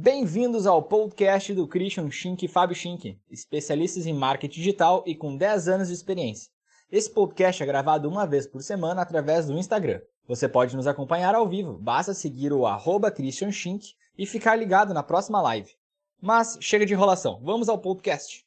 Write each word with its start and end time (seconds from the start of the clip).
Bem-vindos 0.00 0.64
ao 0.64 0.80
podcast 0.80 1.52
do 1.52 1.66
Christian 1.66 2.08
Schink 2.08 2.44
e 2.44 2.48
Fábio 2.48 2.76
Schink, 2.76 3.18
especialistas 3.28 4.06
em 4.06 4.14
marketing 4.14 4.60
digital 4.60 5.02
e 5.04 5.12
com 5.12 5.36
10 5.36 5.66
anos 5.66 5.88
de 5.88 5.94
experiência. 5.94 6.52
Esse 6.88 7.10
podcast 7.10 7.60
é 7.60 7.66
gravado 7.66 8.08
uma 8.08 8.24
vez 8.24 8.46
por 8.46 8.62
semana 8.62 9.02
através 9.02 9.48
do 9.48 9.58
Instagram. 9.58 10.00
Você 10.28 10.48
pode 10.48 10.76
nos 10.76 10.86
acompanhar 10.86 11.34
ao 11.34 11.48
vivo, 11.48 11.76
basta 11.76 12.14
seguir 12.14 12.52
o 12.52 12.64
arroba 12.64 13.10
Christian 13.10 13.50
Schink 13.50 13.88
e 14.16 14.24
ficar 14.24 14.54
ligado 14.54 14.94
na 14.94 15.02
próxima 15.02 15.42
live. 15.42 15.72
Mas 16.22 16.56
chega 16.60 16.86
de 16.86 16.94
enrolação, 16.94 17.40
vamos 17.42 17.68
ao 17.68 17.76
podcast. 17.76 18.46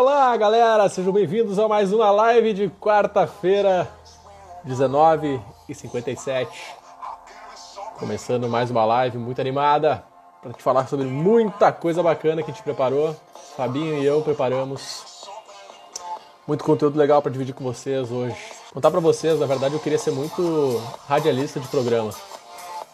Olá, 0.00 0.34
galera! 0.34 0.88
Sejam 0.88 1.12
bem-vindos 1.12 1.58
a 1.58 1.68
mais 1.68 1.92
uma 1.92 2.10
live 2.10 2.54
de 2.54 2.70
quarta-feira, 2.80 3.86
19h57. 4.66 6.48
Começando 7.98 8.48
mais 8.48 8.70
uma 8.70 8.82
live 8.86 9.18
muito 9.18 9.42
animada 9.42 10.02
para 10.40 10.54
te 10.54 10.62
falar 10.62 10.88
sobre 10.88 11.04
muita 11.04 11.70
coisa 11.70 12.02
bacana 12.02 12.42
que 12.42 12.50
a 12.50 12.54
gente 12.54 12.62
preparou. 12.62 13.14
Fabinho 13.54 14.02
e 14.02 14.06
eu 14.06 14.22
preparamos 14.22 15.28
muito 16.48 16.64
conteúdo 16.64 16.98
legal 16.98 17.20
para 17.20 17.30
dividir 17.30 17.52
com 17.52 17.62
vocês 17.62 18.10
hoje. 18.10 18.38
Contar 18.72 18.90
para 18.90 19.00
vocês, 19.00 19.38
na 19.38 19.44
verdade, 19.44 19.74
eu 19.74 19.80
queria 19.80 19.98
ser 19.98 20.12
muito 20.12 20.82
radialista 21.06 21.60
de 21.60 21.68
programa. 21.68 22.10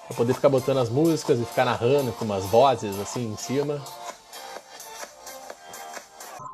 Pra 0.08 0.16
poder 0.16 0.34
ficar 0.34 0.48
botando 0.48 0.78
as 0.78 0.90
músicas 0.90 1.38
e 1.38 1.44
ficar 1.44 1.66
narrando 1.66 2.10
com 2.10 2.24
umas 2.24 2.44
vozes 2.46 2.98
assim 2.98 3.32
em 3.32 3.36
cima. 3.36 3.80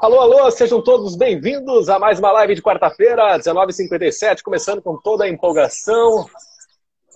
Alô, 0.02 0.18
alô, 0.18 0.50
sejam 0.50 0.82
todos 0.82 1.14
bem-vindos 1.14 1.88
a 1.88 1.96
mais 1.96 2.18
uma 2.18 2.32
live 2.32 2.56
de 2.56 2.60
quarta-feira, 2.60 3.38
19h57, 3.38 4.42
começando 4.42 4.82
com 4.82 4.96
toda 4.96 5.22
a 5.22 5.28
empolgação. 5.28 6.26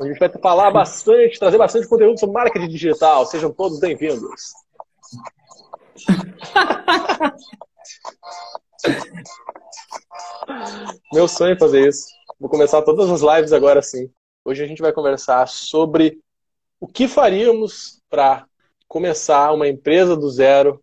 A 0.00 0.06
gente 0.06 0.20
vai 0.20 0.28
falar 0.28 0.70
bastante, 0.70 1.36
trazer 1.36 1.58
bastante 1.58 1.88
conteúdo 1.88 2.20
sobre 2.20 2.34
marketing 2.34 2.68
digital. 2.68 3.26
Sejam 3.26 3.52
todos 3.52 3.80
bem-vindos. 3.80 4.52
Meu 11.12 11.26
sonho 11.26 11.54
é 11.54 11.58
fazer 11.58 11.88
isso. 11.88 12.06
Vou 12.38 12.48
começar 12.48 12.82
todas 12.82 13.10
as 13.10 13.20
lives 13.20 13.52
agora 13.52 13.82
sim. 13.82 14.08
Hoje 14.44 14.62
a 14.62 14.66
gente 14.68 14.80
vai 14.80 14.92
conversar 14.92 15.48
sobre 15.48 16.20
o 16.78 16.86
que 16.86 17.08
faríamos 17.08 18.00
para 18.08 18.46
começar 18.86 19.52
uma 19.52 19.66
empresa 19.66 20.16
do 20.16 20.30
zero 20.30 20.80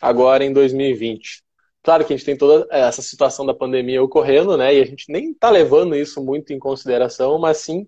agora 0.00 0.44
em 0.44 0.52
2020. 0.52 1.42
Claro 1.82 2.04
que 2.04 2.12
a 2.12 2.16
gente 2.16 2.26
tem 2.26 2.36
toda 2.36 2.66
essa 2.70 3.00
situação 3.00 3.46
da 3.46 3.54
pandemia 3.54 4.02
ocorrendo, 4.02 4.56
né? 4.56 4.74
E 4.74 4.82
a 4.82 4.84
gente 4.84 5.10
nem 5.10 5.30
está 5.30 5.50
levando 5.50 5.94
isso 5.94 6.22
muito 6.24 6.52
em 6.52 6.58
consideração, 6.58 7.38
mas 7.38 7.58
sim 7.58 7.86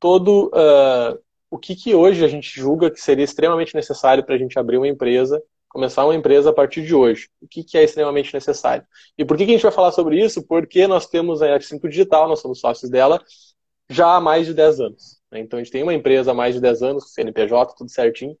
todo 0.00 0.48
uh, 0.48 1.18
o 1.50 1.58
que, 1.58 1.76
que 1.76 1.94
hoje 1.94 2.24
a 2.24 2.28
gente 2.28 2.48
julga 2.58 2.90
que 2.90 3.00
seria 3.00 3.24
extremamente 3.24 3.74
necessário 3.74 4.24
para 4.24 4.34
a 4.34 4.38
gente 4.38 4.58
abrir 4.58 4.76
uma 4.76 4.88
empresa, 4.88 5.42
começar 5.68 6.04
uma 6.04 6.14
empresa 6.14 6.50
a 6.50 6.52
partir 6.52 6.84
de 6.84 6.94
hoje. 6.94 7.28
O 7.40 7.46
que, 7.46 7.62
que 7.62 7.78
é 7.78 7.84
extremamente 7.84 8.32
necessário? 8.34 8.84
E 9.16 9.24
por 9.24 9.36
que, 9.36 9.44
que 9.44 9.52
a 9.52 9.54
gente 9.54 9.62
vai 9.62 9.72
falar 9.72 9.92
sobre 9.92 10.20
isso? 10.20 10.42
Porque 10.46 10.86
nós 10.86 11.06
temos 11.06 11.42
a 11.42 11.58
F5 11.58 11.88
Digital, 11.88 12.28
nós 12.28 12.40
somos 12.40 12.60
sócios 12.60 12.90
dela 12.90 13.22
já 13.88 14.16
há 14.16 14.20
mais 14.20 14.46
de 14.46 14.54
10 14.54 14.80
anos. 14.80 15.20
Né? 15.30 15.40
Então 15.40 15.58
a 15.58 15.62
gente 15.62 15.72
tem 15.72 15.82
uma 15.82 15.94
empresa 15.94 16.30
há 16.30 16.34
mais 16.34 16.54
de 16.54 16.60
10 16.60 16.82
anos, 16.82 17.12
CNPJ, 17.12 17.74
tudo 17.76 17.90
certinho. 17.90 18.36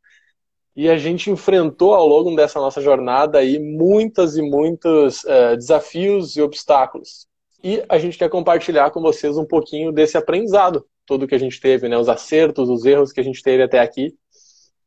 E 0.76 0.88
a 0.88 0.96
gente 0.96 1.30
enfrentou 1.30 1.94
ao 1.94 2.06
longo 2.06 2.34
dessa 2.34 2.58
nossa 2.58 2.80
jornada 2.80 3.38
aí 3.38 3.58
muitas 3.58 4.36
e 4.36 4.42
muitos 4.42 5.22
uh, 5.24 5.56
desafios 5.56 6.36
e 6.36 6.42
obstáculos. 6.42 7.26
E 7.62 7.82
a 7.88 7.96
gente 7.98 8.18
quer 8.18 8.28
compartilhar 8.28 8.90
com 8.90 9.00
vocês 9.00 9.38
um 9.38 9.44
pouquinho 9.44 9.92
desse 9.92 10.16
aprendizado, 10.16 10.84
todo 11.06 11.26
que 11.26 11.34
a 11.34 11.38
gente 11.38 11.60
teve, 11.60 11.88
né? 11.88 11.96
Os 11.96 12.08
acertos, 12.08 12.68
os 12.68 12.84
erros 12.84 13.12
que 13.12 13.20
a 13.20 13.24
gente 13.24 13.42
teve 13.42 13.62
até 13.62 13.78
aqui. 13.78 14.14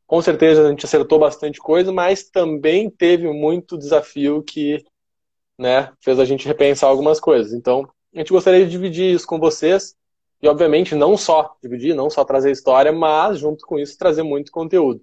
Com 0.06 0.22
certeza 0.22 0.66
a 0.66 0.70
gente 0.70 0.84
acertou 0.84 1.18
bastante 1.18 1.58
coisa, 1.58 1.92
mas 1.92 2.30
também 2.30 2.88
teve 2.88 3.30
muito 3.32 3.76
desafio 3.78 4.42
que 4.42 4.84
né, 5.58 5.92
fez 6.00 6.18
a 6.18 6.24
gente 6.24 6.46
repensar 6.46 6.88
algumas 6.88 7.18
coisas. 7.18 7.52
Então, 7.52 7.88
a 8.14 8.18
gente 8.18 8.32
gostaria 8.32 8.64
de 8.64 8.70
dividir 8.70 9.12
isso 9.12 9.26
com 9.26 9.38
vocês. 9.38 9.94
E, 10.40 10.48
obviamente, 10.48 10.94
não 10.94 11.16
só 11.16 11.56
dividir, 11.60 11.94
não 11.94 12.08
só 12.08 12.24
trazer 12.24 12.52
história, 12.52 12.92
mas, 12.92 13.40
junto 13.40 13.66
com 13.66 13.78
isso, 13.78 13.98
trazer 13.98 14.22
muito 14.22 14.52
conteúdo. 14.52 15.00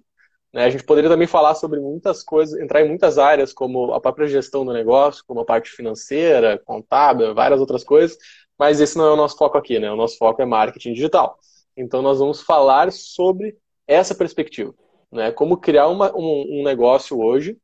Né? 0.52 0.64
A 0.64 0.70
gente 0.70 0.84
poderia 0.84 1.10
também 1.10 1.26
falar 1.26 1.54
sobre 1.54 1.80
muitas 1.80 2.22
coisas, 2.22 2.58
entrar 2.58 2.82
em 2.82 2.88
muitas 2.88 3.18
áreas, 3.18 3.52
como 3.52 3.92
a 3.92 4.00
própria 4.00 4.26
gestão 4.26 4.64
do 4.64 4.72
negócio, 4.72 5.24
como 5.26 5.40
a 5.40 5.44
parte 5.44 5.70
financeira, 5.70 6.60
contábil, 6.64 7.34
várias 7.34 7.60
outras 7.60 7.84
coisas, 7.84 8.16
mas 8.58 8.80
esse 8.80 8.96
não 8.96 9.06
é 9.06 9.12
o 9.12 9.16
nosso 9.16 9.36
foco 9.36 9.58
aqui, 9.58 9.78
né? 9.78 9.90
O 9.90 9.96
nosso 9.96 10.16
foco 10.16 10.40
é 10.40 10.46
marketing 10.46 10.94
digital. 10.94 11.38
Então 11.76 12.00
nós 12.00 12.18
vamos 12.18 12.40
falar 12.40 12.90
sobre 12.90 13.56
essa 13.86 14.14
perspectiva, 14.14 14.74
né? 15.12 15.30
Como 15.30 15.58
criar 15.58 15.88
uma, 15.88 16.14
um, 16.16 16.60
um 16.60 16.64
negócio 16.64 17.20
hoje, 17.20 17.56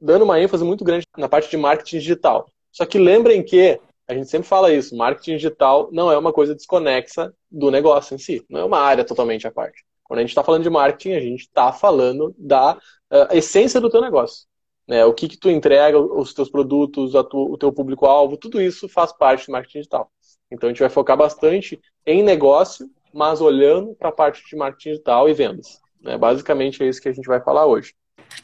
dando 0.00 0.24
uma 0.24 0.40
ênfase 0.40 0.64
muito 0.64 0.84
grande 0.84 1.06
na 1.16 1.28
parte 1.28 1.50
de 1.50 1.56
marketing 1.56 1.98
digital. 1.98 2.46
Só 2.70 2.84
que 2.84 2.98
lembrem 2.98 3.42
que 3.42 3.80
a 4.06 4.12
gente 4.12 4.28
sempre 4.28 4.46
fala 4.46 4.72
isso, 4.72 4.94
marketing 4.94 5.36
digital 5.36 5.88
não 5.90 6.12
é 6.12 6.18
uma 6.18 6.32
coisa 6.32 6.54
desconexa 6.54 7.32
do 7.50 7.70
negócio 7.70 8.14
em 8.14 8.18
si, 8.18 8.44
não 8.50 8.60
é 8.60 8.64
uma 8.64 8.78
área 8.78 9.04
totalmente 9.04 9.46
à 9.46 9.50
parte. 9.50 9.82
Quando 10.14 10.20
a 10.20 10.22
gente 10.22 10.30
está 10.30 10.44
falando 10.44 10.62
de 10.62 10.70
marketing, 10.70 11.14
a 11.16 11.20
gente 11.20 11.40
está 11.40 11.72
falando 11.72 12.32
da 12.38 12.74
uh, 12.74 13.34
essência 13.36 13.80
do 13.80 13.90
teu 13.90 14.00
negócio. 14.00 14.46
Né? 14.86 15.04
O 15.04 15.12
que, 15.12 15.26
que 15.26 15.36
tu 15.36 15.50
entrega, 15.50 15.98
os 15.98 16.32
teus 16.32 16.48
produtos, 16.48 17.12
tu, 17.28 17.52
o 17.52 17.58
teu 17.58 17.72
público-alvo, 17.72 18.36
tudo 18.36 18.62
isso 18.62 18.88
faz 18.88 19.12
parte 19.12 19.46
do 19.46 19.52
marketing 19.52 19.78
digital. 19.78 20.08
Então 20.52 20.68
a 20.68 20.72
gente 20.72 20.78
vai 20.78 20.88
focar 20.88 21.16
bastante 21.16 21.80
em 22.06 22.22
negócio, 22.22 22.88
mas 23.12 23.40
olhando 23.40 23.92
para 23.96 24.10
a 24.10 24.12
parte 24.12 24.40
de 24.48 24.54
marketing 24.54 24.90
digital 24.90 25.28
e 25.28 25.34
vendas. 25.34 25.80
Né? 26.00 26.16
Basicamente 26.16 26.80
é 26.84 26.86
isso 26.86 27.02
que 27.02 27.08
a 27.08 27.12
gente 27.12 27.26
vai 27.26 27.40
falar 27.40 27.66
hoje. 27.66 27.92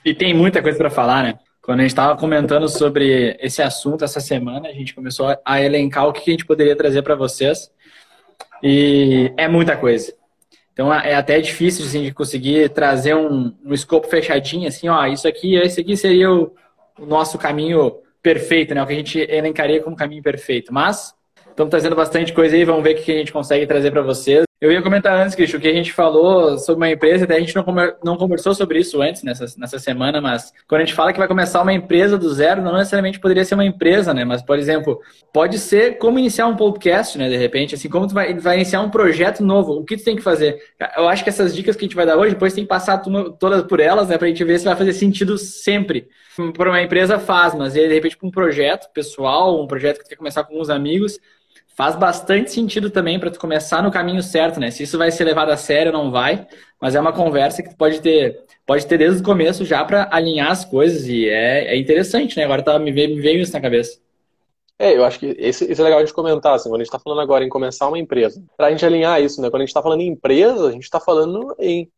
E 0.04 0.12
tem 0.12 0.34
muita 0.34 0.60
coisa 0.60 0.76
para 0.76 0.90
falar, 0.90 1.22
né? 1.22 1.38
Quando 1.62 1.80
a 1.80 1.82
gente 1.82 1.92
estava 1.92 2.18
comentando 2.18 2.68
sobre 2.68 3.36
esse 3.38 3.62
assunto 3.62 4.04
essa 4.04 4.18
semana, 4.18 4.68
a 4.68 4.72
gente 4.72 4.92
começou 4.92 5.38
a 5.44 5.62
elencar 5.62 6.08
o 6.08 6.12
que 6.12 6.30
a 6.30 6.32
gente 6.32 6.46
poderia 6.46 6.74
trazer 6.74 7.02
para 7.02 7.14
vocês. 7.14 7.70
E 8.60 9.32
é 9.36 9.46
muita 9.46 9.76
coisa. 9.76 10.18
Então 10.72 10.92
é 10.92 11.14
até 11.14 11.40
difícil 11.40 11.84
assim, 11.84 12.02
de 12.02 12.12
conseguir 12.12 12.70
trazer 12.70 13.14
um, 13.14 13.52
um 13.64 13.74
escopo 13.74 14.06
fechadinho, 14.08 14.68
assim, 14.68 14.88
ó, 14.88 15.06
isso 15.06 15.26
aqui, 15.26 15.56
esse 15.56 15.80
aqui 15.80 15.96
seria 15.96 16.30
o, 16.30 16.54
o 16.98 17.06
nosso 17.06 17.38
caminho 17.38 17.98
perfeito, 18.22 18.74
né? 18.74 18.82
O 18.82 18.86
que 18.86 18.92
a 18.92 18.96
gente 18.96 19.18
elencaria 19.18 19.82
como 19.82 19.96
caminho 19.96 20.22
perfeito. 20.22 20.72
Mas 20.72 21.14
estamos 21.48 21.70
trazendo 21.70 21.96
bastante 21.96 22.32
coisa 22.32 22.54
aí, 22.56 22.64
vamos 22.64 22.82
ver 22.82 22.96
o 22.96 23.02
que 23.02 23.12
a 23.12 23.18
gente 23.18 23.32
consegue 23.32 23.66
trazer 23.66 23.90
para 23.90 24.02
vocês. 24.02 24.49
Eu 24.60 24.70
ia 24.70 24.82
comentar 24.82 25.18
antes, 25.18 25.34
Cristian, 25.34 25.58
que 25.58 25.68
a 25.68 25.72
gente 25.72 25.90
falou 25.90 26.58
sobre 26.58 26.84
uma 26.84 26.90
empresa, 26.90 27.24
até 27.24 27.34
a 27.34 27.40
gente 27.40 27.56
não, 27.56 27.64
não 28.04 28.16
conversou 28.18 28.54
sobre 28.54 28.78
isso 28.78 29.00
antes, 29.00 29.22
nessa, 29.22 29.46
nessa 29.56 29.78
semana, 29.78 30.20
mas 30.20 30.52
quando 30.68 30.82
a 30.82 30.84
gente 30.84 30.94
fala 30.94 31.14
que 31.14 31.18
vai 31.18 31.26
começar 31.26 31.62
uma 31.62 31.72
empresa 31.72 32.18
do 32.18 32.30
zero, 32.30 32.60
não 32.60 32.76
necessariamente 32.76 33.18
poderia 33.18 33.42
ser 33.42 33.54
uma 33.54 33.64
empresa, 33.64 34.12
né? 34.12 34.22
Mas, 34.22 34.42
por 34.42 34.58
exemplo, 34.58 35.00
pode 35.32 35.58
ser 35.58 35.96
como 35.96 36.18
iniciar 36.18 36.46
um 36.46 36.56
podcast, 36.56 37.16
né? 37.16 37.30
De 37.30 37.38
repente, 37.38 37.74
assim, 37.74 37.88
como 37.88 38.06
tu 38.06 38.12
vai, 38.12 38.34
vai 38.34 38.56
iniciar 38.56 38.82
um 38.82 38.90
projeto 38.90 39.42
novo, 39.42 39.72
o 39.72 39.84
que 39.84 39.96
tu 39.96 40.04
tem 40.04 40.14
que 40.14 40.22
fazer? 40.22 40.60
Eu 40.94 41.08
acho 41.08 41.24
que 41.24 41.30
essas 41.30 41.54
dicas 41.54 41.74
que 41.74 41.86
a 41.86 41.88
gente 41.88 41.96
vai 41.96 42.04
dar 42.04 42.18
hoje, 42.18 42.34
depois 42.34 42.52
tem 42.52 42.64
que 42.64 42.68
passar 42.68 42.98
todas 42.98 43.62
por 43.62 43.80
elas, 43.80 44.08
né? 44.08 44.18
Pra 44.18 44.28
gente 44.28 44.44
ver 44.44 44.58
se 44.58 44.66
vai 44.66 44.76
fazer 44.76 44.92
sentido 44.92 45.38
sempre. 45.38 46.06
Para 46.52 46.68
uma 46.68 46.82
empresa 46.82 47.18
faz, 47.18 47.54
mas 47.54 47.72
de 47.72 47.86
repente 47.88 48.16
para 48.16 48.28
um 48.28 48.30
projeto 48.30 48.92
pessoal, 48.92 49.62
um 49.62 49.66
projeto 49.66 49.98
que 49.98 50.04
tu 50.04 50.08
quer 50.10 50.16
começar 50.16 50.44
com 50.44 50.52
alguns 50.52 50.68
amigos, 50.68 51.18
faz 51.80 51.96
bastante 51.96 52.52
sentido 52.52 52.90
também 52.90 53.18
para 53.18 53.30
tu 53.30 53.40
começar 53.40 53.82
no 53.82 53.90
caminho 53.90 54.22
certo, 54.22 54.60
né? 54.60 54.70
Se 54.70 54.82
isso 54.82 54.98
vai 54.98 55.10
ser 55.10 55.24
levado 55.24 55.48
a 55.48 55.56
sério, 55.56 55.90
não 55.90 56.10
vai, 56.10 56.46
mas 56.78 56.94
é 56.94 57.00
uma 57.00 57.10
conversa 57.10 57.62
que 57.62 57.70
tu 57.70 57.76
pode 57.78 58.02
ter, 58.02 58.38
pode 58.66 58.86
ter 58.86 58.98
desde 58.98 59.22
o 59.22 59.24
começo 59.24 59.64
já 59.64 59.82
para 59.82 60.06
alinhar 60.12 60.50
as 60.50 60.62
coisas 60.62 61.06
e 61.06 61.26
é, 61.26 61.74
é 61.74 61.78
interessante, 61.78 62.36
né? 62.36 62.44
Agora 62.44 62.62
tá, 62.62 62.78
me, 62.78 62.92
veio, 62.92 63.16
me 63.16 63.22
veio 63.22 63.40
isso 63.40 63.54
na 63.54 63.62
cabeça. 63.62 63.98
É, 64.78 64.94
eu 64.94 65.02
acho 65.06 65.18
que 65.18 65.28
isso, 65.38 65.64
isso 65.64 65.80
é 65.80 65.84
legal 65.84 66.00
a 66.00 66.04
gente 66.04 66.12
comentar, 66.12 66.54
assim, 66.54 66.68
quando 66.68 66.82
a 66.82 66.84
gente 66.84 66.88
está 66.88 66.98
falando 66.98 67.22
agora 67.22 67.46
em 67.46 67.48
começar 67.48 67.88
uma 67.88 67.98
empresa. 67.98 68.44
Para 68.58 68.66
a 68.66 68.70
gente 68.70 68.84
alinhar 68.84 69.18
isso, 69.22 69.40
né? 69.40 69.48
Quando 69.48 69.62
a 69.62 69.64
gente 69.64 69.70
está 69.70 69.82
falando 69.82 70.02
em 70.02 70.08
empresa, 70.08 70.68
a 70.68 70.72
gente 70.72 70.84
está 70.84 71.00
falando 71.00 71.56
em 71.58 71.90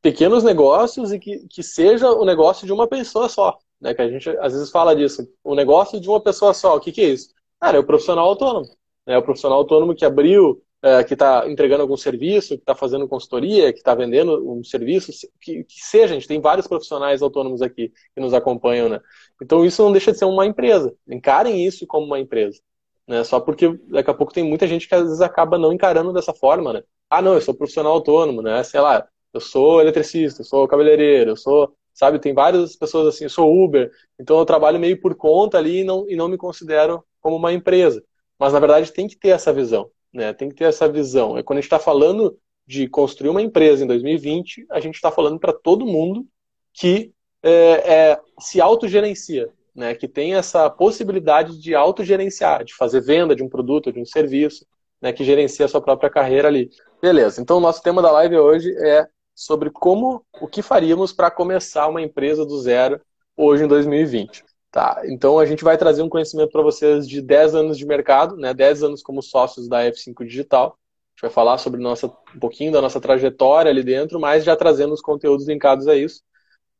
pequenos 0.00 0.44
negócios 0.44 1.12
e 1.12 1.18
que, 1.18 1.46
que 1.46 1.62
seja 1.62 2.10
o 2.10 2.24
negócio 2.24 2.66
de 2.66 2.72
uma 2.72 2.88
pessoa 2.88 3.28
só. 3.28 3.58
Né? 3.78 3.92
Que 3.92 4.00
a 4.00 4.08
gente 4.08 4.30
às 4.40 4.54
vezes 4.54 4.70
fala 4.70 4.96
disso. 4.96 5.28
O 5.44 5.54
negócio 5.54 6.00
de 6.00 6.08
uma 6.08 6.22
pessoa 6.22 6.54
só. 6.54 6.76
O 6.76 6.80
que, 6.80 6.90
que 6.90 7.02
é 7.02 7.08
isso? 7.10 7.34
Cara, 7.60 7.76
é 7.76 7.80
o 7.80 7.84
profissional 7.84 8.24
autônomo 8.24 8.66
né, 9.06 9.16
o 9.16 9.22
profissional 9.22 9.58
autônomo 9.58 9.94
que 9.94 10.04
abriu, 10.04 10.62
é, 10.82 11.02
que 11.04 11.14
está 11.14 11.48
entregando 11.48 11.82
algum 11.82 11.96
serviço, 11.96 12.54
que 12.56 12.62
está 12.62 12.74
fazendo 12.74 13.08
consultoria, 13.08 13.72
que 13.72 13.78
está 13.78 13.94
vendendo 13.94 14.50
um 14.50 14.62
serviço, 14.62 15.10
que, 15.40 15.64
que, 15.64 15.80
seja, 15.80 16.14
a 16.14 16.18
gente 16.18 16.28
tem 16.28 16.40
vários 16.40 16.66
profissionais 16.66 17.22
autônomos 17.22 17.62
aqui 17.62 17.92
que 18.14 18.20
nos 18.20 18.34
acompanham, 18.34 18.88
né? 18.88 19.00
Então 19.42 19.64
isso 19.64 19.82
não 19.82 19.92
deixa 19.92 20.12
de 20.12 20.18
ser 20.18 20.24
uma 20.26 20.46
empresa. 20.46 20.94
Encarem 21.08 21.64
isso 21.66 21.86
como 21.86 22.06
uma 22.06 22.20
empresa. 22.20 22.60
Né? 23.06 23.22
Só 23.24 23.40
porque 23.40 23.78
daqui 23.88 24.10
a 24.10 24.14
pouco 24.14 24.32
tem 24.32 24.44
muita 24.44 24.66
gente 24.66 24.88
que 24.88 24.94
às 24.94 25.02
vezes 25.04 25.20
acaba 25.20 25.58
não 25.58 25.72
encarando 25.72 26.12
dessa 26.12 26.34
forma, 26.34 26.72
né? 26.72 26.82
Ah, 27.08 27.22
não, 27.22 27.34
eu 27.34 27.40
sou 27.40 27.54
profissional 27.54 27.92
autônomo, 27.92 28.42
né? 28.42 28.62
Sei 28.64 28.80
lá, 28.80 29.06
eu 29.32 29.40
sou 29.40 29.80
eletricista, 29.80 30.42
eu 30.42 30.44
sou 30.46 30.66
cabeleireiro, 30.68 31.30
eu 31.30 31.36
sou 31.36 31.72
sabe? 31.96 32.18
Tem 32.18 32.34
várias 32.34 32.76
pessoas 32.76 33.08
assim, 33.08 33.24
eu 33.24 33.30
sou 33.30 33.64
Uber, 33.64 33.90
então 34.20 34.38
eu 34.38 34.44
trabalho 34.44 34.78
meio 34.78 35.00
por 35.00 35.14
conta 35.16 35.56
ali 35.56 35.80
e 35.80 35.84
não, 35.84 36.04
e 36.08 36.14
não 36.14 36.28
me 36.28 36.36
considero 36.36 37.02
como 37.20 37.36
uma 37.36 37.52
empresa. 37.52 38.04
Mas 38.38 38.52
na 38.52 38.60
verdade 38.60 38.92
tem 38.92 39.06
que 39.06 39.16
ter 39.16 39.28
essa 39.28 39.52
visão, 39.52 39.90
né? 40.12 40.32
Tem 40.32 40.48
que 40.48 40.54
ter 40.54 40.64
essa 40.64 40.88
visão. 40.88 41.36
É 41.36 41.42
quando 41.42 41.58
a 41.58 41.60
gente 41.60 41.66
está 41.66 41.78
falando 41.78 42.38
de 42.66 42.88
construir 42.88 43.30
uma 43.30 43.42
empresa 43.42 43.84
em 43.84 43.86
2020, 43.86 44.66
a 44.70 44.80
gente 44.80 44.96
está 44.96 45.10
falando 45.10 45.38
para 45.38 45.52
todo 45.52 45.86
mundo 45.86 46.26
que 46.72 47.12
é, 47.42 48.10
é, 48.10 48.20
se 48.40 48.60
autogerencia, 48.60 49.48
né? 49.74 49.94
Que 49.94 50.08
tem 50.08 50.34
essa 50.34 50.68
possibilidade 50.68 51.60
de 51.60 51.74
autogerenciar, 51.74 52.64
de 52.64 52.74
fazer 52.74 53.00
venda 53.00 53.36
de 53.36 53.42
um 53.42 53.48
produto, 53.48 53.92
de 53.92 54.00
um 54.00 54.04
serviço, 54.04 54.66
né? 55.00 55.12
Que 55.12 55.24
gerencia 55.24 55.64
a 55.64 55.68
sua 55.68 55.80
própria 55.80 56.10
carreira 56.10 56.48
ali. 56.48 56.70
Beleza. 57.00 57.40
Então 57.40 57.58
o 57.58 57.60
nosso 57.60 57.82
tema 57.82 58.02
da 58.02 58.10
live 58.10 58.36
hoje 58.36 58.74
é 58.78 59.06
sobre 59.34 59.70
como, 59.70 60.24
o 60.40 60.48
que 60.48 60.62
faríamos 60.62 61.12
para 61.12 61.30
começar 61.30 61.86
uma 61.88 62.00
empresa 62.00 62.44
do 62.44 62.58
zero 62.60 63.00
hoje 63.36 63.64
em 63.64 63.68
2020. 63.68 64.42
Tá, 64.70 65.02
então 65.06 65.38
a 65.38 65.46
gente 65.46 65.64
vai 65.64 65.78
trazer 65.78 66.02
um 66.02 66.08
conhecimento 66.08 66.50
para 66.50 66.62
vocês 66.62 67.08
de 67.08 67.22
10 67.22 67.54
anos 67.54 67.78
de 67.78 67.86
mercado, 67.86 68.36
né, 68.36 68.52
10 68.52 68.82
anos 68.82 69.02
como 69.02 69.22
sócios 69.22 69.68
da 69.68 69.84
F5 69.84 70.26
Digital. 70.26 70.66
A 70.66 71.10
gente 71.14 71.22
vai 71.22 71.30
falar 71.30 71.56
sobre 71.58 71.80
nossa, 71.80 72.06
um 72.06 72.38
pouquinho 72.38 72.72
da 72.72 72.82
nossa 72.82 73.00
trajetória 73.00 73.70
ali 73.70 73.82
dentro, 73.82 74.20
mas 74.20 74.44
já 74.44 74.54
trazendo 74.54 74.92
os 74.92 75.00
conteúdos 75.00 75.46
linkados 75.46 75.88
a 75.88 75.96
isso, 75.96 76.20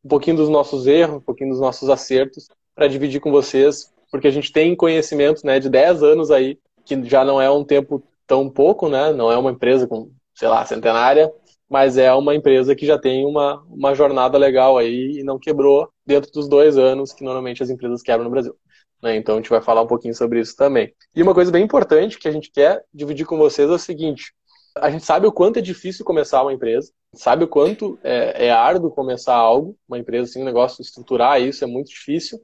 um 0.05 0.09
pouquinho 0.09 0.37
dos 0.37 0.49
nossos 0.49 0.87
erros, 0.87 1.17
um 1.17 1.21
pouquinho 1.21 1.51
dos 1.51 1.61
nossos 1.61 1.89
acertos, 1.89 2.49
para 2.75 2.87
dividir 2.87 3.21
com 3.21 3.31
vocês, 3.31 3.91
porque 4.11 4.29
a 4.29 4.31
gente 4.31 4.53
tem 4.53 4.77
conhecimento 4.77 5.45
né, 5.47 5.59
de 5.59 5.71
10 5.71 6.03
anos 6.03 6.31
aí, 6.31 6.59
que 6.85 7.03
já 7.05 7.25
não 7.25 7.41
é 7.41 7.51
um 7.51 7.65
tempo 7.65 8.03
tão 8.27 8.51
pouco, 8.51 8.89
né, 8.91 9.13
não 9.13 9.33
é 9.33 9.39
uma 9.39 9.51
empresa 9.51 9.87
com, 9.87 10.11
sei 10.35 10.49
lá, 10.49 10.67
centenária, 10.67 11.33
mas 11.69 11.97
é 11.97 12.13
uma 12.13 12.35
empresa 12.35 12.77
que 12.77 12.85
já 12.85 12.99
tem 12.99 13.25
uma, 13.25 13.63
uma 13.71 13.95
jornada 13.95 14.37
legal 14.37 14.77
aí 14.77 15.19
e 15.19 15.25
não 15.25 15.39
quebrou 15.39 15.89
dentro 16.07 16.31
dos 16.31 16.49
dois 16.49 16.79
anos 16.79 17.13
que 17.13 17.25
normalmente 17.25 17.63
as 17.63 17.71
empresas 17.71 18.03
quebram 18.03 18.25
no 18.25 18.31
Brasil. 18.31 18.57
Né? 19.03 19.17
Então 19.17 19.35
a 19.35 19.39
gente 19.39 19.51
vai 19.51 19.61
falar 19.61 19.83
um 19.83 19.87
pouquinho 19.87 20.15
sobre 20.15 20.41
isso 20.41 20.57
também. 20.57 20.95
E 21.15 21.23
uma 21.23 21.35
coisa 21.35 21.51
bem 21.51 21.65
importante 21.65 22.19
que 22.19 22.29
a 22.29 22.33
gente 22.33 22.51
quer 22.51 22.85
dividir 22.93 23.27
com 23.27 23.37
vocês 23.37 23.69
é 23.69 23.73
o 23.73 23.79
seguinte: 23.79 24.33
a 24.77 24.91
gente 24.91 25.05
sabe 25.05 25.27
o 25.27 25.33
quanto 25.33 25.59
é 25.59 25.63
difícil 25.63 26.05
começar 26.05 26.43
uma 26.43 26.53
empresa, 26.53 26.93
sabe 27.15 27.45
o 27.45 27.49
quanto 27.49 27.99
é, 28.03 28.47
é 28.47 28.51
árduo 28.51 28.91
começar 28.91 29.35
algo, 29.35 29.77
uma 29.89 29.99
empresa 29.99 30.31
assim, 30.31 30.43
um 30.43 30.45
negócio, 30.45 30.83
estruturar 30.83 31.41
isso 31.41 31.65
é 31.65 31.67
muito 31.67 31.89
difícil. 31.89 32.39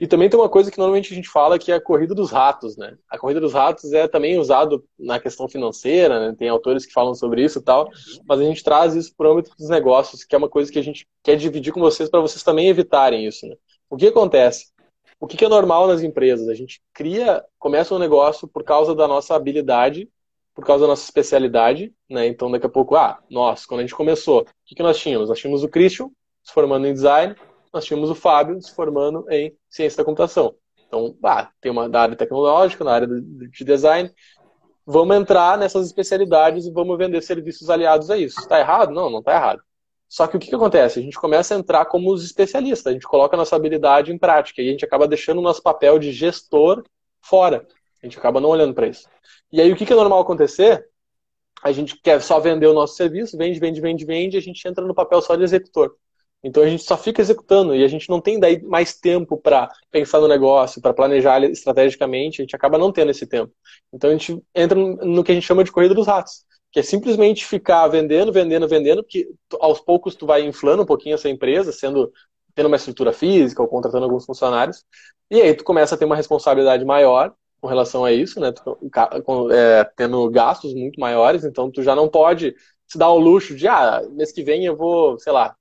E 0.00 0.06
também 0.06 0.28
tem 0.28 0.38
uma 0.38 0.48
coisa 0.48 0.70
que 0.70 0.78
normalmente 0.78 1.12
a 1.12 1.16
gente 1.16 1.28
fala 1.28 1.58
que 1.58 1.72
é 1.72 1.74
a 1.74 1.80
corrida 1.80 2.14
dos 2.14 2.30
ratos, 2.30 2.76
né? 2.76 2.96
A 3.10 3.18
corrida 3.18 3.40
dos 3.40 3.52
ratos 3.52 3.92
é 3.92 4.06
também 4.06 4.38
usado 4.38 4.84
na 4.96 5.18
questão 5.18 5.48
financeira, 5.48 6.20
né? 6.20 6.36
Tem 6.38 6.48
autores 6.48 6.86
que 6.86 6.92
falam 6.92 7.14
sobre 7.14 7.42
isso 7.42 7.58
e 7.58 7.62
tal, 7.62 7.90
mas 8.24 8.40
a 8.40 8.44
gente 8.44 8.62
traz 8.62 8.94
isso 8.94 9.12
para 9.16 9.28
o 9.28 9.32
âmbito 9.32 9.50
dos 9.58 9.68
negócios, 9.68 10.22
que 10.22 10.34
é 10.36 10.38
uma 10.38 10.48
coisa 10.48 10.70
que 10.70 10.78
a 10.78 10.82
gente 10.82 11.06
quer 11.22 11.36
dividir 11.36 11.72
com 11.72 11.80
vocês 11.80 12.08
para 12.08 12.20
vocês 12.20 12.44
também 12.44 12.68
evitarem 12.68 13.26
isso, 13.26 13.44
né? 13.46 13.56
O 13.90 13.96
que 13.96 14.06
acontece? 14.06 14.66
O 15.18 15.26
que 15.26 15.44
é 15.44 15.48
normal 15.48 15.88
nas 15.88 16.00
empresas? 16.00 16.48
A 16.48 16.54
gente 16.54 16.80
cria, 16.94 17.44
começa 17.58 17.92
um 17.92 17.98
negócio 17.98 18.46
por 18.46 18.62
causa 18.62 18.94
da 18.94 19.08
nossa 19.08 19.34
habilidade, 19.34 20.08
por 20.54 20.64
causa 20.64 20.82
da 20.82 20.88
nossa 20.88 21.02
especialidade, 21.02 21.92
né? 22.08 22.28
Então 22.28 22.48
daqui 22.52 22.66
a 22.66 22.68
pouco, 22.68 22.94
ah, 22.94 23.18
nós, 23.28 23.66
quando 23.66 23.80
a 23.80 23.82
gente 23.82 23.96
começou, 23.96 24.42
o 24.42 24.46
que, 24.64 24.76
que 24.76 24.82
nós 24.82 24.96
tínhamos? 24.96 25.28
Nós 25.28 25.40
tínhamos 25.40 25.64
o 25.64 25.68
Christian, 25.68 26.08
se 26.44 26.52
formando 26.52 26.86
em 26.86 26.92
design, 26.92 27.34
nós 27.72 27.84
tínhamos 27.84 28.10
o 28.10 28.14
Fábio 28.14 28.60
se 28.60 28.74
formando 28.74 29.24
em 29.30 29.56
ciência 29.68 29.98
da 29.98 30.04
computação. 30.04 30.54
Então, 30.86 31.14
tem 31.60 31.70
uma 31.70 31.88
da 31.88 32.02
área 32.02 32.16
tecnológica, 32.16 32.82
na 32.82 32.92
área 32.92 33.06
de 33.06 33.64
design. 33.64 34.10
Vamos 34.86 35.16
entrar 35.16 35.58
nessas 35.58 35.86
especialidades 35.86 36.64
e 36.66 36.72
vamos 36.72 36.96
vender 36.96 37.20
serviços 37.22 37.68
aliados 37.68 38.10
a 38.10 38.16
isso. 38.16 38.40
Está 38.40 38.58
errado? 38.58 38.92
Não, 38.92 39.10
não 39.10 39.18
está 39.18 39.34
errado. 39.34 39.62
Só 40.08 40.26
que 40.26 40.36
o 40.36 40.40
que, 40.40 40.48
que, 40.48 40.54
acontece? 40.54 40.98
A 40.98 41.02
gente 41.02 41.20
começa 41.20 41.54
a 41.54 41.58
entrar 41.58 41.84
como 41.84 42.10
os 42.10 42.24
especialistas, 42.24 42.86
a 42.86 42.92
gente 42.92 43.06
coloca 43.06 43.36
a 43.36 43.38
nossa 43.38 43.54
habilidade 43.54 44.10
em 44.10 44.16
prática 44.16 44.62
e 44.62 44.68
a 44.68 44.70
gente 44.72 44.84
acaba 44.84 45.06
deixando 45.06 45.38
o 45.38 45.42
nosso 45.42 45.62
papel 45.62 45.98
de 45.98 46.10
gestor 46.10 46.82
fora. 47.20 47.66
A 48.02 48.06
gente 48.06 48.18
acaba 48.18 48.40
não 48.40 48.48
olhando 48.48 48.72
para 48.72 48.86
isso. 48.86 49.06
E 49.52 49.60
aí 49.60 49.70
o 49.70 49.76
que, 49.76 49.84
que 49.84 49.92
é 49.92 49.96
normal 49.96 50.20
acontecer? 50.20 50.88
A 51.62 51.72
gente 51.72 52.00
quer 52.00 52.22
só 52.22 52.40
vender 52.40 52.66
o 52.66 52.72
nosso 52.72 52.94
serviço, 52.94 53.36
vende, 53.36 53.60
vende, 53.60 53.80
vende, 53.80 54.04
vende, 54.06 54.36
e 54.36 54.38
a 54.38 54.42
gente 54.42 54.66
entra 54.66 54.86
no 54.86 54.94
papel 54.94 55.20
só 55.20 55.36
de 55.36 55.42
executor. 55.42 55.94
Então 56.42 56.62
a 56.62 56.68
gente 56.68 56.82
só 56.84 56.96
fica 56.96 57.20
executando 57.20 57.74
e 57.74 57.82
a 57.82 57.88
gente 57.88 58.08
não 58.08 58.20
tem 58.20 58.38
daí 58.38 58.62
mais 58.62 58.94
tempo 58.94 59.36
para 59.36 59.68
pensar 59.90 60.20
no 60.20 60.28
negócio, 60.28 60.80
para 60.80 60.94
planejar 60.94 61.42
estrategicamente, 61.44 62.40
a 62.40 62.44
gente 62.44 62.54
acaba 62.54 62.78
não 62.78 62.92
tendo 62.92 63.10
esse 63.10 63.26
tempo. 63.26 63.52
Então 63.92 64.10
a 64.10 64.12
gente 64.12 64.40
entra 64.54 64.78
no 64.78 65.24
que 65.24 65.32
a 65.32 65.34
gente 65.34 65.46
chama 65.46 65.64
de 65.64 65.72
corrida 65.72 65.94
dos 65.94 66.06
ratos, 66.06 66.44
que 66.70 66.78
é 66.78 66.82
simplesmente 66.82 67.44
ficar 67.44 67.88
vendendo, 67.88 68.32
vendendo, 68.32 68.68
vendendo, 68.68 69.02
porque 69.02 69.28
aos 69.60 69.80
poucos 69.80 70.14
tu 70.14 70.26
vai 70.26 70.42
inflando 70.44 70.82
um 70.82 70.86
pouquinho 70.86 71.14
essa 71.14 71.28
empresa, 71.28 71.72
sendo 71.72 72.12
tendo 72.54 72.66
uma 72.66 72.76
estrutura 72.76 73.12
física 73.12 73.62
ou 73.62 73.68
contratando 73.68 74.04
alguns 74.04 74.24
funcionários, 74.24 74.84
e 75.30 75.40
aí 75.40 75.54
tu 75.54 75.62
começa 75.62 75.94
a 75.94 75.98
ter 75.98 76.04
uma 76.04 76.16
responsabilidade 76.16 76.84
maior 76.84 77.32
com 77.60 77.68
relação 77.68 78.04
a 78.04 78.12
isso, 78.12 78.40
né? 78.40 78.52
É, 79.52 79.84
tendo 79.96 80.28
gastos 80.30 80.74
muito 80.74 80.98
maiores, 80.98 81.44
então 81.44 81.70
tu 81.70 81.82
já 81.82 81.94
não 81.94 82.08
pode 82.08 82.54
se 82.86 82.98
dar 82.98 83.10
o 83.10 83.18
luxo 83.18 83.54
de, 83.54 83.68
ah, 83.68 84.02
mês 84.10 84.32
que 84.32 84.42
vem 84.42 84.64
eu 84.64 84.76
vou, 84.76 85.18
sei 85.18 85.32
lá, 85.32 85.54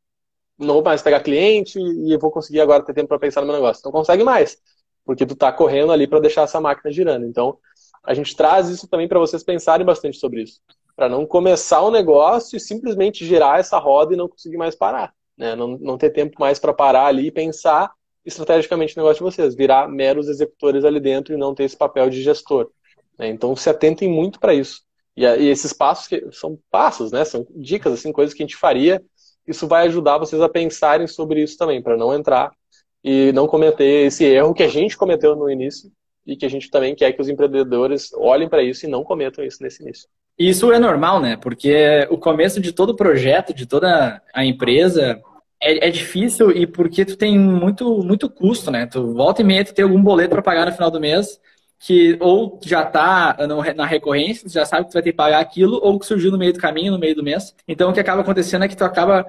não 0.58 0.76
vou 0.76 0.84
mais 0.84 1.02
pegar 1.02 1.20
cliente 1.20 1.80
e 1.80 2.12
eu 2.12 2.20
vou 2.20 2.32
conseguir 2.32 2.62
agora 2.62 2.84
ter 2.84 2.94
tempo 2.94 3.08
para 3.08 3.20
pensar 3.20 3.42
no 3.42 3.48
meu 3.48 3.56
negócio. 3.56 3.82
Não 3.86 3.92
consegue 3.92 4.24
mais, 4.24 4.58
porque 5.06 5.26
tu 5.26 5.34
está 5.34 5.52
correndo 5.52 5.92
ali 5.92 6.08
para 6.08 6.20
deixar 6.20 6.44
essa 6.44 6.60
máquina 6.60 6.92
girando. 6.92 7.26
Então, 7.26 7.58
a 8.04 8.14
gente 8.14 8.36
traz 8.36 8.70
isso 8.70 8.88
também 8.88 9.08
para 9.08 9.20
vocês 9.20 9.44
pensarem 9.44 9.86
bastante 9.86 10.18
sobre 10.18 10.44
isso, 10.44 10.62
para 10.96 11.08
não 11.10 11.26
começar 11.26 11.86
um 11.86 11.92
negócio 11.92 12.58
e 12.58 12.60
simplesmente 12.60 13.26
girar 13.26 13.60
essa 13.60 13.78
roda 13.78 14.14
e 14.14 14.18
não 14.18 14.28
conseguir 14.28 14.58
mais 14.58 14.76
parar, 14.76 15.14
né? 15.38 15.56
Não, 15.56 15.78
não 15.78 15.98
ter 15.98 16.10
tempo 16.10 16.40
mais 16.40 16.58
para 16.58 16.74
parar 16.74 17.06
ali 17.06 17.28
e 17.28 17.32
pensar 17.32 17.92
estrategicamente 18.26 18.96
no 18.98 19.04
negócio 19.04 19.24
de 19.24 19.32
vocês, 19.32 19.56
virar 19.56 19.88
meros 19.88 20.28
executores 20.28 20.84
ali 20.84 21.00
dentro 21.00 21.34
e 21.34 21.38
não 21.38 21.56
ter 21.56 21.64
esse 21.64 21.78
papel 21.78 22.10
de 22.10 22.22
gestor. 22.22 22.70
Né? 23.18 23.30
Então, 23.30 23.56
se 23.56 23.70
atentem 23.70 24.10
muito 24.10 24.40
para 24.40 24.54
isso. 24.54 24.82
E, 25.16 25.24
e 25.24 25.48
esses 25.48 25.72
passos 25.72 26.08
que 26.08 26.28
são 26.32 26.60
passos, 26.70 27.12
né? 27.12 27.24
São 27.24 27.46
dicas, 27.56 27.94
assim, 27.94 28.12
coisas 28.12 28.34
que 28.34 28.44
a 28.44 28.46
gente 28.46 28.58
faria 28.58 29.02
isso 29.48 29.68
vai 29.68 29.88
ajudar 29.88 30.18
vocês 30.18 30.42
a 30.42 30.50
pensarem 30.50 31.08
sobre 31.08 31.42
isso 31.42 31.58
também, 31.58 31.82
para 31.82 31.98
não 31.98 32.14
entrar 32.14 32.52
e 33.04 33.32
não 33.32 33.48
cometer 33.48 34.08
esse 34.08 34.26
erro 34.26 34.54
que 34.54 34.64
a 34.64 34.68
gente 34.68 34.98
cometeu 34.98 35.36
no 35.36 35.50
início 35.50 35.90
e 36.26 36.36
que 36.36 36.46
a 36.46 36.50
gente 36.50 36.70
também 36.70 36.94
quer 36.94 37.14
que 37.14 37.22
os 37.22 37.30
empreendedores 37.30 38.12
olhem 38.14 38.50
para 38.50 38.62
isso 38.62 38.86
e 38.86 38.90
não 38.90 39.04
cometam 39.04 39.46
isso 39.46 39.64
nesse 39.64 39.82
início. 39.82 40.10
Isso 40.38 40.72
é 40.72 40.78
normal, 40.78 41.22
né? 41.22 41.38
Porque 41.38 42.06
o 42.12 42.18
começo 42.18 42.60
de 42.60 42.72
todo 42.72 42.96
projeto, 42.96 43.54
de 43.54 43.66
toda 43.66 44.22
a 44.34 44.46
empresa, 44.46 45.20
é, 45.62 45.88
é, 45.88 45.90
difícil 45.90 46.52
e 46.52 46.68
porque 46.68 47.06
tu 47.06 47.16
tem 47.18 47.40
muito, 47.40 48.04
muito 48.04 48.30
custo, 48.30 48.70
né? 48.70 48.86
Tu 48.86 49.14
volta 49.14 49.42
e 49.42 49.46
meia, 49.46 49.66
tu 49.66 49.74
tem 49.74 49.84
algum 49.84 50.02
boleto 50.02 50.32
para 50.32 50.42
pagar 50.42 50.66
no 50.66 50.74
final 50.74 50.92
do 50.92 51.00
mês 51.00 51.40
que 51.80 52.18
ou 52.20 52.60
já 52.64 52.84
está 52.84 53.38
na 53.76 53.86
recorrência, 53.86 54.50
já 54.50 54.66
sabe 54.66 54.86
que 54.86 54.92
tu 54.92 54.94
vai 54.94 55.04
ter 55.04 55.12
que 55.12 55.18
pagar 55.18 55.40
aquilo, 55.40 55.80
ou 55.82 56.00
que 56.00 56.06
surgiu 56.06 56.32
no 56.32 56.38
meio 56.38 56.54
do 56.54 56.60
caminho, 56.60 56.92
no 56.92 57.00
meio 57.00 57.16
do 57.16 57.24
mês. 57.24 57.56
Então 57.68 57.90
o 57.90 57.94
que 57.94 58.00
acaba 58.00 58.22
acontecendo 58.22 58.66
é 58.66 58.68
que 58.68 58.76
tu 58.76 58.84
acaba 58.84 59.26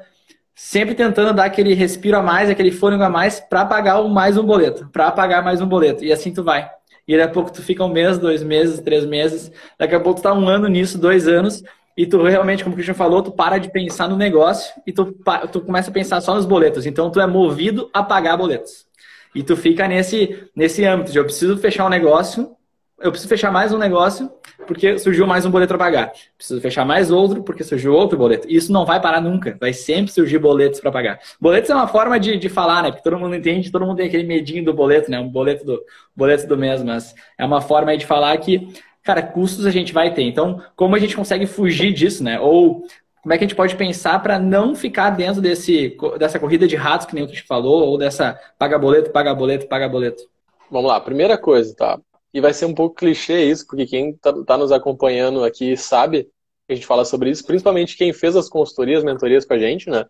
sempre 0.55 0.95
tentando 0.95 1.33
dar 1.33 1.45
aquele 1.45 1.75
respiro 1.75 2.17
a 2.17 2.23
mais, 2.23 2.51
aquele 2.51 2.73
fôlego 2.73 3.03
a 3.03 3.11
mais 3.11 3.39
para 3.39 3.65
pagar 3.65 4.03
mais 4.09 4.37
um 4.37 4.43
boleto, 4.43 4.89
para 4.93 5.11
pagar 5.13 5.43
mais 5.43 5.61
um 5.61 5.67
boleto. 5.67 6.05
E 6.05 6.13
assim 6.13 6.33
tu 6.33 6.43
vai. 6.43 6.69
E 7.07 7.17
daqui 7.17 7.31
a 7.31 7.33
pouco 7.33 7.53
tu 7.53 7.63
fica 7.63 7.85
um 7.85 7.89
mês, 7.89 8.19
dois 8.19 8.43
meses, 8.43 8.81
três 8.81 9.07
meses, 9.07 9.53
daqui 9.79 9.95
a 9.95 10.01
pouco 10.01 10.21
tu 10.21 10.25
tá 10.25 10.35
um 10.35 10.49
ano 10.49 10.69
nisso, 10.69 10.99
dois 10.99 11.29
anos, 11.29 11.63
e 11.97 12.07
tu 12.07 12.23
realmente, 12.23 12.63
como 12.63 12.75
o 12.75 12.77
Christian 12.77 12.95
falou, 12.95 13.23
tu 13.23 13.33
para 13.33 13.59
de 13.59 13.71
pensar 13.71 14.09
no 14.09 14.17
negócio 14.17 14.73
e 14.87 14.93
tu, 14.93 15.17
tu 15.51 15.61
começa 15.61 15.91
a 15.91 15.93
pensar 15.93 16.21
só 16.21 16.35
nos 16.35 16.47
boletos. 16.47 16.87
Então 16.87 17.11
tu 17.11 17.21
é 17.21 17.27
movido 17.27 17.91
a 17.93 18.03
pagar 18.03 18.37
boletos. 18.37 18.88
E 19.35 19.43
tu 19.43 19.57
fica 19.57 19.87
nesse, 19.87 20.49
nesse 20.55 20.85
âmbito 20.85 21.13
de 21.13 21.19
eu 21.19 21.25
preciso 21.25 21.57
fechar 21.59 21.87
um 21.87 21.91
negócio, 21.91 22.57
eu 23.01 23.11
preciso 23.11 23.29
fechar 23.29 23.53
mais 23.53 23.73
um 23.73 23.79
negócio 23.79 24.31
porque 24.67 24.99
surgiu 24.99 25.27
mais 25.27 25.47
um 25.47 25.51
boleto 25.51 25.71
para 25.71 25.79
pagar. 25.79 26.13
Preciso 26.37 26.61
fechar 26.61 26.85
mais 26.85 27.11
outro 27.11 27.43
porque 27.43 27.63
surgiu 27.63 27.95
outro 27.95 28.19
boleto. 28.19 28.47
Isso 28.51 28.73
não 28.73 28.85
vai 28.85 29.01
parar 29.01 29.21
nunca. 29.21 29.57
Vai 29.61 29.73
sempre 29.73 30.13
surgir 30.13 30.39
boletos 30.39 30.81
para 30.81 30.91
pagar. 30.91 31.21
Boletos 31.41 31.71
é 31.71 31.75
uma 31.75 31.87
forma 31.87 32.19
de, 32.19 32.37
de 32.37 32.49
falar, 32.49 32.83
né? 32.83 32.91
Porque 32.91 33.03
todo 33.03 33.19
mundo 33.19 33.35
entende, 33.35 33.71
todo 33.71 33.87
mundo 33.87 33.97
tem 33.97 34.09
aquele 34.09 34.25
medinho 34.25 34.65
do 34.65 34.75
boleto, 34.75 35.11
né? 35.11 35.19
Um 35.19 35.29
boleto 35.29 35.65
do, 35.65 35.81
boleto 36.15 36.47
do 36.47 36.57
mês, 36.57 36.83
mas 36.83 37.15
é 37.39 37.47
uma 37.47 37.61
forma 37.61 37.97
de 37.97 38.05
falar 38.05 38.37
que, 38.39 38.69
cara, 39.03 39.23
custos 39.23 39.65
a 39.65 39.71
gente 39.71 39.93
vai 39.93 40.13
ter. 40.13 40.23
Então, 40.23 40.61
como 40.75 40.97
a 40.97 40.99
gente 40.99 41.17
consegue 41.17 41.47
fugir 41.47 41.93
disso, 41.93 42.23
né? 42.25 42.41
Ou 42.41 42.85
como 43.29 43.35
é 43.35 43.37
que 43.37 43.45
a 43.45 43.47
gente 43.47 43.57
pode 43.57 43.77
pensar 43.77 44.23
para 44.23 44.39
não 44.39 44.75
ficar 44.75 45.11
dentro 45.11 45.43
desse, 45.43 45.95
dessa 46.19 46.39
corrida 46.39 46.67
de 46.67 46.75
ratos 46.77 47.07
que 47.07 47.15
nem 47.15 47.25
o 47.25 47.27
que 47.27 47.35
te 47.35 47.43
falou, 47.43 47.87
ou 47.87 47.99
dessa 47.99 48.41
paga 48.59 48.79
boleto, 48.79 49.11
paga 49.11 49.35
boleto, 49.35 49.69
paga 49.69 49.87
boleto? 49.87 50.23
Vamos 50.71 50.89
lá, 50.89 50.99
primeira 50.99 51.37
coisa, 51.37 51.77
tá? 51.77 52.01
E 52.33 52.41
vai 52.41 52.55
ser 52.55 52.65
um 52.65 52.73
pouco 52.75 52.97
clichê 52.97 53.45
isso, 53.45 53.67
porque 53.67 53.85
quem 53.85 54.13
está 54.13 54.33
tá 54.45 54.57
nos 54.57 54.73
acompanhando 54.73 55.45
aqui 55.45 55.77
sabe 55.77 56.25
que 56.67 56.73
a 56.73 56.75
gente 56.75 56.87
fala 56.87 57.05
sobre 57.05 57.29
isso, 57.29 57.45
principalmente 57.45 57.99
quem 57.99 58.15
fez 58.15 58.35
as 58.35 58.49
consultorias, 58.49 59.05
mentorias 59.05 59.45
com 59.45 59.53
a 59.53 59.59
gente, 59.59 59.91
né? 59.91 60.07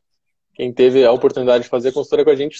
Quem 0.54 0.72
teve 0.72 1.04
a 1.04 1.10
oportunidade 1.10 1.64
de 1.64 1.70
fazer 1.70 1.90
consultoria 1.90 2.24
com 2.24 2.30
a 2.30 2.36
gente 2.36 2.56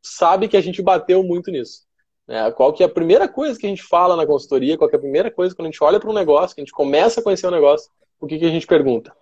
sabe 0.00 0.48
que 0.48 0.56
a 0.56 0.62
gente 0.62 0.80
bateu 0.80 1.22
muito 1.22 1.50
nisso. 1.50 1.82
Né? 2.26 2.50
Qual 2.52 2.72
que 2.72 2.82
é 2.82 2.86
a 2.86 2.88
primeira 2.88 3.28
coisa 3.28 3.60
que 3.60 3.66
a 3.66 3.68
gente 3.68 3.82
fala 3.82 4.16
na 4.16 4.26
consultoria, 4.26 4.78
qual 4.78 4.88
que 4.88 4.96
é 4.96 4.98
a 4.98 5.02
primeira 5.02 5.30
coisa 5.30 5.54
quando 5.54 5.68
a 5.68 5.70
gente 5.70 5.84
olha 5.84 6.00
para 6.00 6.08
um 6.08 6.14
negócio, 6.14 6.54
que 6.54 6.62
a 6.62 6.64
gente 6.64 6.72
começa 6.72 7.20
a 7.20 7.22
conhecer 7.22 7.44
o 7.44 7.50
um 7.50 7.52
negócio, 7.52 7.90
o 8.18 8.26
que, 8.26 8.38
que 8.38 8.46
a 8.46 8.50
gente 8.50 8.66
pergunta? 8.66 9.12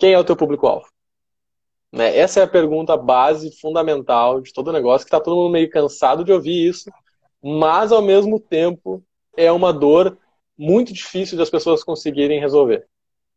Quem 0.00 0.14
é 0.14 0.18
o 0.18 0.24
teu 0.24 0.34
público-alvo? 0.34 0.86
Né? 1.92 2.16
Essa 2.16 2.40
é 2.40 2.42
a 2.44 2.48
pergunta 2.48 2.96
base, 2.96 3.54
fundamental 3.60 4.40
de 4.40 4.50
todo 4.50 4.72
negócio, 4.72 5.04
que 5.04 5.08
está 5.08 5.20
todo 5.20 5.36
mundo 5.36 5.52
meio 5.52 5.68
cansado 5.68 6.24
de 6.24 6.32
ouvir 6.32 6.68
isso, 6.68 6.90
mas 7.42 7.92
ao 7.92 8.00
mesmo 8.00 8.40
tempo 8.40 9.04
é 9.36 9.52
uma 9.52 9.74
dor 9.74 10.16
muito 10.56 10.90
difícil 10.90 11.36
de 11.36 11.42
as 11.42 11.50
pessoas 11.50 11.84
conseguirem 11.84 12.40
resolver. 12.40 12.86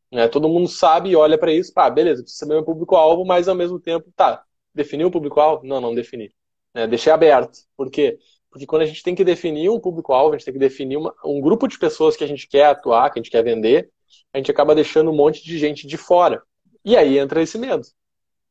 Né? 0.09 0.29
Todo 0.29 0.47
mundo 0.47 0.69
sabe 0.69 1.09
e 1.09 1.15
olha 1.17 1.37
para 1.37 1.51
isso, 1.51 1.73
pá, 1.73 1.89
beleza, 1.89 2.21
preciso 2.21 2.39
saber 2.39 2.53
meu 2.53 2.63
público-alvo, 2.63 3.25
mas 3.25 3.49
ao 3.49 3.55
mesmo 3.55 3.77
tempo, 3.77 4.09
tá, 4.15 4.41
definiu 4.73 5.09
o 5.09 5.11
público-alvo? 5.11 5.67
Não, 5.67 5.81
não 5.81 5.93
defini. 5.93 6.33
Né? 6.73 6.87
Deixei 6.87 7.11
aberto. 7.11 7.59
Por 7.75 7.91
quê? 7.91 8.17
Porque 8.49 8.65
quando 8.65 8.83
a 8.83 8.85
gente 8.85 9.03
tem 9.03 9.15
que 9.15 9.25
definir 9.25 9.69
um 9.69 9.81
público-alvo, 9.81 10.33
a 10.33 10.37
gente 10.37 10.45
tem 10.45 10.53
que 10.53 10.59
definir 10.61 10.95
uma, 10.95 11.13
um 11.25 11.41
grupo 11.41 11.67
de 11.67 11.77
pessoas 11.77 12.15
que 12.15 12.23
a 12.23 12.27
gente 12.27 12.47
quer 12.47 12.67
atuar, 12.67 13.09
que 13.09 13.19
a 13.19 13.21
gente 13.21 13.31
quer 13.31 13.43
vender, 13.43 13.89
a 14.31 14.37
gente 14.37 14.49
acaba 14.49 14.73
deixando 14.73 15.11
um 15.11 15.15
monte 15.15 15.43
de 15.43 15.57
gente 15.57 15.85
de 15.85 15.97
fora. 15.97 16.41
E 16.83 16.97
aí 16.97 17.17
entra 17.17 17.41
esse 17.41 17.57
medo. 17.57 17.83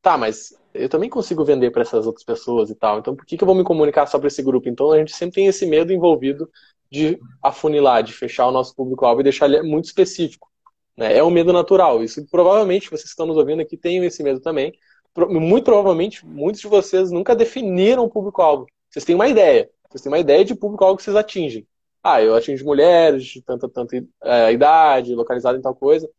Tá, 0.01 0.19
mas 0.19 0.53
eu 0.75 0.89
também 0.89 1.09
consigo 1.09 1.45
vender 1.45 1.71
para 1.71 1.83
essas 1.83 2.07
outras 2.07 2.25
pessoas 2.25 2.71
e 2.71 2.75
tal. 2.75 2.99
Então 2.99 3.15
por 3.15 3.25
que, 3.25 3.37
que 3.37 3.45
eu 3.45 3.47
vou 3.47 3.55
me 3.55 3.65
comunicar 3.65 4.07
só 4.07 4.19
para 4.19 4.29
esse 4.29 4.43
grupo? 4.43 4.69
Então 4.69 4.91
a 4.91 4.99
gente 4.99 5.15
sempre 5.15 5.37
tem 5.37 5.47
esse 5.47 5.67
medo 5.67 5.93
envolvido 5.93 6.51
de 6.91 7.19
afunilar, 7.43 8.03
de 8.03 8.13
fechar 8.13 8.47
o 8.47 8.51
nosso 8.51 8.75
público-alvo 8.75 9.21
e 9.21 9.25
deixar 9.25 9.47
ele 9.47 9.63
muito 9.63 9.87
específico. 9.87 10.51
Né? 10.97 11.17
É 11.17 11.23
um 11.23 11.31
medo 11.31 11.53
natural. 11.53 12.03
Isso 12.03 12.27
provavelmente 12.31 12.91
vocês 12.91 13.05
que 13.05 13.09
estão 13.09 13.27
nos 13.27 13.37
ouvindo 13.37 13.63
aqui 13.63 13.77
tenham 13.77 14.05
esse 14.05 14.23
medo 14.23 14.41
também. 14.41 14.73
Muito 15.17 15.65
provavelmente 15.65 16.27
muitos 16.27 16.61
de 16.61 16.69
vocês 16.69 17.11
nunca 17.11 17.37
definiram 17.37 18.05
o 18.05 18.11
público-alvo. 18.11 18.67
Vocês 18.91 19.05
têm 19.05 19.15
uma 19.15 19.29
ideia. 19.29 19.71
Vocês 19.89 20.03
têm 20.03 20.11
uma 20.11 20.19
ideia 20.19 20.45
de 20.45 20.55
público-alvo 20.55 20.97
que 20.97 21.03
vocês 21.03 21.17
atingem. 21.17 21.67
Ah, 22.03 22.21
eu 22.21 22.35
atingo 22.35 22.65
mulheres 22.65 23.25
de 23.25 23.41
tanta, 23.43 23.69
tanta 23.69 23.97
é, 24.23 24.53
idade, 24.53 25.15
localizada 25.15 25.57
em 25.57 25.63
tal 25.63 25.75
coisa. 25.75 26.11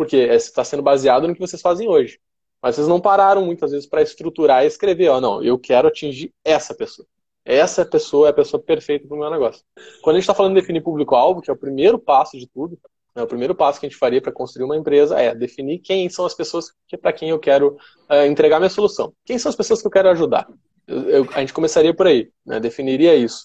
Porque 0.00 0.16
está 0.16 0.64
sendo 0.64 0.82
baseado 0.82 1.28
no 1.28 1.34
que 1.34 1.40
vocês 1.40 1.60
fazem 1.60 1.86
hoje. 1.86 2.18
Mas 2.62 2.74
vocês 2.74 2.88
não 2.88 2.98
pararam 2.98 3.44
muitas 3.44 3.70
vezes 3.70 3.86
para 3.86 4.00
estruturar 4.00 4.64
e 4.64 4.66
escrever, 4.66 5.10
ó, 5.10 5.20
não, 5.20 5.44
eu 5.44 5.58
quero 5.58 5.88
atingir 5.88 6.32
essa 6.42 6.74
pessoa. 6.74 7.06
Essa 7.44 7.84
pessoa 7.84 8.26
é 8.26 8.30
a 8.30 8.32
pessoa 8.32 8.62
perfeita 8.62 9.06
para 9.06 9.14
o 9.14 9.20
meu 9.20 9.28
negócio. 9.28 9.62
Quando 10.00 10.16
a 10.16 10.18
gente 10.18 10.22
está 10.22 10.32
falando 10.32 10.54
de 10.54 10.60
definir 10.62 10.80
público-alvo, 10.82 11.42
que 11.42 11.50
é 11.50 11.52
o 11.52 11.56
primeiro 11.56 11.98
passo 11.98 12.38
de 12.38 12.46
tudo, 12.46 12.78
né, 13.14 13.22
o 13.22 13.26
primeiro 13.26 13.54
passo 13.54 13.78
que 13.78 13.84
a 13.84 13.90
gente 13.90 13.98
faria 13.98 14.22
para 14.22 14.32
construir 14.32 14.64
uma 14.64 14.74
empresa 14.74 15.20
é 15.20 15.34
definir 15.34 15.80
quem 15.80 16.08
são 16.08 16.24
as 16.24 16.32
pessoas 16.32 16.72
que, 16.88 16.96
para 16.96 17.12
quem 17.12 17.28
eu 17.28 17.38
quero 17.38 17.76
uh, 18.10 18.24
entregar 18.26 18.58
minha 18.58 18.70
solução. 18.70 19.12
Quem 19.26 19.38
são 19.38 19.50
as 19.50 19.56
pessoas 19.56 19.82
que 19.82 19.86
eu 19.86 19.92
quero 19.92 20.08
ajudar? 20.08 20.48
Eu, 20.86 21.02
eu, 21.10 21.28
a 21.34 21.40
gente 21.40 21.52
começaria 21.52 21.92
por 21.92 22.06
aí, 22.06 22.30
né, 22.46 22.58
definiria 22.58 23.14
isso. 23.14 23.44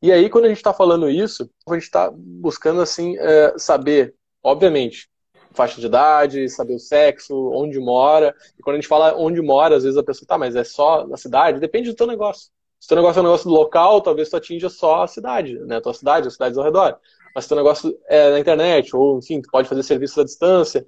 E 0.00 0.10
aí, 0.10 0.30
quando 0.30 0.46
a 0.46 0.48
gente 0.48 0.56
está 0.56 0.72
falando 0.72 1.10
isso, 1.10 1.50
a 1.68 1.74
gente 1.74 1.82
está 1.82 2.10
buscando 2.10 2.80
assim 2.80 3.18
uh, 3.18 3.58
saber, 3.58 4.14
obviamente, 4.42 5.10
faixa 5.52 5.80
de 5.80 5.86
idade, 5.86 6.48
saber 6.48 6.74
o 6.74 6.78
sexo, 6.78 7.50
onde 7.52 7.78
mora. 7.78 8.34
E 8.58 8.62
quando 8.62 8.74
a 8.74 8.80
gente 8.80 8.88
fala 8.88 9.14
onde 9.16 9.40
mora, 9.42 9.76
às 9.76 9.82
vezes 9.82 9.98
a 9.98 10.02
pessoa, 10.02 10.26
tá, 10.26 10.38
mas 10.38 10.56
é 10.56 10.64
só 10.64 11.06
na 11.06 11.16
cidade? 11.16 11.60
Depende 11.60 11.90
do 11.90 11.96
teu 11.96 12.06
negócio. 12.06 12.50
Se 12.78 12.88
teu 12.88 12.96
negócio 12.96 13.18
é 13.18 13.22
um 13.22 13.26
negócio 13.26 13.50
local, 13.50 14.00
talvez 14.00 14.30
tu 14.30 14.36
atinja 14.36 14.70
só 14.70 15.02
a 15.02 15.06
cidade, 15.06 15.58
né? 15.60 15.76
A 15.76 15.80
tua 15.80 15.92
cidade, 15.92 16.28
as 16.28 16.32
cidades 16.34 16.56
ao 16.56 16.64
redor. 16.64 16.98
Mas 17.34 17.44
se 17.44 17.48
teu 17.48 17.56
negócio 17.56 17.96
é 18.08 18.30
na 18.30 18.40
internet, 18.40 18.94
ou 18.96 19.18
enfim, 19.18 19.40
tu 19.40 19.50
pode 19.50 19.68
fazer 19.68 19.82
serviços 19.82 20.18
à 20.18 20.24
distância, 20.24 20.86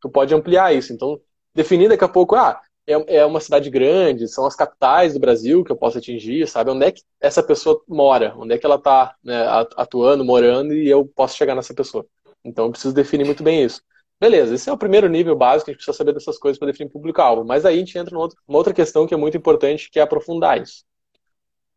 tu 0.00 0.08
pode 0.10 0.34
ampliar 0.34 0.74
isso. 0.74 0.92
Então, 0.92 1.20
definir 1.54 1.88
daqui 1.88 2.04
a 2.04 2.08
pouco, 2.08 2.34
ah, 2.34 2.60
é, 2.86 3.18
é 3.18 3.26
uma 3.26 3.40
cidade 3.40 3.70
grande, 3.70 4.26
são 4.28 4.46
as 4.46 4.56
capitais 4.56 5.12
do 5.14 5.20
Brasil 5.20 5.62
que 5.62 5.70
eu 5.70 5.76
posso 5.76 5.98
atingir, 5.98 6.48
sabe? 6.48 6.70
Onde 6.70 6.86
é 6.86 6.92
que 6.92 7.02
essa 7.20 7.42
pessoa 7.42 7.80
mora? 7.86 8.34
Onde 8.36 8.54
é 8.54 8.58
que 8.58 8.66
ela 8.66 8.76
está 8.76 9.14
né, 9.22 9.44
atuando, 9.76 10.24
morando, 10.24 10.74
e 10.74 10.88
eu 10.88 11.04
posso 11.06 11.36
chegar 11.36 11.54
nessa 11.54 11.74
pessoa. 11.74 12.06
Então, 12.44 12.66
eu 12.66 12.70
preciso 12.70 12.94
definir 12.94 13.24
muito 13.24 13.42
bem 13.42 13.62
isso. 13.62 13.82
Beleza, 14.20 14.54
esse 14.54 14.68
é 14.68 14.72
o 14.72 14.78
primeiro 14.78 15.08
nível 15.08 15.36
básico, 15.36 15.70
a 15.70 15.72
gente 15.72 15.78
precisa 15.78 15.96
saber 15.96 16.12
dessas 16.12 16.38
coisas 16.38 16.58
para 16.58 16.66
definir 16.66 16.90
público-alvo. 16.90 17.44
Mas 17.44 17.64
aí 17.64 17.76
a 17.76 17.78
gente 17.78 17.96
entra 17.96 18.12
numa 18.12 18.28
outra 18.48 18.74
questão 18.74 19.06
que 19.06 19.14
é 19.14 19.16
muito 19.16 19.36
importante, 19.36 19.88
que 19.90 20.00
é 20.00 20.02
aprofundar 20.02 20.60
isso. 20.60 20.84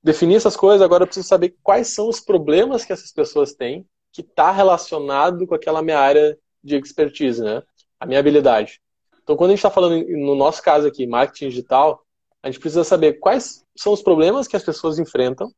Definir 0.03 0.37
essas 0.37 0.55
coisas, 0.55 0.81
agora 0.81 1.03
eu 1.03 1.07
preciso 1.07 1.27
saber 1.27 1.55
quais 1.61 1.89
são 1.89 2.09
os 2.09 2.19
problemas 2.19 2.83
que 2.83 2.91
essas 2.91 3.11
pessoas 3.11 3.53
têm 3.53 3.85
que 4.11 4.21
está 4.21 4.51
relacionado 4.51 5.45
com 5.45 5.53
aquela 5.53 5.83
minha 5.83 5.99
área 5.99 6.37
de 6.63 6.75
expertise, 6.75 7.41
né? 7.41 7.61
A 7.99 8.05
minha 8.05 8.19
habilidade. 8.19 8.81
Então, 9.23 9.35
quando 9.35 9.51
a 9.51 9.53
gente 9.53 9.59
está 9.59 9.69
falando, 9.69 10.03
no 10.07 10.35
nosso 10.35 10.61
caso 10.63 10.87
aqui, 10.87 11.05
marketing 11.05 11.49
digital, 11.49 12.03
a 12.41 12.49
gente 12.49 12.59
precisa 12.59 12.83
saber 12.83 13.13
quais 13.19 13.63
são 13.75 13.93
os 13.93 14.01
problemas 14.01 14.47
que 14.47 14.55
as 14.55 14.63
pessoas 14.63 14.97
enfrentam 14.97 15.53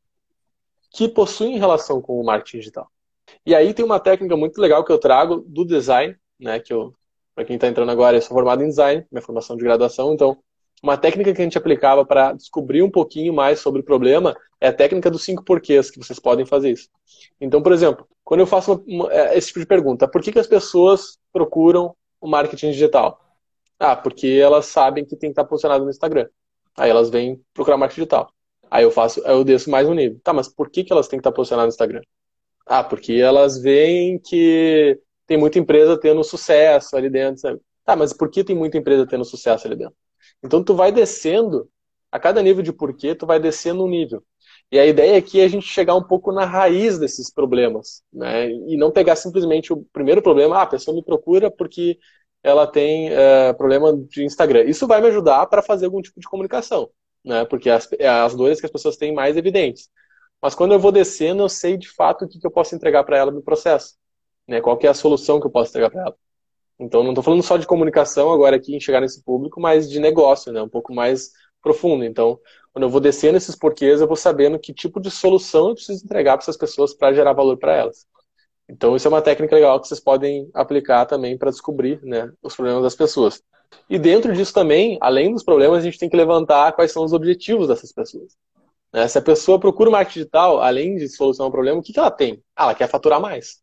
que 0.92 1.08
possuem 1.08 1.58
relação 1.58 2.02
com 2.02 2.20
o 2.20 2.26
marketing 2.26 2.58
digital. 2.58 2.92
E 3.46 3.56
aí 3.56 3.74
tem 3.74 3.84
uma 3.84 4.00
técnica 4.00 4.36
muito 4.36 4.60
legal 4.60 4.84
que 4.84 4.92
eu 4.92 5.00
trago 5.00 5.44
do 5.48 5.66
design, 5.66 6.16
né? 6.44 6.60
Que 6.60 6.74
eu, 6.74 6.94
para 7.34 7.46
quem 7.46 7.56
está 7.56 7.68
entrando 7.68 7.92
agora, 7.92 8.18
eu 8.18 8.22
sou 8.22 8.36
formado 8.36 8.64
em 8.64 8.68
design, 8.68 9.06
minha 9.12 9.22
formação 9.22 9.56
de 9.56 9.64
graduação, 9.64 10.14
então 10.14 10.38
uma 10.84 10.98
técnica 10.98 11.34
que 11.34 11.42
a 11.42 11.44
gente 11.46 11.58
aplicava 11.58 12.06
para 12.06 12.34
descobrir 12.34 12.84
um 12.84 12.92
pouquinho 12.92 13.34
mais 13.34 13.60
sobre 13.60 13.80
o 13.80 13.86
problema 13.86 14.36
é 14.60 14.68
a 14.68 14.74
técnica 14.74 15.10
dos 15.10 15.24
cinco 15.24 15.42
porquês 15.42 15.90
que 15.90 15.98
vocês 15.98 16.20
podem 16.20 16.46
fazer 16.46 16.72
isso. 16.72 16.90
Então, 17.40 17.64
por 17.64 17.72
exemplo, 17.72 18.06
quando 18.22 18.42
eu 18.42 18.48
faço 18.48 18.84
uma, 18.86 19.06
uma, 19.06 19.14
é, 19.14 19.38
esse 19.38 19.48
tipo 19.48 19.62
de 19.62 19.66
pergunta, 19.66 20.10
por 20.10 20.22
que, 20.22 20.34
que 20.34 20.40
as 20.40 20.48
pessoas 20.48 21.18
procuram 21.32 21.96
o 22.20 22.28
marketing 22.28 22.72
digital? 22.72 23.18
Ah, 23.80 23.96
porque 23.96 24.28
elas 24.28 24.66
sabem 24.66 25.06
que 25.06 25.16
tem 25.16 25.30
que 25.30 25.32
estar 25.32 25.46
posicionado 25.46 25.86
no 25.86 25.90
Instagram. 25.90 26.28
Aí 26.76 26.90
elas 26.90 27.10
vêm 27.10 27.42
procurar 27.54 27.78
marketing 27.78 28.02
digital. 28.02 28.30
Aí 28.70 28.84
eu 28.84 28.92
faço, 28.92 29.22
eu 29.22 29.44
desço 29.44 29.70
mais 29.70 29.88
um 29.88 29.94
nível. 29.94 30.20
Tá, 30.22 30.34
mas 30.34 30.50
por 30.50 30.70
que, 30.70 30.84
que 30.84 30.92
elas 30.92 31.08
têm 31.08 31.18
que 31.18 31.22
estar 31.22 31.32
posicionadas 31.32 31.68
no 31.68 31.74
Instagram? 31.74 32.02
Ah, 32.66 32.84
porque 32.84 33.14
elas 33.14 33.58
veem 33.62 34.20
que 34.20 35.00
tem 35.26 35.38
muita 35.38 35.60
empresa 35.60 35.98
tendo 36.00 36.24
sucesso 36.24 36.96
ali 36.96 37.10
dentro. 37.10 37.42
Sabe? 37.42 37.62
Tá, 37.86 37.96
mas 37.96 38.14
por 38.14 38.30
que 38.30 38.44
tem 38.44 38.56
muita 38.56 38.78
empresa 38.78 39.06
tendo 39.08 39.26
sucesso 39.26 39.68
ali 39.68 39.76
dentro? 39.76 39.96
Então 40.44 40.64
tu 40.64 40.76
vai 40.76 40.92
descendo, 40.92 41.70
a 42.12 42.20
cada 42.20 42.42
nível 42.42 42.64
de 42.64 42.72
porquê, 42.72 43.16
tu 43.16 43.26
vai 43.26 43.40
descendo 43.40 43.84
um 43.84 43.90
nível. 43.90 44.24
E 44.72 44.80
a 44.80 44.86
ideia 44.86 45.18
aqui 45.18 45.40
é 45.40 45.46
a 45.46 45.48
gente 45.48 45.68
chegar 45.68 45.96
um 45.96 46.04
pouco 46.04 46.32
na 46.32 46.46
raiz 46.46 46.98
desses 46.98 47.32
problemas, 47.32 48.02
né? 48.12 48.50
E 48.50 48.78
não 48.78 48.92
pegar 48.92 49.16
simplesmente 49.16 49.72
o 49.74 49.86
primeiro 49.94 50.22
problema, 50.22 50.58
ah, 50.58 50.64
a 50.64 50.68
pessoa 50.68 50.96
me 50.96 51.04
procura 51.04 51.52
porque 51.52 52.00
ela 52.42 52.68
tem 52.68 53.10
é, 53.10 53.54
problema 53.54 53.96
de 53.96 54.24
Instagram. 54.24 54.64
Isso 54.64 54.88
vai 54.88 55.02
me 55.02 55.08
ajudar 55.08 55.46
para 55.48 55.62
fazer 55.62 55.86
algum 55.86 56.02
tipo 56.02 56.20
de 56.20 56.28
comunicação, 56.28 56.90
né? 57.24 57.46
Porque 57.46 57.70
as, 57.70 57.88
é 57.94 58.08
as 58.08 58.36
dores 58.36 58.60
que 58.60 58.66
as 58.66 58.72
pessoas 58.72 58.98
têm 58.98 59.14
mais 59.14 59.38
evidentes. 59.38 59.90
Mas 60.42 60.56
quando 60.56 60.74
eu 60.74 60.80
vou 60.80 60.92
descendo, 60.92 61.44
eu 61.44 61.50
sei 61.50 61.78
de 61.78 61.90
fato 61.90 62.26
o 62.26 62.28
que, 62.28 62.40
que 62.40 62.46
eu 62.46 62.52
posso 62.52 62.76
entregar 62.76 63.04
para 63.04 63.18
ela 63.18 63.32
no 63.32 63.42
processo. 63.42 63.96
Né? 64.48 64.62
Qual 64.62 64.78
é 64.82 64.88
a 64.88 64.94
solução 64.94 65.40
que 65.40 65.48
eu 65.48 65.52
posso 65.52 65.70
entregar 65.72 65.90
para 65.90 66.02
ela. 66.02 66.16
Então, 66.80 67.04
não 67.04 67.12
estou 67.12 67.24
falando 67.24 67.44
só 67.44 67.58
de 67.58 67.68
comunicação 67.68 68.32
agora 68.32 68.56
aqui 68.56 68.76
em 68.76 68.80
chegar 68.80 69.00
nesse 69.02 69.24
público, 69.24 69.62
mas 69.62 69.90
de 69.90 70.00
negócio, 70.00 70.52
né? 70.52 70.62
Um 70.62 70.70
pouco 70.70 70.94
mais 70.94 71.32
profundo. 71.62 72.04
Então, 72.04 72.40
quando 72.74 72.84
eu 72.84 72.90
vou 72.90 73.00
descendo 73.00 73.38
esses 73.38 73.56
porquês, 73.56 74.02
eu 74.02 74.08
vou 74.08 74.16
sabendo 74.18 74.60
que 74.60 74.74
tipo 74.74 75.00
de 75.00 75.12
solução 75.12 75.70
eu 75.70 75.76
preciso 75.76 76.04
entregar 76.04 76.34
para 76.38 76.44
essas 76.44 76.58
pessoas 76.58 76.94
para 76.94 77.14
gerar 77.14 77.34
valor 77.34 77.58
para 77.58 77.76
elas. 77.76 78.08
Então, 78.68 78.96
isso 78.96 79.08
é 79.08 79.10
uma 79.10 79.22
técnica 79.22 79.56
legal 79.56 79.80
que 79.80 79.88
vocês 79.88 80.00
podem 80.00 80.50
aplicar 80.54 81.06
também 81.06 81.38
para 81.38 81.52
descobrir 81.52 82.02
né, 82.04 82.32
os 82.42 82.56
problemas 82.56 82.84
das 82.84 82.96
pessoas. 82.96 83.42
E 83.90 84.00
dentro 84.00 84.34
disso 84.34 84.54
também, 84.54 84.98
além 85.02 85.34
dos 85.34 85.44
problemas, 85.44 85.80
a 85.80 85.82
gente 85.82 85.98
tem 86.00 86.10
que 86.10 86.18
levantar 86.18 86.74
quais 86.74 86.92
são 86.92 87.04
os 87.04 87.14
objetivos 87.14 87.68
dessas 87.68 87.92
pessoas. 87.92 88.36
Né? 88.94 89.08
Se 89.08 89.18
a 89.18 89.22
pessoa 89.22 89.60
procura 89.60 89.90
marketing 89.90 90.20
digital, 90.20 90.62
além 90.62 90.96
de 90.96 91.10
solucionar 91.10 91.50
um 91.50 91.52
problema, 91.52 91.80
o 91.80 91.84
que, 91.84 91.94
que 91.94 92.00
ela 92.00 92.12
tem? 92.12 92.44
Ah, 92.56 92.66
ela 92.66 92.76
quer 92.76 92.88
faturar 92.88 93.20
mais. 93.20 93.63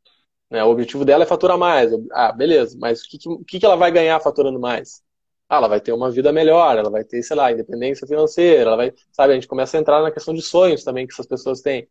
Né? 0.50 0.64
O 0.64 0.70
objetivo 0.70 1.04
dela 1.04 1.24
é 1.24 1.26
faturar 1.26 1.58
mais. 1.58 1.90
Ah, 2.12 2.32
beleza, 2.32 2.76
mas 2.80 3.02
o 3.02 3.08
que, 3.08 3.18
que, 3.46 3.60
que 3.60 3.66
ela 3.66 3.76
vai 3.76 3.90
ganhar 3.90 4.20
faturando 4.20 4.58
mais? 4.58 5.02
ah, 5.50 5.56
ela 5.56 5.68
vai 5.68 5.80
ter 5.80 5.92
uma 5.92 6.10
vida 6.10 6.32
melhor, 6.32 6.78
ela 6.78 6.88
vai 6.88 7.02
ter, 7.04 7.22
sei 7.24 7.36
lá, 7.36 7.50
independência 7.50 8.06
financeira, 8.06 8.62
ela 8.70 8.76
vai, 8.76 8.94
sabe, 9.10 9.32
a 9.32 9.34
gente 9.34 9.48
começa 9.48 9.76
a 9.76 9.80
entrar 9.80 10.00
na 10.00 10.12
questão 10.12 10.32
de 10.32 10.40
sonhos 10.42 10.84
também 10.84 11.06
que 11.08 11.12
essas 11.12 11.26
pessoas 11.26 11.60
têm. 11.60 11.88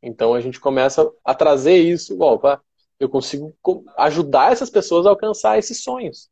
Então 0.00 0.32
a 0.32 0.40
gente 0.40 0.60
começa 0.60 1.10
a 1.24 1.34
trazer 1.34 1.76
isso, 1.76 2.16
opa, 2.22 2.62
eu 3.00 3.08
consigo 3.08 3.54
ajudar 3.98 4.52
essas 4.52 4.70
pessoas 4.70 5.06
a 5.06 5.10
alcançar 5.10 5.58
esses 5.58 5.82
sonhos. 5.82 6.30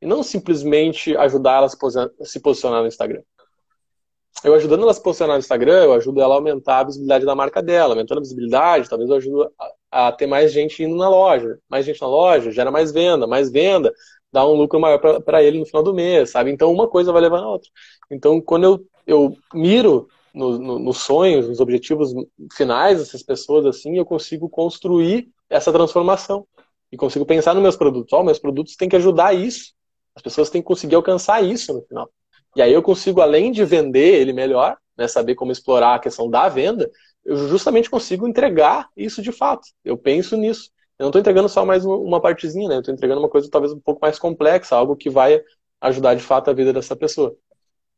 E 0.00 0.06
não 0.06 0.22
simplesmente 0.22 1.16
ajudar 1.16 1.58
elas 1.58 1.76
a 2.20 2.24
se 2.24 2.40
posicionar 2.40 2.80
no 2.82 2.88
Instagram. 2.88 3.22
Eu 4.42 4.54
ajudando 4.54 4.82
elas 4.82 4.96
a 4.96 4.98
se 4.98 5.04
posicionar 5.04 5.36
no 5.36 5.40
Instagram, 5.40 5.84
eu 5.84 5.92
ajudo 5.92 6.22
ela 6.22 6.34
a 6.34 6.38
aumentar 6.38 6.80
a 6.80 6.84
visibilidade 6.84 7.26
da 7.26 7.34
marca 7.34 7.62
dela. 7.62 7.94
Aumentando 7.94 8.18
a 8.18 8.22
visibilidade, 8.22 8.88
talvez 8.88 9.10
eu 9.10 9.16
ajude 9.16 9.50
a, 9.90 10.12
ter 10.12 10.26
mais 10.26 10.52
gente 10.52 10.82
indo 10.82 10.96
na 10.96 11.08
loja. 11.08 11.58
Mais 11.68 11.84
gente 11.84 12.00
na 12.00 12.06
loja, 12.06 12.50
gera 12.50 12.70
mais 12.70 12.92
venda, 12.92 13.26
mais 13.26 13.50
venda, 13.50 13.92
dá 14.32 14.46
um 14.46 14.54
lucro 14.54 14.80
maior 14.80 14.98
para 15.22 15.42
ele 15.42 15.58
no 15.58 15.66
final 15.66 15.82
do 15.82 15.94
mês, 15.94 16.30
sabe? 16.30 16.50
Então 16.50 16.72
uma 16.72 16.88
coisa 16.88 17.12
vai 17.12 17.22
levar 17.22 17.40
a 17.40 17.48
outra. 17.48 17.68
Então 18.10 18.40
quando 18.40 18.64
eu, 18.64 18.86
eu 19.06 19.36
miro 19.54 20.08
nos 20.34 20.58
no, 20.58 20.78
no 20.78 20.92
sonhos, 20.92 21.48
nos 21.48 21.60
objetivos 21.60 22.12
finais 22.52 22.98
dessas 22.98 23.22
pessoas, 23.22 23.66
assim, 23.66 23.96
eu 23.96 24.04
consigo 24.04 24.48
construir 24.48 25.28
essa 25.48 25.72
transformação. 25.72 26.46
E 26.90 26.96
consigo 26.96 27.26
pensar 27.26 27.52
nos 27.54 27.62
meus 27.62 27.76
produtos. 27.76 28.12
Ó, 28.12 28.20
oh, 28.20 28.24
meus 28.24 28.38
produtos 28.38 28.74
têm 28.74 28.88
que 28.88 28.96
ajudar 28.96 29.34
isso. 29.34 29.74
As 30.14 30.22
pessoas 30.22 30.48
têm 30.48 30.62
que 30.62 30.66
conseguir 30.66 30.94
alcançar 30.94 31.44
isso 31.44 31.72
no 31.72 31.82
final. 31.82 32.10
E 32.56 32.62
aí 32.62 32.72
eu 32.72 32.82
consigo, 32.82 33.20
além 33.20 33.52
de 33.52 33.64
vender 33.64 34.20
ele 34.20 34.32
melhor, 34.32 34.76
né, 34.96 35.06
saber 35.06 35.34
como 35.34 35.52
explorar 35.52 35.94
a 35.94 35.98
questão 35.98 36.30
da 36.30 36.48
venda, 36.48 36.90
eu 37.28 37.36
justamente 37.48 37.90
consigo 37.90 38.26
entregar 38.26 38.88
isso 38.96 39.20
de 39.20 39.30
fato. 39.30 39.68
Eu 39.84 39.98
penso 39.98 40.34
nisso. 40.34 40.70
Eu 40.98 41.04
não 41.04 41.08
estou 41.10 41.20
entregando 41.20 41.48
só 41.48 41.64
mais 41.64 41.84
uma 41.84 42.20
partezinha, 42.20 42.68
né? 42.68 42.76
Eu 42.76 42.80
estou 42.80 42.94
entregando 42.94 43.20
uma 43.20 43.28
coisa 43.28 43.50
talvez 43.50 43.72
um 43.72 43.78
pouco 43.78 44.00
mais 44.00 44.18
complexa, 44.18 44.74
algo 44.74 44.96
que 44.96 45.10
vai 45.10 45.40
ajudar 45.80 46.14
de 46.14 46.22
fato 46.22 46.48
a 46.48 46.54
vida 46.54 46.72
dessa 46.72 46.96
pessoa. 46.96 47.36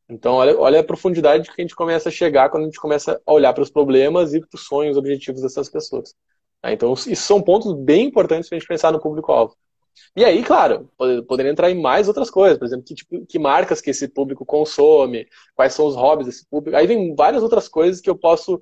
Então, 0.09 0.33
olha, 0.33 0.59
olha 0.59 0.79
a 0.81 0.83
profundidade 0.83 1.49
que 1.49 1.61
a 1.61 1.63
gente 1.63 1.75
começa 1.75 2.09
a 2.09 2.11
chegar 2.11 2.49
quando 2.49 2.63
a 2.63 2.65
gente 2.65 2.79
começa 2.79 3.21
a 3.25 3.33
olhar 3.33 3.53
para 3.53 3.63
os 3.63 3.71
problemas 3.71 4.33
e 4.33 4.41
para 4.41 4.49
os 4.53 4.65
sonhos, 4.65 4.97
objetivos 4.97 5.41
dessas 5.41 5.69
pessoas. 5.69 6.13
Tá? 6.61 6.73
Então, 6.73 6.91
isso 6.93 7.23
são 7.23 7.41
pontos 7.41 7.73
bem 7.73 8.07
importantes 8.07 8.49
para 8.49 8.57
a 8.57 8.59
gente 8.59 8.67
pensar 8.67 8.91
no 8.91 8.99
público-alvo. 8.99 9.55
E 10.15 10.25
aí, 10.25 10.43
claro, 10.43 10.89
poderia 11.27 11.51
entrar 11.51 11.71
em 11.71 11.81
mais 11.81 12.07
outras 12.09 12.29
coisas, 12.29 12.57
por 12.57 12.65
exemplo, 12.65 12.83
que, 12.83 12.93
tipo, 12.93 13.25
que 13.25 13.39
marcas 13.39 13.79
que 13.79 13.89
esse 13.89 14.07
público 14.09 14.45
consome, 14.45 15.25
quais 15.55 15.73
são 15.73 15.85
os 15.85 15.95
hobbies 15.95 16.27
desse 16.27 16.45
público. 16.49 16.75
Aí 16.75 16.85
vem 16.85 17.15
várias 17.15 17.41
outras 17.41 17.69
coisas 17.69 18.01
que 18.01 18.09
eu 18.09 18.17
posso 18.17 18.61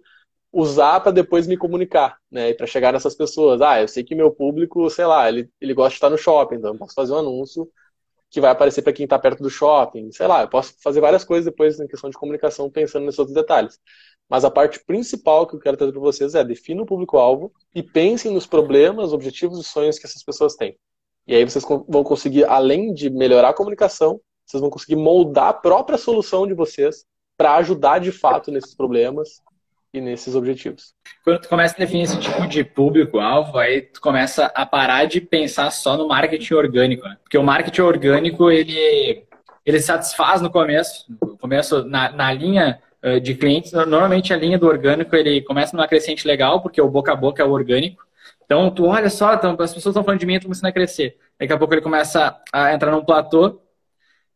usar 0.52 1.00
para 1.02 1.12
depois 1.12 1.48
me 1.48 1.58
comunicar, 1.58 2.18
né? 2.32 2.50
E 2.50 2.54
para 2.54 2.68
chegar 2.68 2.92
nessas 2.94 3.16
pessoas. 3.16 3.62
Ah, 3.62 3.82
eu 3.82 3.88
sei 3.88 4.04
que 4.04 4.16
meu 4.16 4.32
público, 4.32 4.90
sei 4.90 5.06
lá, 5.06 5.28
ele, 5.30 5.50
ele 5.62 5.74
gosta 5.74 5.92
de 5.92 5.96
estar 5.96 6.10
no 6.10 6.18
shopping, 6.18 6.56
então 6.56 6.74
eu 6.74 6.78
posso 6.78 6.94
fazer 6.94 7.14
um 7.14 7.18
anúncio 7.18 7.70
que 8.30 8.42
vai 8.42 8.52
aparecer 8.52 8.82
para 8.82 8.94
quem 8.94 9.06
está 9.06 9.18
perto 9.18 9.42
do 9.42 9.50
shopping. 9.50 10.12
Sei 10.12 10.28
lá, 10.28 10.42
eu 10.44 10.50
posso 10.50 10.74
fazer 10.82 11.02
várias 11.02 11.24
coisas 11.24 11.46
depois 11.46 11.80
em 11.80 11.88
questão 11.88 12.10
de 12.10 12.18
comunicação 12.18 12.70
pensando 12.70 13.06
nesses 13.06 13.20
outros 13.20 13.36
detalhes. 13.36 13.80
Mas 14.30 14.46
a 14.46 14.52
parte 14.52 14.84
principal 14.86 15.48
que 15.48 15.56
eu 15.56 15.60
quero 15.60 15.78
trazer 15.78 15.92
para 15.92 16.02
vocês 16.02 16.36
é 16.36 16.44
defina 16.44 16.84
o 16.84 16.86
público-alvo 16.86 17.52
e 17.74 17.82
pensem 17.82 18.32
nos 18.32 18.46
problemas, 18.46 19.12
objetivos 19.12 19.60
e 19.60 19.64
sonhos 19.64 19.98
que 19.98 20.06
essas 20.06 20.24
pessoas 20.24 20.56
têm. 20.56 20.78
E 21.26 21.36
aí 21.36 21.44
vocês 21.44 21.66
vão 21.88 22.04
conseguir, 22.04 22.46
além 22.46 22.94
de 22.94 23.10
melhorar 23.10 23.50
a 23.50 23.54
comunicação, 23.54 24.22
vocês 24.46 24.62
vão 24.62 24.70
conseguir 24.70 24.96
moldar 24.96 25.48
a 25.48 25.54
própria 25.54 25.98
solução 25.98 26.46
de 26.46 26.54
vocês 26.54 27.06
para 27.38 27.56
ajudar 27.58 28.00
de 28.00 28.12
fato 28.12 28.52
nesses 28.52 28.76
problemas 28.76 29.42
e 29.94 30.00
nesses 30.00 30.36
objetivos. 30.36 30.94
Quando 31.24 31.42
tu 31.42 31.50
começa 31.50 31.76
a 31.76 31.80
definir 31.80 32.04
esse 32.04 32.20
tipo 32.20 32.48
de 32.48 32.64
público-alvo, 32.64 33.58
aí 33.58 33.82
tu 33.82 34.00
começa 34.00 34.46
a 34.48 34.66
parar 34.66 35.06
de 35.06 35.20
pensar 35.20 35.72
só 35.72 35.98
no 35.98 36.08
marketing 36.08 36.54
orgânico, 36.54 37.08
né? 37.08 37.18
Porque 37.24 37.38
o 37.38 37.44
marketing 37.44 37.82
orgânico, 37.82 38.52
ele, 38.52 39.26
ele 39.66 39.80
satisfaz 39.80 40.42
no 40.42 40.52
começo, 40.52 41.06
no 41.22 41.38
começo, 41.38 41.84
na, 41.86 42.12
na 42.12 42.32
linha 42.32 42.80
uh, 43.04 43.20
de 43.20 43.34
clientes, 43.34 43.72
normalmente 43.72 44.34
a 44.34 44.38
linha 44.38 44.60
do 44.60 44.68
orgânico, 44.68 45.16
ele 45.16 45.42
começa 45.42 45.76
numa 45.76 45.88
crescente 45.88 46.28
legal, 46.28 46.62
porque 46.62 46.82
o 46.82 46.90
boca 46.90 47.12
a 47.12 47.16
boca 47.16 47.42
é 47.42 47.46
o 47.46 47.52
orgânico, 47.52 48.08
então, 48.50 48.72
tu 48.72 48.86
olha 48.88 49.12
só, 49.12 49.36
então, 49.36 49.52
as 49.52 49.72
pessoas 49.72 49.94
estão 49.94 50.04
falando 50.04 50.20
de 50.20 50.26
mim, 50.26 50.34
eu 50.34 50.42
começando 50.42 50.66
a 50.66 50.72
crescer. 50.72 51.20
Daqui 51.40 51.54
a 51.54 51.58
pouco 51.58 51.72
ele 51.72 51.84
começa 51.84 52.36
a 52.52 52.74
entrar 52.74 52.90
num 52.90 53.06
platô 53.06 53.62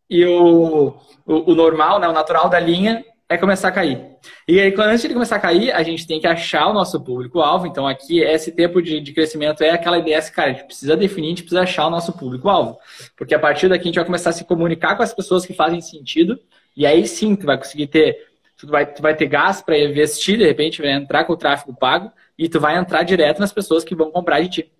e 0.07 0.23
o, 0.23 0.89
o, 1.25 1.51
o 1.51 1.55
normal, 1.55 1.99
né, 1.99 2.07
o 2.07 2.13
natural 2.13 2.47
da 2.47 2.59
linha 2.59 3.03
é 3.27 3.39
começar 3.39 3.69
a 3.69 3.71
cair. 3.71 4.12
E 4.47 4.59
aí, 4.59 4.71
quando 4.71 4.89
antes 4.89 5.01
de 5.01 5.07
ele 5.07 5.13
começar 5.13 5.35
a 5.35 5.39
cair, 5.39 5.71
a 5.71 5.83
gente 5.83 6.07
tem 6.07 6.19
que 6.19 6.27
achar 6.27 6.67
o 6.67 6.73
nosso 6.73 7.01
público-alvo. 7.03 7.67
Então, 7.67 7.87
aqui, 7.87 8.19
esse 8.21 8.51
tempo 8.51 8.81
de, 8.81 8.99
de 8.99 9.13
crescimento 9.13 9.63
é 9.63 9.71
aquela 9.71 9.97
ideia, 9.97 10.19
assim, 10.19 10.31
cara, 10.31 10.51
a 10.51 10.53
gente 10.53 10.65
precisa 10.65 10.95
definir, 10.95 11.27
a 11.27 11.29
gente 11.29 11.43
precisa 11.43 11.61
achar 11.61 11.87
o 11.87 11.89
nosso 11.89 12.13
público-alvo. 12.13 12.77
Porque 13.17 13.35
a 13.35 13.39
partir 13.39 13.69
daqui 13.69 13.83
a 13.83 13.85
gente 13.85 13.95
vai 13.95 14.05
começar 14.05 14.29
a 14.29 14.33
se 14.33 14.45
comunicar 14.45 14.95
com 14.95 15.03
as 15.03 15.13
pessoas 15.13 15.45
que 15.45 15.53
fazem 15.53 15.81
sentido. 15.81 16.39
E 16.75 16.85
aí 16.85 17.07
sim, 17.07 17.35
tu 17.35 17.45
vai 17.45 17.57
conseguir 17.57 17.87
ter, 17.87 18.17
tu 18.57 18.67
vai, 18.67 18.85
tu 18.85 19.01
vai 19.01 19.15
ter 19.15 19.27
gás 19.27 19.61
para 19.61 19.77
investir, 19.77 20.37
de 20.37 20.45
repente, 20.45 20.81
vai 20.81 20.91
entrar 20.91 21.25
com 21.25 21.33
o 21.33 21.37
tráfego 21.37 21.75
pago 21.75 22.11
e 22.37 22.49
tu 22.49 22.59
vai 22.59 22.77
entrar 22.77 23.03
direto 23.03 23.39
nas 23.39 23.51
pessoas 23.53 23.83
que 23.83 23.95
vão 23.95 24.11
comprar 24.11 24.41
de 24.41 24.49
ti. 24.49 24.71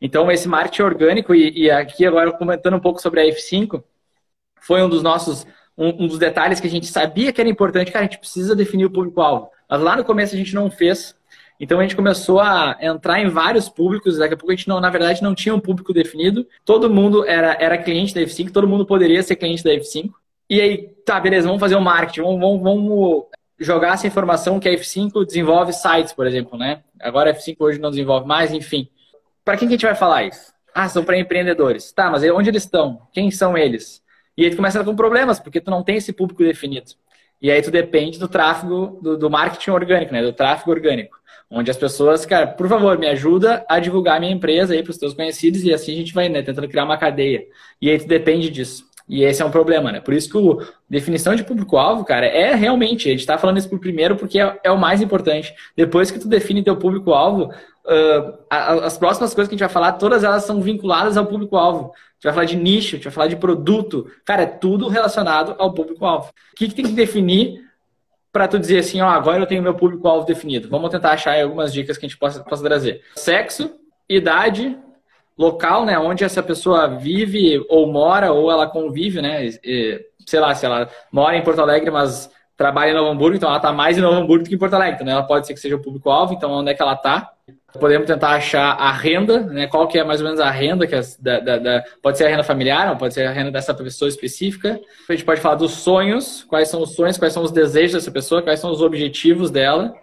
Então, 0.00 0.30
esse 0.30 0.48
marketing 0.48 0.82
orgânico, 0.82 1.34
e, 1.34 1.64
e 1.64 1.70
aqui 1.70 2.06
agora 2.06 2.32
comentando 2.32 2.74
um 2.76 2.80
pouco 2.80 3.00
sobre 3.02 3.20
a 3.20 3.24
F5, 3.24 3.82
foi 4.60 4.82
um 4.82 4.88
dos 4.88 5.02
nossos 5.02 5.46
um, 5.80 6.04
um, 6.04 6.06
dos 6.06 6.18
detalhes 6.18 6.60
que 6.60 6.66
a 6.66 6.70
gente 6.70 6.86
sabia 6.86 7.32
que 7.32 7.40
era 7.40 7.48
importante, 7.48 7.90
cara, 7.90 8.04
a 8.04 8.08
gente 8.08 8.18
precisa 8.18 8.54
definir 8.54 8.84
o 8.84 8.90
público-alvo. 8.90 9.48
Mas 9.66 9.80
lá 9.80 9.96
no 9.96 10.04
começo 10.04 10.34
a 10.34 10.38
gente 10.38 10.54
não 10.54 10.70
fez. 10.70 11.16
Então 11.58 11.78
a 11.78 11.82
gente 11.82 11.96
começou 11.96 12.38
a 12.38 12.76
entrar 12.80 13.18
em 13.18 13.28
vários 13.28 13.68
públicos, 13.68 14.18
daqui 14.18 14.34
a 14.34 14.36
pouco 14.36 14.52
a 14.52 14.54
gente 14.54 14.68
não, 14.68 14.78
na 14.78 14.90
verdade, 14.90 15.22
não 15.22 15.34
tinha 15.34 15.54
um 15.54 15.60
público 15.60 15.94
definido. 15.94 16.46
Todo 16.66 16.90
mundo 16.90 17.24
era, 17.26 17.56
era 17.58 17.78
cliente 17.78 18.14
da 18.14 18.20
F5, 18.20 18.50
todo 18.52 18.68
mundo 18.68 18.84
poderia 18.84 19.22
ser 19.22 19.36
cliente 19.36 19.64
da 19.64 19.70
F5. 19.70 20.10
E 20.50 20.60
aí, 20.60 20.88
tá, 21.04 21.18
beleza, 21.18 21.46
vamos 21.46 21.60
fazer 21.60 21.76
um 21.76 21.80
marketing, 21.80 22.22
vamos, 22.22 22.40
vamos, 22.40 22.62
vamos 22.62 23.24
jogar 23.58 23.94
essa 23.94 24.06
informação 24.06 24.60
que 24.60 24.68
a 24.68 24.72
F5 24.72 25.24
desenvolve 25.24 25.72
sites, 25.72 26.12
por 26.12 26.26
exemplo, 26.26 26.58
né? 26.58 26.82
Agora 27.00 27.30
a 27.30 27.34
F5 27.34 27.56
hoje 27.60 27.78
não 27.78 27.90
desenvolve 27.90 28.26
mais, 28.26 28.52
enfim. 28.52 28.88
Para 29.44 29.56
quem 29.56 29.66
que 29.66 29.74
a 29.74 29.76
gente 29.76 29.86
vai 29.86 29.94
falar 29.94 30.24
isso? 30.24 30.52
Ah, 30.74 30.88
são 30.88 31.04
para 31.04 31.18
empreendedores. 31.18 31.90
Tá, 31.92 32.10
mas 32.10 32.22
onde 32.24 32.50
eles 32.50 32.64
estão? 32.64 33.02
Quem 33.12 33.30
são 33.30 33.56
eles? 33.56 34.02
E 34.36 34.44
aí 34.44 34.50
tu 34.50 34.56
começa 34.56 34.82
com 34.84 34.94
problemas, 34.94 35.38
porque 35.38 35.60
tu 35.60 35.70
não 35.70 35.82
tem 35.82 35.96
esse 35.96 36.12
público 36.12 36.42
definido. 36.42 36.92
E 37.42 37.50
aí 37.50 37.62
tu 37.62 37.70
depende 37.70 38.18
do 38.18 38.28
tráfego, 38.28 38.98
do, 39.02 39.16
do 39.16 39.30
marketing 39.30 39.70
orgânico, 39.70 40.12
né? 40.12 40.22
Do 40.22 40.32
tráfego 40.32 40.70
orgânico. 40.70 41.18
Onde 41.50 41.70
as 41.70 41.76
pessoas, 41.76 42.24
cara, 42.24 42.46
por 42.46 42.68
favor, 42.68 42.96
me 42.98 43.08
ajuda 43.08 43.64
a 43.68 43.80
divulgar 43.80 44.20
minha 44.20 44.32
empresa 44.32 44.74
aí 44.74 44.82
para 44.82 44.90
os 44.90 44.98
teus 44.98 45.14
conhecidos 45.14 45.64
e 45.64 45.72
assim 45.72 45.92
a 45.92 45.96
gente 45.96 46.14
vai, 46.14 46.28
né, 46.28 46.42
tentando 46.42 46.68
criar 46.68 46.84
uma 46.84 46.96
cadeia. 46.96 47.44
E 47.82 47.90
aí 47.90 47.98
tu 47.98 48.06
depende 48.06 48.50
disso. 48.50 48.88
E 49.08 49.24
esse 49.24 49.42
é 49.42 49.44
um 49.44 49.50
problema, 49.50 49.90
né? 49.90 49.98
Por 50.00 50.14
isso 50.14 50.30
que 50.30 50.38
a 50.38 50.66
definição 50.88 51.34
de 51.34 51.42
público-alvo, 51.42 52.04
cara, 52.04 52.26
é 52.26 52.54
realmente, 52.54 53.08
a 53.08 53.10
gente 53.10 53.20
está 53.20 53.36
falando 53.36 53.58
isso 53.58 53.68
por 53.68 53.80
primeiro 53.80 54.14
porque 54.14 54.38
é, 54.38 54.60
é, 54.62 54.70
o 54.70 54.78
mais 54.78 55.02
importante. 55.02 55.52
Depois 55.76 56.12
que 56.12 56.20
tu 56.20 56.28
define 56.28 56.62
teu 56.62 56.76
público-alvo, 56.76 57.46
uh, 57.46 58.38
as 58.48 58.96
próximas 58.96 59.34
coisas 59.34 59.48
que 59.48 59.54
a 59.54 59.58
gente 59.58 59.66
vai 59.66 59.68
falar, 59.68 59.94
todas 59.94 60.22
elas 60.22 60.44
são 60.44 60.62
vinculadas 60.62 61.16
ao 61.16 61.26
público-alvo. 61.26 61.92
Gente 62.20 62.24
vai 62.24 62.32
falar 62.34 62.46
de 62.46 62.56
nicho, 62.56 62.88
a 62.88 62.98
gente 62.98 63.04
vai 63.04 63.12
falar 63.12 63.26
de 63.28 63.36
produto. 63.36 64.06
Cara, 64.26 64.42
é 64.42 64.46
tudo 64.46 64.88
relacionado 64.88 65.56
ao 65.58 65.72
público-alvo. 65.72 66.28
O 66.28 66.56
que, 66.56 66.68
que 66.68 66.74
tem 66.74 66.84
que 66.84 66.92
definir 66.92 67.64
para 68.30 68.46
tu 68.46 68.58
dizer 68.58 68.80
assim, 68.80 69.00
ó, 69.00 69.08
agora 69.08 69.40
eu 69.40 69.46
tenho 69.46 69.62
meu 69.62 69.74
público-alvo 69.74 70.26
definido? 70.26 70.68
Vamos 70.68 70.90
tentar 70.90 71.12
achar 71.12 71.42
algumas 71.42 71.72
dicas 71.72 71.96
que 71.96 72.04
a 72.04 72.08
gente 72.08 72.18
possa, 72.18 72.44
possa 72.44 72.62
trazer. 72.62 73.00
Sexo, 73.16 73.74
idade, 74.06 74.78
local, 75.36 75.86
né, 75.86 75.98
onde 75.98 76.22
essa 76.22 76.42
pessoa 76.42 76.86
vive 76.86 77.64
ou 77.70 77.90
mora 77.90 78.30
ou 78.30 78.50
ela 78.50 78.66
convive, 78.66 79.22
né, 79.22 79.46
e, 79.64 80.04
sei 80.26 80.40
lá, 80.40 80.54
se 80.54 80.66
ela 80.66 80.90
mora 81.10 81.38
em 81.38 81.42
Porto 81.42 81.62
Alegre, 81.62 81.90
mas 81.90 82.30
trabalha 82.54 82.90
em 82.90 82.94
Novo 82.94 83.08
Hamburgo, 83.08 83.36
então 83.36 83.48
ela 83.48 83.56
está 83.56 83.72
mais 83.72 83.96
em 83.96 84.02
Novo 84.02 84.16
Hamburgo 84.16 84.44
do 84.44 84.50
que 84.50 84.56
em 84.56 84.58
Porto 84.58 84.74
Alegre, 84.74 85.02
né, 85.02 85.12
ela 85.12 85.22
pode 85.22 85.46
ser 85.46 85.54
que 85.54 85.60
seja 85.60 85.76
o 85.76 85.82
público-alvo, 85.82 86.34
então 86.34 86.50
onde 86.50 86.70
é 86.70 86.74
que 86.74 86.82
ela 86.82 86.92
está? 86.92 87.32
Podemos 87.78 88.06
tentar 88.06 88.30
achar 88.30 88.72
a 88.72 88.90
renda, 88.90 89.40
né, 89.40 89.66
qual 89.66 89.86
que 89.86 89.98
é 89.98 90.04
mais 90.04 90.20
ou 90.20 90.26
menos 90.26 90.40
a 90.40 90.50
renda, 90.50 90.86
que 90.86 90.94
é 90.94 91.00
da, 91.20 91.40
da, 91.40 91.58
da, 91.58 91.84
pode 92.02 92.18
ser 92.18 92.24
a 92.24 92.28
renda 92.28 92.42
familiar, 92.42 92.96
pode 92.98 93.14
ser 93.14 93.26
a 93.26 93.32
renda 93.32 93.50
dessa 93.50 93.72
pessoa 93.72 94.08
específica. 94.08 94.80
A 95.08 95.12
gente 95.12 95.24
pode 95.24 95.40
falar 95.40 95.54
dos 95.54 95.72
sonhos, 95.72 96.44
quais 96.48 96.68
são 96.68 96.82
os 96.82 96.94
sonhos, 96.94 97.16
quais 97.16 97.32
são 97.32 97.42
os 97.42 97.52
desejos 97.52 97.92
dessa 97.92 98.10
pessoa, 98.10 98.42
quais 98.42 98.58
são 98.58 98.70
os 98.70 98.82
objetivos 98.82 99.50
dela, 99.50 99.94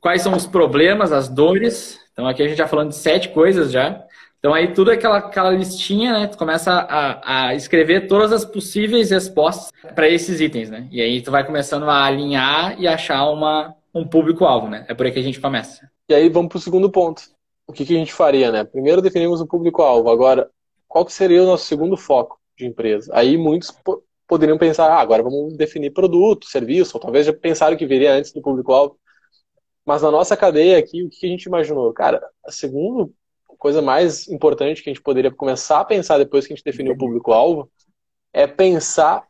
quais 0.00 0.22
são 0.22 0.34
os 0.34 0.46
problemas, 0.46 1.12
as 1.12 1.28
dores. 1.28 1.98
Então 2.12 2.26
aqui 2.26 2.42
a 2.42 2.48
gente 2.48 2.58
já 2.58 2.68
falando 2.68 2.90
de 2.90 2.96
sete 2.96 3.30
coisas 3.30 3.72
já. 3.72 4.02
Então 4.38 4.54
aí 4.54 4.72
tudo 4.72 4.90
aquela, 4.90 5.18
aquela 5.18 5.50
listinha, 5.50 6.12
né? 6.12 6.26
Tu 6.26 6.38
começa 6.38 6.72
a, 6.72 7.48
a 7.48 7.54
escrever 7.54 8.06
todas 8.06 8.32
as 8.32 8.44
possíveis 8.44 9.10
respostas 9.10 9.72
para 9.94 10.08
esses 10.08 10.40
itens, 10.40 10.70
né? 10.70 10.86
E 10.90 11.00
aí 11.00 11.20
tu 11.20 11.30
vai 11.30 11.44
começando 11.44 11.88
a 11.88 12.04
alinhar 12.04 12.76
e 12.78 12.86
achar 12.86 13.28
uma, 13.30 13.74
um 13.92 14.06
público-alvo, 14.06 14.68
né? 14.68 14.84
É 14.88 14.94
por 14.94 15.06
aí 15.06 15.12
que 15.12 15.18
a 15.18 15.22
gente 15.22 15.40
começa. 15.40 15.88
E 16.08 16.14
aí 16.14 16.28
vamos 16.28 16.48
para 16.48 16.58
o 16.58 16.60
segundo 16.60 16.90
ponto. 16.90 17.22
O 17.66 17.72
que, 17.72 17.84
que, 17.84 17.94
a 17.94 17.98
gente 17.98 18.12
faria, 18.12 18.50
né? 18.50 18.64
Primeiro 18.64 19.02
definimos 19.02 19.40
o 19.40 19.46
público-alvo. 19.46 20.10
Agora, 20.10 20.50
qual 20.86 21.04
que 21.04 21.12
seria 21.12 21.42
o 21.42 21.46
nosso 21.46 21.66
segundo 21.66 21.96
foco 21.96 22.40
de 22.56 22.66
empresa? 22.66 23.12
Aí 23.14 23.36
muitos 23.36 23.72
poderiam 24.26 24.56
pensar, 24.56 24.90
ah, 24.90 25.00
agora 25.00 25.22
vamos 25.22 25.56
definir 25.56 25.92
produto, 25.92 26.46
serviço, 26.46 26.96
ou 26.96 27.00
talvez 27.00 27.26
já 27.26 27.32
pensaram 27.32 27.76
que 27.76 27.86
viria 27.86 28.14
antes 28.14 28.32
do 28.32 28.40
público-alvo. 28.40 28.98
Mas 29.84 30.02
na 30.02 30.10
nossa 30.10 30.36
cadeia 30.36 30.78
aqui, 30.78 31.02
o 31.02 31.10
que 31.10 31.26
a 31.26 31.28
gente 31.28 31.44
imaginou? 31.44 31.92
Cara, 31.92 32.22
segundo 32.48 33.12
coisa 33.58 33.82
mais 33.82 34.28
importante 34.28 34.82
que 34.82 34.88
a 34.88 34.92
gente 34.92 35.02
poderia 35.02 35.30
começar 35.30 35.80
a 35.80 35.84
pensar 35.84 36.16
depois 36.16 36.46
que 36.46 36.52
a 36.52 36.56
gente 36.56 36.64
definiu 36.64 36.92
o 36.92 36.98
público-alvo 36.98 37.70
é 38.32 38.46
pensar 38.46 39.26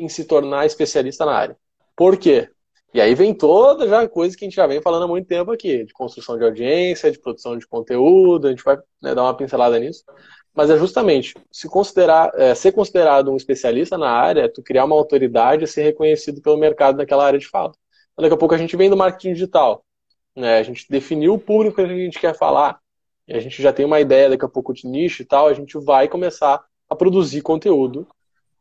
em 0.00 0.08
se 0.08 0.24
tornar 0.24 0.66
especialista 0.66 1.26
na 1.26 1.34
área. 1.34 1.58
Por 1.94 2.16
quê? 2.16 2.50
E 2.96 3.00
aí 3.00 3.14
vem 3.14 3.34
toda 3.34 3.86
já 3.86 4.08
coisa 4.08 4.34
que 4.34 4.42
a 4.42 4.48
gente 4.48 4.56
já 4.56 4.66
vem 4.66 4.80
falando 4.80 5.02
há 5.04 5.06
muito 5.06 5.28
tempo 5.28 5.52
aqui, 5.52 5.84
de 5.84 5.92
construção 5.92 6.38
de 6.38 6.44
audiência, 6.44 7.12
de 7.12 7.18
produção 7.18 7.54
de 7.58 7.66
conteúdo, 7.66 8.46
a 8.46 8.50
gente 8.50 8.64
vai 8.64 8.78
né, 9.02 9.14
dar 9.14 9.22
uma 9.22 9.36
pincelada 9.36 9.78
nisso. 9.78 10.02
Mas 10.54 10.70
é 10.70 10.78
justamente 10.78 11.34
se 11.52 11.68
considerar, 11.68 12.32
é, 12.36 12.54
ser 12.54 12.72
considerado 12.72 13.30
um 13.30 13.36
especialista 13.36 13.98
na 13.98 14.08
área, 14.08 14.40
é 14.44 14.48
tu 14.48 14.62
criar 14.62 14.86
uma 14.86 14.96
autoridade 14.96 15.62
e 15.62 15.66
ser 15.66 15.82
reconhecido 15.82 16.40
pelo 16.40 16.56
mercado 16.56 16.96
naquela 16.96 17.26
área 17.26 17.38
de 17.38 17.46
fala. 17.46 17.74
Então, 18.14 18.22
daqui 18.22 18.34
a 18.34 18.38
pouco 18.38 18.54
a 18.54 18.58
gente 18.58 18.74
vem 18.78 18.88
do 18.88 18.96
marketing 18.96 19.34
digital. 19.34 19.84
Né? 20.34 20.56
A 20.56 20.62
gente 20.62 20.86
definiu 20.88 21.34
o 21.34 21.38
público 21.38 21.76
que 21.76 21.82
a 21.82 21.86
gente 21.86 22.18
quer 22.18 22.34
falar 22.34 22.80
e 23.28 23.34
a 23.34 23.40
gente 23.40 23.60
já 23.60 23.74
tem 23.74 23.84
uma 23.84 24.00
ideia 24.00 24.30
daqui 24.30 24.46
a 24.46 24.48
pouco 24.48 24.72
de 24.72 24.86
nicho 24.86 25.20
e 25.20 25.26
tal, 25.26 25.48
a 25.48 25.52
gente 25.52 25.76
vai 25.84 26.08
começar 26.08 26.64
a 26.88 26.96
produzir 26.96 27.42
conteúdo 27.42 28.08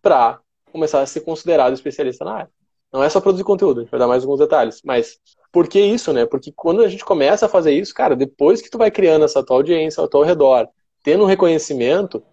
para 0.01 0.41
começar 0.73 0.99
a 0.99 1.05
ser 1.05 1.21
considerado 1.21 1.71
especialista 1.71 2.25
na 2.25 2.33
área. 2.33 2.54
Não 2.95 3.03
é 3.03 3.09
só 3.09 3.19
produzir 3.19 3.43
conteúdo, 3.43 3.81
a 3.81 3.83
gente 3.83 3.91
vai 3.91 3.99
dar 3.99 4.07
mais 4.07 4.23
alguns 4.23 4.39
detalhes. 4.39 4.81
Mas 4.81 5.19
por 5.51 5.67
que 5.67 5.81
isso, 5.81 6.13
né? 6.13 6.25
Porque 6.25 6.49
quando 6.55 6.81
a 6.81 6.87
gente 6.87 7.03
começa 7.03 7.45
a 7.45 7.49
fazer 7.49 7.73
isso, 7.73 7.93
cara, 7.93 8.15
depois 8.15 8.61
que 8.61 8.69
tu 8.69 8.77
vai 8.77 8.89
criando 8.89 9.25
essa 9.25 9.43
tua 9.43 9.57
audiência 9.57 9.99
ao 9.99 10.07
teu 10.07 10.21
redor, 10.21 10.69
tendo 11.03 11.25
um 11.25 11.27
reconhecimento, 11.27 12.23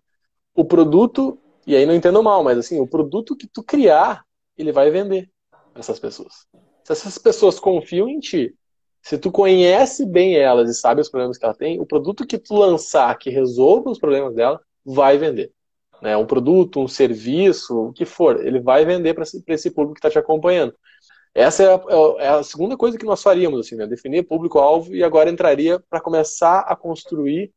o 0.55 0.65
produto, 0.65 1.37
e 1.67 1.75
aí 1.75 1.85
não 1.85 1.97
entendo 1.97 2.23
mal, 2.23 2.45
mas 2.45 2.59
assim, 2.59 2.79
o 2.79 2.87
produto 2.87 3.37
que 3.37 3.49
tu 3.49 3.61
criar, 3.61 4.25
ele 4.57 4.71
vai 4.71 4.89
vender 4.89 5.29
essas 5.75 5.99
pessoas. 5.99 6.47
Se 6.85 6.93
essas 6.93 7.19
pessoas 7.19 7.59
confiam 7.59 8.09
em 8.09 8.21
ti, 8.21 8.55
se 9.03 9.19
tu 9.19 9.33
conhece 9.33 10.07
bem 10.07 10.37
elas 10.37 10.71
e 10.71 10.75
sabe 10.75 11.01
os 11.01 11.09
problemas 11.09 11.37
que 11.37 11.45
ela 11.45 11.55
tem, 11.55 11.81
o 11.81 11.87
produto 11.87 12.25
que 12.25 12.39
tu 12.39 12.55
lançar 12.55 13.19
que 13.19 13.31
resolva 13.31 13.91
os 13.91 13.99
problemas 13.99 14.33
dela 14.37 14.61
vai 14.85 15.19
vender. 15.19 15.51
Né? 16.03 16.17
Um 16.17 16.27
produto, 16.27 16.81
um 16.81 16.89
serviço, 16.89 17.89
o 17.89 17.93
que 17.93 18.05
for, 18.05 18.45
ele 18.45 18.59
vai 18.59 18.85
vender 18.85 19.15
para 19.15 19.25
esse 19.55 19.71
público 19.71 19.95
que 19.95 20.01
está 20.01 20.11
te 20.11 20.19
acompanhando. 20.19 20.75
Essa 21.35 21.63
é 21.63 21.67
a, 21.75 21.81
é 22.19 22.29
a, 22.29 22.43
segunda 22.43 22.77
coisa 22.77 22.99
que 22.99 23.07
nós 23.07 23.23
faríamos, 23.23 23.61
assim, 23.61 23.77
né? 23.77 23.87
definir 23.87 24.25
público-alvo 24.25 24.95
e 24.95 25.03
agora 25.03 25.31
entraria 25.31 25.81
para 25.89 26.01
começar 26.01 26.61
a 26.61 26.77
construir 26.77 27.53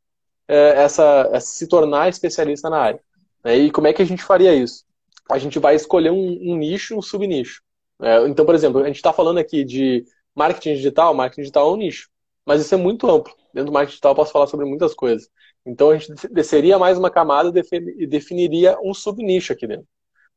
é, 0.48 0.82
essa, 0.82 1.28
essa, 1.32 1.46
se 1.46 1.66
tornar 1.66 2.08
especialista 2.08 2.70
na 2.70 2.78
área. 2.78 3.00
Né? 3.44 3.56
E 3.58 3.70
como 3.70 3.88
é 3.88 3.92
que 3.92 4.00
a 4.00 4.06
gente 4.06 4.22
faria 4.22 4.54
isso? 4.54 4.84
A 5.30 5.38
gente 5.38 5.58
vai 5.58 5.74
escolher 5.74 6.10
um, 6.10 6.38
um 6.40 6.56
nicho, 6.56 6.96
um 6.96 7.02
subnicho. 7.02 7.60
É, 8.00 8.26
então, 8.28 8.46
por 8.46 8.54
exemplo, 8.54 8.80
a 8.80 8.86
gente 8.86 8.96
está 8.96 9.12
falando 9.12 9.38
aqui 9.38 9.64
de 9.64 10.04
marketing 10.34 10.74
digital, 10.74 11.12
marketing 11.12 11.42
digital 11.42 11.68
é 11.68 11.72
um 11.72 11.76
nicho, 11.76 12.08
mas 12.46 12.60
isso 12.62 12.74
é 12.74 12.78
muito 12.78 13.10
amplo. 13.10 13.34
Dentro 13.52 13.66
do 13.66 13.72
marketing 13.72 13.92
digital 13.92 14.12
eu 14.12 14.16
posso 14.16 14.32
falar 14.32 14.46
sobre 14.46 14.64
muitas 14.64 14.94
coisas. 14.94 15.28
Então 15.66 15.90
a 15.90 15.98
gente 15.98 16.28
desceria 16.28 16.78
mais 16.78 16.96
uma 16.96 17.10
camada 17.10 17.52
e 17.98 18.06
definiria 18.06 18.78
um 18.82 18.94
subnicho 18.94 19.52
aqui 19.52 19.66
dentro. 19.66 19.86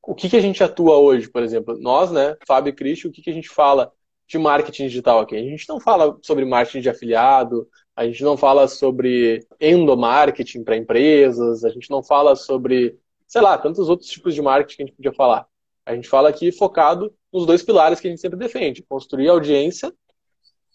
O 0.02 0.15
que, 0.15 0.28
que 0.28 0.36
a 0.36 0.42
gente 0.42 0.63
atua 0.63 0.98
hoje, 0.98 1.30
por 1.30 1.44
exemplo? 1.44 1.78
Nós, 1.80 2.12
né, 2.12 2.36
Fábio 2.48 2.72
e 2.72 2.76
Cristian, 2.76 3.10
o 3.10 3.13
que, 3.13 3.22
que 3.22 3.30
a 3.30 3.34
gente 3.34 3.50
fala 3.50 3.92
de 4.28 4.39
marketing 4.39 4.88
digital 4.88 5.20
aqui? 5.20 5.36
A 5.36 5.42
gente 5.42 5.70
não 5.70 5.80
fala 5.80 6.18
sobre 6.24 6.46
marketing 6.46 6.82
de 6.82 6.89
afiliado, 6.89 7.68
a 7.96 8.06
gente 8.06 8.24
não 8.24 8.36
fala 8.36 8.68
sobre 8.68 9.46
endomarketing 9.60 10.63
para 10.63 10.78
empresas, 10.78 11.63
a 11.63 11.70
gente 11.70 11.92
não 11.92 12.02
fala 12.02 12.36
sobre, 12.36 12.98
sei 13.28 13.42
lá, 13.42 13.58
tantos 13.58 13.88
outros 13.88 14.10
tipos 14.10 14.34
de 14.34 14.42
marketing 14.42 14.78
que 14.78 14.84
a 14.84 14.86
gente 14.88 14.96
podia 14.96 15.13
falar. 15.13 15.46
A 15.86 15.94
gente 15.94 16.08
fala 16.08 16.30
aqui 16.30 16.52
focado 16.52 17.13
nos 17.32 17.46
dois 17.46 17.62
pilares 17.62 18.00
que 18.00 18.08
a 18.08 18.10
gente 18.10 18.22
sempre 18.22 18.39
defende: 18.39 18.84
construir 18.84 19.28
audiência, 19.28 19.94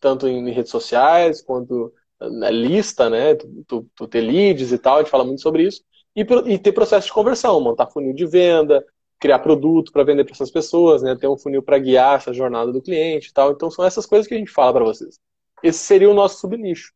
tanto 0.01 0.29
em 0.29 0.49
redes 0.51 0.71
sociais 0.71 1.43
quanto 1.43 1.93
na 2.31 2.51
lista, 2.51 3.11
né? 3.11 3.35
Tu, 3.67 3.87
tu, 3.95 4.09
ter 4.09 4.21
leads 4.21 4.73
e 4.73 4.79
tal, 4.79 4.97
a 4.97 4.99
gente 5.01 5.11
fala 5.11 5.25
muito 5.25 5.43
sobre 5.43 5.65
isso. 5.65 5.83
E, 6.17 6.23
e 6.53 6.59
ter 6.59 6.73
processo 6.73 7.07
de 7.07 7.13
conversão, 7.13 7.61
montar 7.61 7.87
funil 7.87 8.15
de 8.15 8.27
venda, 8.27 8.85
criar 9.19 9.39
produto 9.39 9.93
para 9.93 10.05
vender 10.05 10.25
para 10.25 10.35
essas 10.35 10.51
pessoas, 10.51 11.03
né? 11.03 11.17
Ter 11.17 11.29
um 11.29 11.37
funil 11.37 11.63
para 11.63 11.79
guiar 11.79 12.17
essa 12.17 12.33
jornada 12.33 12.73
do 12.73 12.83
cliente 12.83 13.29
e 13.29 13.33
tal. 13.33 13.53
Então 13.53 13.71
são 13.71 13.85
essas 13.85 14.07
coisas 14.07 14.27
que 14.27 14.35
a 14.35 14.39
gente 14.39 14.51
fala 14.51 14.73
para 14.73 14.85
vocês. 14.85 15.19
Esse 15.63 15.79
seria 15.79 16.11
o 16.11 16.15
nosso 16.15 16.41
subnicho. 16.41 16.93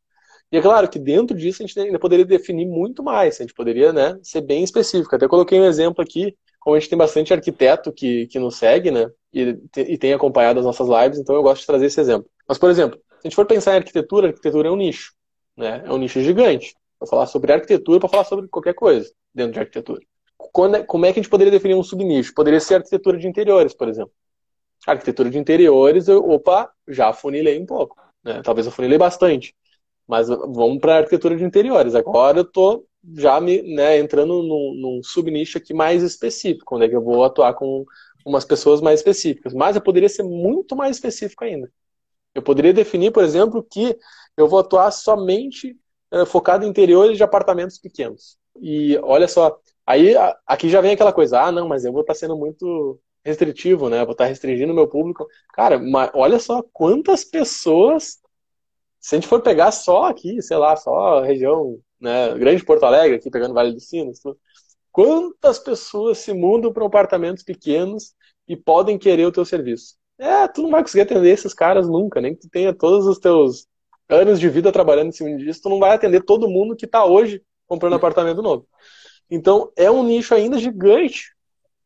E 0.51 0.57
é 0.57 0.63
claro 0.63 0.89
que 0.89 0.99
dentro 0.99 1.37
disso 1.37 1.63
a 1.63 1.67
gente 1.67 1.79
ainda 1.79 1.99
poderia 1.99 2.25
definir 2.25 2.67
muito 2.67 3.03
mais, 3.03 3.37
a 3.37 3.43
gente 3.43 3.53
poderia 3.53 3.93
né, 3.93 4.19
ser 4.23 4.41
bem 4.41 4.65
específico. 4.65 5.15
Até 5.15 5.29
coloquei 5.29 5.61
um 5.61 5.65
exemplo 5.65 6.03
aqui, 6.03 6.35
como 6.59 6.75
a 6.75 6.79
gente 6.79 6.89
tem 6.89 6.99
bastante 6.99 7.33
arquiteto 7.33 7.93
que, 7.93 8.27
que 8.29 8.39
nos 8.39 8.57
segue, 8.57 8.91
né? 8.91 9.11
E, 9.33 9.59
e 9.77 9.99
tem 9.99 10.13
acompanhado 10.15 10.59
as 10.59 10.65
nossas 10.65 10.89
lives, 10.89 11.19
então 11.19 11.35
eu 11.35 11.43
gosto 11.43 11.61
de 11.61 11.67
trazer 11.67 11.87
esse 11.87 12.01
exemplo. 12.01 12.29
Mas, 12.49 12.57
por 12.57 12.71
exemplo, 12.71 12.99
se 12.99 13.27
a 13.27 13.29
gente 13.29 13.37
for 13.37 13.47
pensar 13.47 13.75
em 13.75 13.77
arquitetura, 13.77 14.29
arquitetura 14.29 14.69
é 14.69 14.71
um 14.71 14.77
nicho. 14.77 15.13
Né? 15.59 15.83
É 15.85 15.93
um 15.93 15.99
nicho 15.99 16.21
gigante. 16.23 16.77
Para 16.99 17.09
falar 17.09 17.27
sobre 17.27 17.53
arquitetura, 17.53 17.99
para 17.99 18.09
falar 18.09 18.25
sobre 18.25 18.49
qualquer 18.49 18.75
coisa 18.75 19.13
dentro 19.35 19.53
de 19.53 19.59
arquitetura. 19.59 20.01
Quando, 20.37 20.77
é, 20.77 20.83
como 20.85 21.05
é 21.05 21.13
que 21.13 21.19
a 21.19 21.23
gente 21.23 21.31
poderia 21.31 21.51
definir 21.51 21.75
um 21.75 21.83
subnicho? 21.83 22.33
Poderia 22.33 22.61
ser 22.61 22.77
arquitetura 22.77 23.19
de 23.19 23.27
interiores, 23.27 23.75
por 23.75 23.89
exemplo. 23.89 24.13
Arquitetura 24.87 25.29
de 25.29 25.39
interiores, 25.39 26.07
eu, 26.07 26.29
opa, 26.31 26.71
já 26.87 27.09
afunilei 27.09 27.61
um 27.61 27.67
pouco. 27.67 27.97
Né? 28.25 28.41
Talvez 28.43 28.67
eu 28.67 28.73
afunilei 28.73 28.97
bastante. 28.97 29.55
Mas 30.07 30.29
vamos 30.29 30.79
para 30.79 30.99
arquitetura 30.99 31.37
de 31.37 31.45
interiores. 31.45 31.95
Agora 31.95 32.39
eu 32.39 32.45
estou 32.45 32.87
já 33.17 33.41
me, 33.41 33.63
né, 33.63 33.99
entrando 33.99 34.43
num, 34.43 34.75
num 34.75 35.01
subnicho 35.03 35.59
aqui 35.59 35.73
mais 35.73 36.03
específico, 36.03 36.77
onde 36.77 36.87
é 36.87 36.89
que 36.89 36.97
eu 36.97 37.03
vou 37.03 37.25
atuar 37.25 37.55
com 37.55 37.85
umas 38.25 38.45
pessoas 38.45 38.81
mais 38.81 39.01
específicas. 39.01 39.53
Mas 39.53 39.77
eu 39.77 39.83
poderia 39.83 40.09
ser 40.09 40.23
muito 40.23 40.77
mais 40.77 40.97
específico 40.97 41.45
ainda. 41.45 41.71
Eu 42.35 42.43
poderia 42.43 42.73
definir, 42.73 43.11
por 43.11 43.25
exemplo, 43.25 43.63
que 43.63 43.97
eu 44.39 44.49
vou 44.49 44.61
atuar 44.61 44.91
somente 44.91 45.77
é, 46.11 46.25
focado 46.25 46.65
em 46.65 46.69
interiores 46.69 47.17
de 47.17 47.23
apartamentos 47.23 47.79
pequenos. 47.79 48.39
E 48.61 48.97
olha 49.03 49.29
só, 49.29 49.59
aí 49.87 50.15
aqui 50.47 50.69
já 50.69 50.81
vem 50.81 50.93
aquela 50.93 51.13
coisa, 51.13 51.41
ah, 51.41 51.53
não, 51.53 51.69
mas 51.69 51.85
eu 51.85 51.93
vou 51.93 52.03
estar 52.03 52.15
sendo 52.15 52.37
muito 52.37 53.01
restritivo, 53.25 53.89
né? 53.89 54.05
vou 54.05 54.13
estar 54.13 54.27
restringindo 54.27 54.73
o 54.73 54.77
meu 54.77 54.89
público. 54.89 55.27
Cara, 55.53 55.79
mas 55.79 56.11
olha 56.15 56.39
só 56.39 56.63
quantas 56.73 57.25
pessoas, 57.25 58.19
se 59.01 59.15
a 59.15 59.19
gente 59.19 59.29
for 59.29 59.43
pegar 59.43 59.73
só 59.73 60.05
aqui, 60.05 60.41
sei 60.41 60.57
lá, 60.57 60.77
só 60.77 61.19
a 61.19 61.25
região, 61.25 61.79
né, 62.01 62.37
Grande 62.39 62.65
Porto 62.65 62.85
Alegre, 62.85 63.17
aqui 63.17 63.31
pegando 63.31 63.55
Vale 63.55 63.73
dos 63.73 63.89
Sinos, 63.89 64.21
quantas 64.93 65.59
pessoas 65.59 66.19
se 66.19 66.33
mudam 66.33 66.73
para 66.73 66.87
apartamentos 66.87 67.43
pequenos 67.43 68.15
e 68.47 68.57
podem 68.57 68.99
querer 68.99 69.27
o 69.27 69.33
teu 69.33 69.45
serviço? 69.45 69.97
É, 70.19 70.49
tu 70.49 70.63
não 70.63 70.71
vai 70.71 70.83
conseguir 70.83 71.03
atender 71.03 71.31
esses 71.31 71.55
caras 71.55 71.89
nunca, 71.89 72.21
nem 72.21 72.35
que 72.35 72.41
tu 72.41 72.49
tenha 72.51 72.75
todos 72.75 73.07
os 73.07 73.19
teus 73.19 73.69
anos 74.09 74.41
de 74.41 74.49
vida 74.49 74.73
trabalhando 74.73 75.09
em 75.09 75.13
cima 75.13 75.37
disso, 75.37 75.63
tu 75.63 75.69
não 75.69 75.79
vai 75.79 75.95
atender 75.95 76.23
todo 76.23 76.49
mundo 76.49 76.77
que 76.77 76.87
está 76.87 77.05
hoje 77.05 77.43
comprando 77.67 77.95
apartamento 77.95 78.43
novo. 78.43 78.67
Então, 79.31 79.71
é 79.77 79.91
um 79.91 80.03
nicho 80.03 80.35
ainda 80.35 80.59
gigante. 80.59 81.35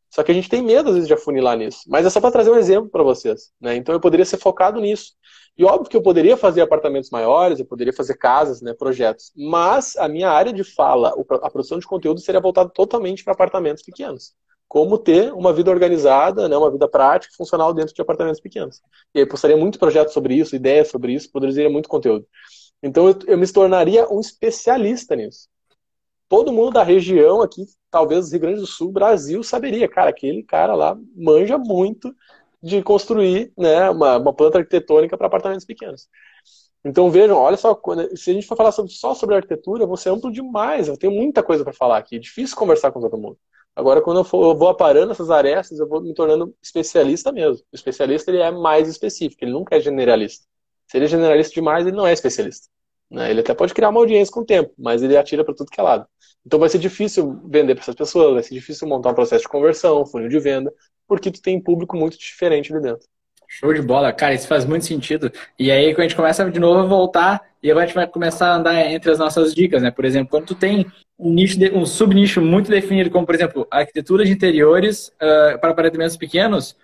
Só 0.09 0.23
que 0.23 0.31
a 0.31 0.35
gente 0.35 0.49
tem 0.49 0.63
medo, 0.63 0.91
às 0.91 0.95
vezes, 0.95 1.09
de 1.09 1.15
afunilar 1.15 1.57
nisso. 1.57 1.81
Mas 1.89 2.07
é 2.07 2.11
só 2.11 2.21
para 2.21 2.31
trazer 2.31 2.51
um 2.51 2.57
exemplo 2.59 2.89
para 2.91 3.03
vocês. 3.03 3.51
Né? 3.61 3.77
Então, 3.77 3.95
eu 3.95 4.01
poderia 4.01 4.25
ser 4.25 4.37
focado 4.37 4.81
nisso. 4.81 5.15
E 5.57 5.65
óbvio 5.65 5.89
que 5.89 5.97
eu 5.97 6.03
poderia 6.03 6.37
fazer 6.37 6.61
apartamentos 6.61 7.11
maiores, 7.11 7.59
eu 7.59 7.67
poderia 7.67 7.93
fazer 7.93 8.17
casas, 8.17 8.63
né, 8.63 8.73
projetos. 8.73 9.33
Mas 9.37 9.97
a 9.97 10.09
minha 10.09 10.31
área 10.31 10.53
de 10.53 10.65
fala, 10.65 11.15
a 11.43 11.51
produção 11.51 11.79
de 11.79 11.87
conteúdo 11.87 12.21
seria 12.21 12.41
voltada 12.41 12.71
totalmente 12.71 13.25
para 13.25 13.33
apartamentos 13.33 13.83
pequenos 13.83 14.35
como 14.73 14.97
ter 14.97 15.31
uma 15.35 15.53
vida 15.53 15.71
organizada, 15.71 16.49
né, 16.49 16.57
uma 16.57 16.71
vida 16.71 16.89
prática, 16.89 17.35
funcional 17.37 17.75
dentro 17.75 17.95
de 17.95 18.01
apartamentos 18.01 18.41
pequenos. 18.41 18.81
E 19.15 19.19
aí 19.19 19.27
postaria 19.27 19.55
muito 19.55 19.79
projeto 19.79 20.09
sobre 20.09 20.35
isso, 20.35 20.57
ideias 20.57 20.89
sobre 20.89 21.13
isso, 21.13 21.31
produziria 21.31 21.69
muito 21.69 21.91
conteúdo. 21.91 22.27
Então 22.83 23.07
eu, 23.07 23.19
eu, 23.27 23.37
me 23.37 23.47
tornaria 23.47 24.09
um 24.11 24.19
especialista 24.19 25.15
nisso. 25.15 25.47
Todo 26.27 26.55
mundo 26.55 26.71
da 26.71 26.83
região 26.83 27.43
aqui, 27.43 27.67
talvez 27.91 28.33
Rio 28.33 28.41
Grande 28.41 28.61
do 28.61 28.67
Sul, 28.67 28.91
Brasil, 28.91 29.43
saberia, 29.43 29.87
cara, 29.87 30.09
aquele 30.09 30.43
cara 30.43 30.75
lá 30.75 30.97
manja 31.15 31.59
muito 31.59 32.11
de 32.63 32.83
construir 32.83 33.53
né, 33.59 33.91
uma, 33.91 34.17
uma 34.17 34.33
planta 34.33 34.57
arquitetônica 34.57 35.19
para 35.19 35.27
apartamentos 35.27 35.67
pequenos. 35.67 36.09
Então 36.83 37.11
vejam, 37.11 37.37
olha 37.37 37.59
só, 37.59 37.79
se 38.17 38.31
a 38.31 38.33
gente 38.33 38.47
for 38.47 38.57
falar 38.57 38.73
sobre, 38.73 38.91
só 38.91 39.15
sobre 39.15 39.35
arquitetura, 39.35 39.85
vou 39.85 39.99
ser 39.99 40.09
amplo 40.09 40.33
demais, 40.33 40.89
eu 40.89 40.97
tenho 40.97 41.13
muita 41.13 41.43
coisa 41.43 41.63
para 41.63 41.75
falar 41.75 41.99
aqui, 41.99 42.17
é 42.17 42.19
difícil 42.19 42.57
conversar 42.57 42.91
com 42.91 43.01
todo 43.01 43.19
mundo. 43.19 43.37
Agora, 43.75 44.03
quando 44.03 44.19
eu, 44.19 44.25
for, 44.25 44.45
eu 44.53 44.57
vou 44.57 44.69
aparando 44.69 45.13
essas 45.13 45.31
arestas, 45.31 45.79
eu 45.79 45.89
vou 45.89 46.03
me 46.03 46.13
tornando 46.15 46.55
especialista 46.63 47.33
mesmo. 47.33 47.65
O 47.73 47.77
especialista 47.77 48.31
ele 48.31 48.41
é 48.41 48.51
mais 48.51 48.89
específico, 48.89 49.45
ele 49.45 49.53
nunca 49.53 49.77
é 49.77 49.81
generalista. 49.81 50.47
Se 50.87 50.99
ele 50.99 51.07
é 51.07 51.09
generalista 51.09 51.55
demais, 51.55 51.87
ele 51.87 51.97
não 51.97 52.07
é 52.07 52.13
especialista. 52.13 52.69
Né? 53.11 53.31
Ele 53.31 53.41
até 53.41 53.55
pode 53.55 53.73
criar 53.73 53.89
uma 53.89 54.01
audiência 54.01 54.33
com 54.33 54.41
o 54.41 54.45
tempo, 54.45 54.73
mas 54.79 55.03
ele 55.03 55.17
atira 55.17 55.45
para 55.45 55.55
tudo 55.55 55.71
que 55.71 55.81
é 55.81 55.83
lado. 55.83 56.07
Então 56.45 56.59
vai 56.59 56.69
ser 56.69 56.79
difícil 56.79 57.41
vender 57.49 57.75
para 57.75 57.83
essas 57.83 57.95
pessoas, 57.95 58.35
vai 58.35 58.43
ser 58.43 58.55
difícil 58.55 58.87
montar 58.89 59.11
um 59.11 59.15
processo 59.15 59.43
de 59.43 59.49
conversão, 59.49 60.03
um 60.03 60.07
funil 60.07 60.29
de 60.29 60.39
venda, 60.39 60.73
porque 61.07 61.31
tu 61.31 61.41
tem 61.41 61.63
público 61.63 61.97
muito 61.97 62.19
diferente 62.19 62.73
ali 62.73 62.83
dentro. 62.83 63.07
Show 63.55 63.75
de 63.75 63.83
bola, 63.83 64.11
cara, 64.15 64.33
isso 64.33 64.49
faz 64.49 64.65
muito 64.65 64.87
sentido. 64.87 65.31
E 65.59 65.71
aí, 65.71 65.93
quando 65.93 66.01
a 66.01 66.03
gente 66.05 66.17
começa 66.17 66.51
de 66.51 66.59
novo 66.59 66.81
a 66.81 66.87
voltar, 66.87 67.43
e 67.63 67.71
agora 67.71 67.85
a 67.85 67.87
gente 67.87 67.95
vai 67.95 68.07
começar 68.07 68.49
a 68.49 68.57
andar 68.57 68.91
entre 68.91 69.11
as 69.11 69.19
nossas 69.19 69.55
dicas, 69.55 69.83
né? 69.83 69.91
Por 69.91 70.07
exemplo, 70.07 70.31
quando 70.31 70.47
tu 70.47 70.55
tem 70.55 70.87
um 71.19 71.31
nicho, 71.31 71.59
de, 71.59 71.71
um 71.71 71.85
subnicho 71.85 72.41
muito 72.41 72.71
definido, 72.71 73.11
como 73.11 73.27
por 73.27 73.35
exemplo, 73.35 73.67
arquitetura 73.71 74.25
de 74.25 74.33
interiores 74.33 75.09
uh, 75.09 75.59
para 75.61 75.71
apartamentos 75.71 76.17
pequenos, 76.17 76.75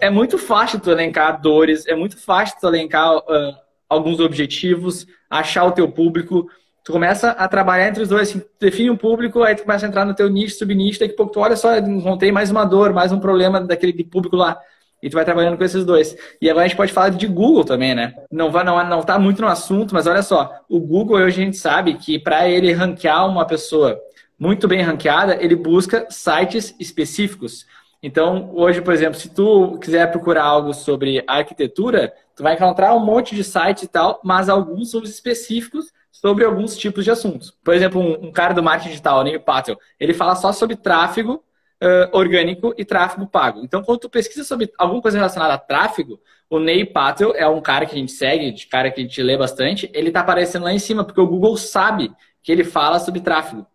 é 0.00 0.10
muito 0.10 0.36
fácil 0.36 0.80
tu 0.80 0.90
elencar 0.90 1.40
dores, 1.40 1.86
é 1.86 1.94
muito 1.94 2.20
fácil 2.20 2.56
tu 2.60 2.66
elencar 2.66 3.18
uh, 3.18 3.56
alguns 3.88 4.18
objetivos, 4.18 5.06
achar 5.30 5.64
o 5.64 5.70
teu 5.70 5.88
público. 5.88 6.50
Tu 6.82 6.90
começa 6.90 7.30
a 7.30 7.46
trabalhar 7.46 7.86
entre 7.86 8.02
os 8.02 8.08
dois, 8.08 8.30
assim, 8.30 8.42
define 8.60 8.90
um 8.90 8.96
público, 8.96 9.44
aí 9.44 9.54
tu 9.54 9.62
começa 9.62 9.86
a 9.86 9.88
entrar 9.88 10.04
no 10.04 10.14
teu 10.14 10.28
nicho, 10.28 10.58
subnicho, 10.58 10.98
daqui 10.98 11.14
a 11.14 11.16
pouco 11.16 11.32
tu 11.32 11.38
olha 11.38 11.54
só, 11.54 11.78
encontrei 11.78 12.32
mais 12.32 12.50
uma 12.50 12.64
dor, 12.64 12.92
mais 12.92 13.12
um 13.12 13.20
problema 13.20 13.60
daquele 13.60 14.02
público 14.02 14.34
lá. 14.34 14.60
E 15.06 15.08
tu 15.08 15.14
vai 15.14 15.24
trabalhando 15.24 15.56
com 15.56 15.62
esses 15.62 15.84
dois. 15.84 16.16
E 16.42 16.50
agora 16.50 16.64
a 16.64 16.68
gente 16.68 16.76
pode 16.76 16.92
falar 16.92 17.10
de 17.10 17.28
Google 17.28 17.64
também, 17.64 17.94
né? 17.94 18.12
Não 18.28 18.50
vai 18.50 18.64
não, 18.64 18.84
não 18.88 19.04
tá 19.04 19.20
muito 19.20 19.40
no 19.40 19.46
assunto, 19.46 19.94
mas 19.94 20.04
olha 20.04 20.20
só, 20.20 20.64
o 20.68 20.80
Google 20.80 21.18
hoje 21.18 21.40
a 21.40 21.44
gente 21.44 21.56
sabe 21.56 21.94
que 21.94 22.18
para 22.18 22.48
ele 22.48 22.72
ranquear 22.72 23.24
uma 23.24 23.46
pessoa 23.46 23.96
muito 24.36 24.66
bem 24.66 24.82
ranqueada, 24.82 25.40
ele 25.40 25.54
busca 25.54 26.08
sites 26.10 26.74
específicos. 26.80 27.66
Então, 28.02 28.50
hoje, 28.52 28.82
por 28.82 28.92
exemplo, 28.92 29.14
se 29.14 29.28
tu 29.28 29.78
quiser 29.78 30.10
procurar 30.10 30.42
algo 30.42 30.74
sobre 30.74 31.22
arquitetura, 31.28 32.12
tu 32.34 32.42
vai 32.42 32.54
encontrar 32.54 32.92
um 32.92 32.98
monte 32.98 33.36
de 33.36 33.44
sites 33.44 33.84
e 33.84 33.88
tal, 33.88 34.20
mas 34.24 34.48
alguns 34.48 34.90
são 34.90 35.00
específicos 35.04 35.86
sobre 36.10 36.44
alguns 36.44 36.76
tipos 36.76 37.04
de 37.04 37.12
assuntos. 37.12 37.56
Por 37.62 37.74
exemplo, 37.74 38.00
um, 38.00 38.26
um 38.26 38.32
cara 38.32 38.52
do 38.52 38.60
marketing 38.60 38.88
digital, 38.88 39.22
Neil 39.22 39.40
Patel, 39.40 39.78
ele 40.00 40.12
fala 40.12 40.34
só 40.34 40.52
sobre 40.52 40.74
tráfego 40.74 41.44
uh, 41.82 42.16
orgânico 42.16 42.74
e 42.76 42.84
tráfego 42.84 43.26
pago. 43.26 43.60
Então, 43.62 43.82
quando 43.82 44.00
tu 44.00 44.10
pesquisa 44.10 44.44
sobre 44.44 44.70
alguma 44.78 45.02
coisa 45.02 45.18
relacionada 45.18 45.54
a 45.54 45.58
tráfego, 45.58 46.20
o 46.48 46.58
Ney 46.58 46.84
Patel 46.84 47.32
é 47.34 47.48
um 47.48 47.60
cara 47.60 47.86
que 47.86 47.94
a 47.94 47.98
gente 47.98 48.12
segue, 48.12 48.52
de 48.52 48.66
cara 48.66 48.90
que 48.90 49.00
a 49.00 49.02
gente 49.02 49.22
lê 49.22 49.36
bastante, 49.36 49.90
ele 49.92 50.08
está 50.08 50.20
aparecendo 50.20 50.64
lá 50.64 50.72
em 50.72 50.78
cima, 50.78 51.04
porque 51.04 51.20
o 51.20 51.26
Google 51.26 51.56
sabe 51.56 52.12
que 52.42 52.52
ele 52.52 52.62
fala 52.62 53.00
sobre 53.00 53.20
tráfego. 53.20 53.66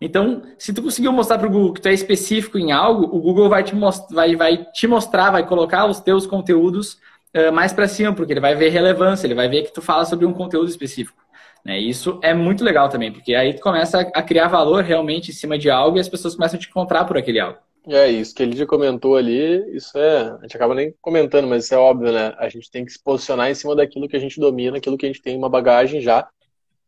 Então, 0.00 0.42
se 0.56 0.72
tu 0.72 0.82
conseguiu 0.82 1.12
mostrar 1.12 1.38
para 1.38 1.48
o 1.48 1.50
Google 1.50 1.74
que 1.74 1.80
tu 1.80 1.88
é 1.88 1.92
específico 1.92 2.56
em 2.56 2.72
algo, 2.72 3.04
o 3.04 3.20
Google 3.20 3.48
vai 3.48 3.62
te, 3.62 3.74
most 3.74 4.14
vai, 4.14 4.36
vai 4.36 4.64
te 4.72 4.86
mostrar, 4.86 5.30
vai 5.30 5.46
colocar 5.46 5.86
os 5.86 6.00
teus 6.00 6.26
conteúdos 6.26 6.94
uh, 7.36 7.52
mais 7.52 7.72
para 7.72 7.88
cima, 7.88 8.14
porque 8.14 8.32
ele 8.32 8.40
vai 8.40 8.54
ver 8.54 8.70
relevância, 8.70 9.26
ele 9.26 9.34
vai 9.34 9.48
ver 9.48 9.62
que 9.62 9.74
tu 9.74 9.82
fala 9.82 10.04
sobre 10.04 10.24
um 10.24 10.32
conteúdo 10.32 10.70
específico. 10.70 11.20
Né? 11.64 11.78
Isso 11.78 12.18
é 12.22 12.32
muito 12.32 12.64
legal 12.64 12.88
também, 12.88 13.12
porque 13.12 13.34
aí 13.34 13.54
tu 13.54 13.60
começa 13.60 14.00
a 14.00 14.22
criar 14.22 14.48
valor 14.48 14.82
realmente 14.82 15.30
em 15.30 15.34
cima 15.34 15.58
de 15.58 15.70
algo 15.70 15.96
e 15.96 16.00
as 16.00 16.08
pessoas 16.08 16.34
começam 16.34 16.58
a 16.58 16.60
te 16.60 16.68
encontrar 16.68 17.04
por 17.04 17.16
aquele 17.16 17.40
algo. 17.40 17.58
É 17.86 18.08
isso 18.08 18.34
que 18.34 18.42
ele 18.42 18.56
já 18.56 18.66
comentou 18.66 19.16
ali, 19.16 19.64
isso 19.74 19.96
é, 19.96 20.30
a 20.32 20.38
gente 20.42 20.54
acaba 20.54 20.74
nem 20.74 20.94
comentando, 21.00 21.48
mas 21.48 21.64
isso 21.64 21.74
é 21.74 21.78
óbvio, 21.78 22.12
né? 22.12 22.34
A 22.38 22.48
gente 22.48 22.70
tem 22.70 22.84
que 22.84 22.92
se 22.92 23.02
posicionar 23.02 23.50
em 23.50 23.54
cima 23.54 23.74
daquilo 23.74 24.06
que 24.06 24.16
a 24.16 24.20
gente 24.20 24.38
domina, 24.38 24.76
aquilo 24.76 24.98
que 24.98 25.06
a 25.06 25.08
gente 25.08 25.22
tem 25.22 25.36
uma 25.36 25.48
bagagem 25.48 26.00
já 26.00 26.28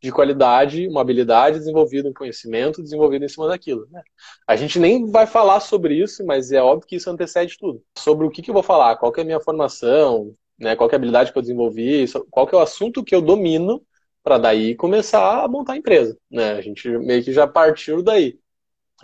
de 0.02 0.10
qualidade, 0.10 0.88
uma 0.88 1.00
habilidade 1.00 1.58
desenvolvida, 1.58 2.08
um 2.08 2.12
conhecimento 2.12 2.82
desenvolvido 2.82 3.24
em 3.24 3.28
cima 3.28 3.46
daquilo. 3.46 3.86
Né? 3.90 4.02
A 4.46 4.56
gente 4.56 4.78
nem 4.78 5.08
vai 5.10 5.26
falar 5.26 5.60
sobre 5.60 5.94
isso, 5.94 6.26
mas 6.26 6.50
é 6.50 6.60
óbvio 6.60 6.88
que 6.88 6.96
isso 6.96 7.08
antecede 7.08 7.56
tudo. 7.56 7.80
Sobre 7.96 8.26
o 8.26 8.30
que, 8.30 8.42
que 8.42 8.50
eu 8.50 8.54
vou 8.54 8.64
falar, 8.64 8.96
qual 8.96 9.12
é 9.16 9.20
a 9.20 9.24
minha 9.24 9.40
formação, 9.40 10.34
né? 10.58 10.74
qual 10.74 10.90
é 10.90 10.94
a 10.94 10.96
habilidade 10.96 11.30
que 11.30 11.38
eu 11.38 11.42
desenvolvi, 11.42 12.04
qual 12.30 12.48
é 12.52 12.56
o 12.56 12.60
assunto 12.60 13.04
que 13.04 13.14
eu 13.14 13.22
domino 13.22 13.80
para 14.22 14.38
daí 14.38 14.74
começar 14.74 15.44
a 15.44 15.48
montar 15.48 15.74
a 15.74 15.76
empresa. 15.76 16.16
Né? 16.30 16.52
A 16.52 16.60
gente 16.60 16.88
meio 16.98 17.22
que 17.24 17.32
já 17.32 17.46
partiu 17.46 18.02
daí. 18.02 18.38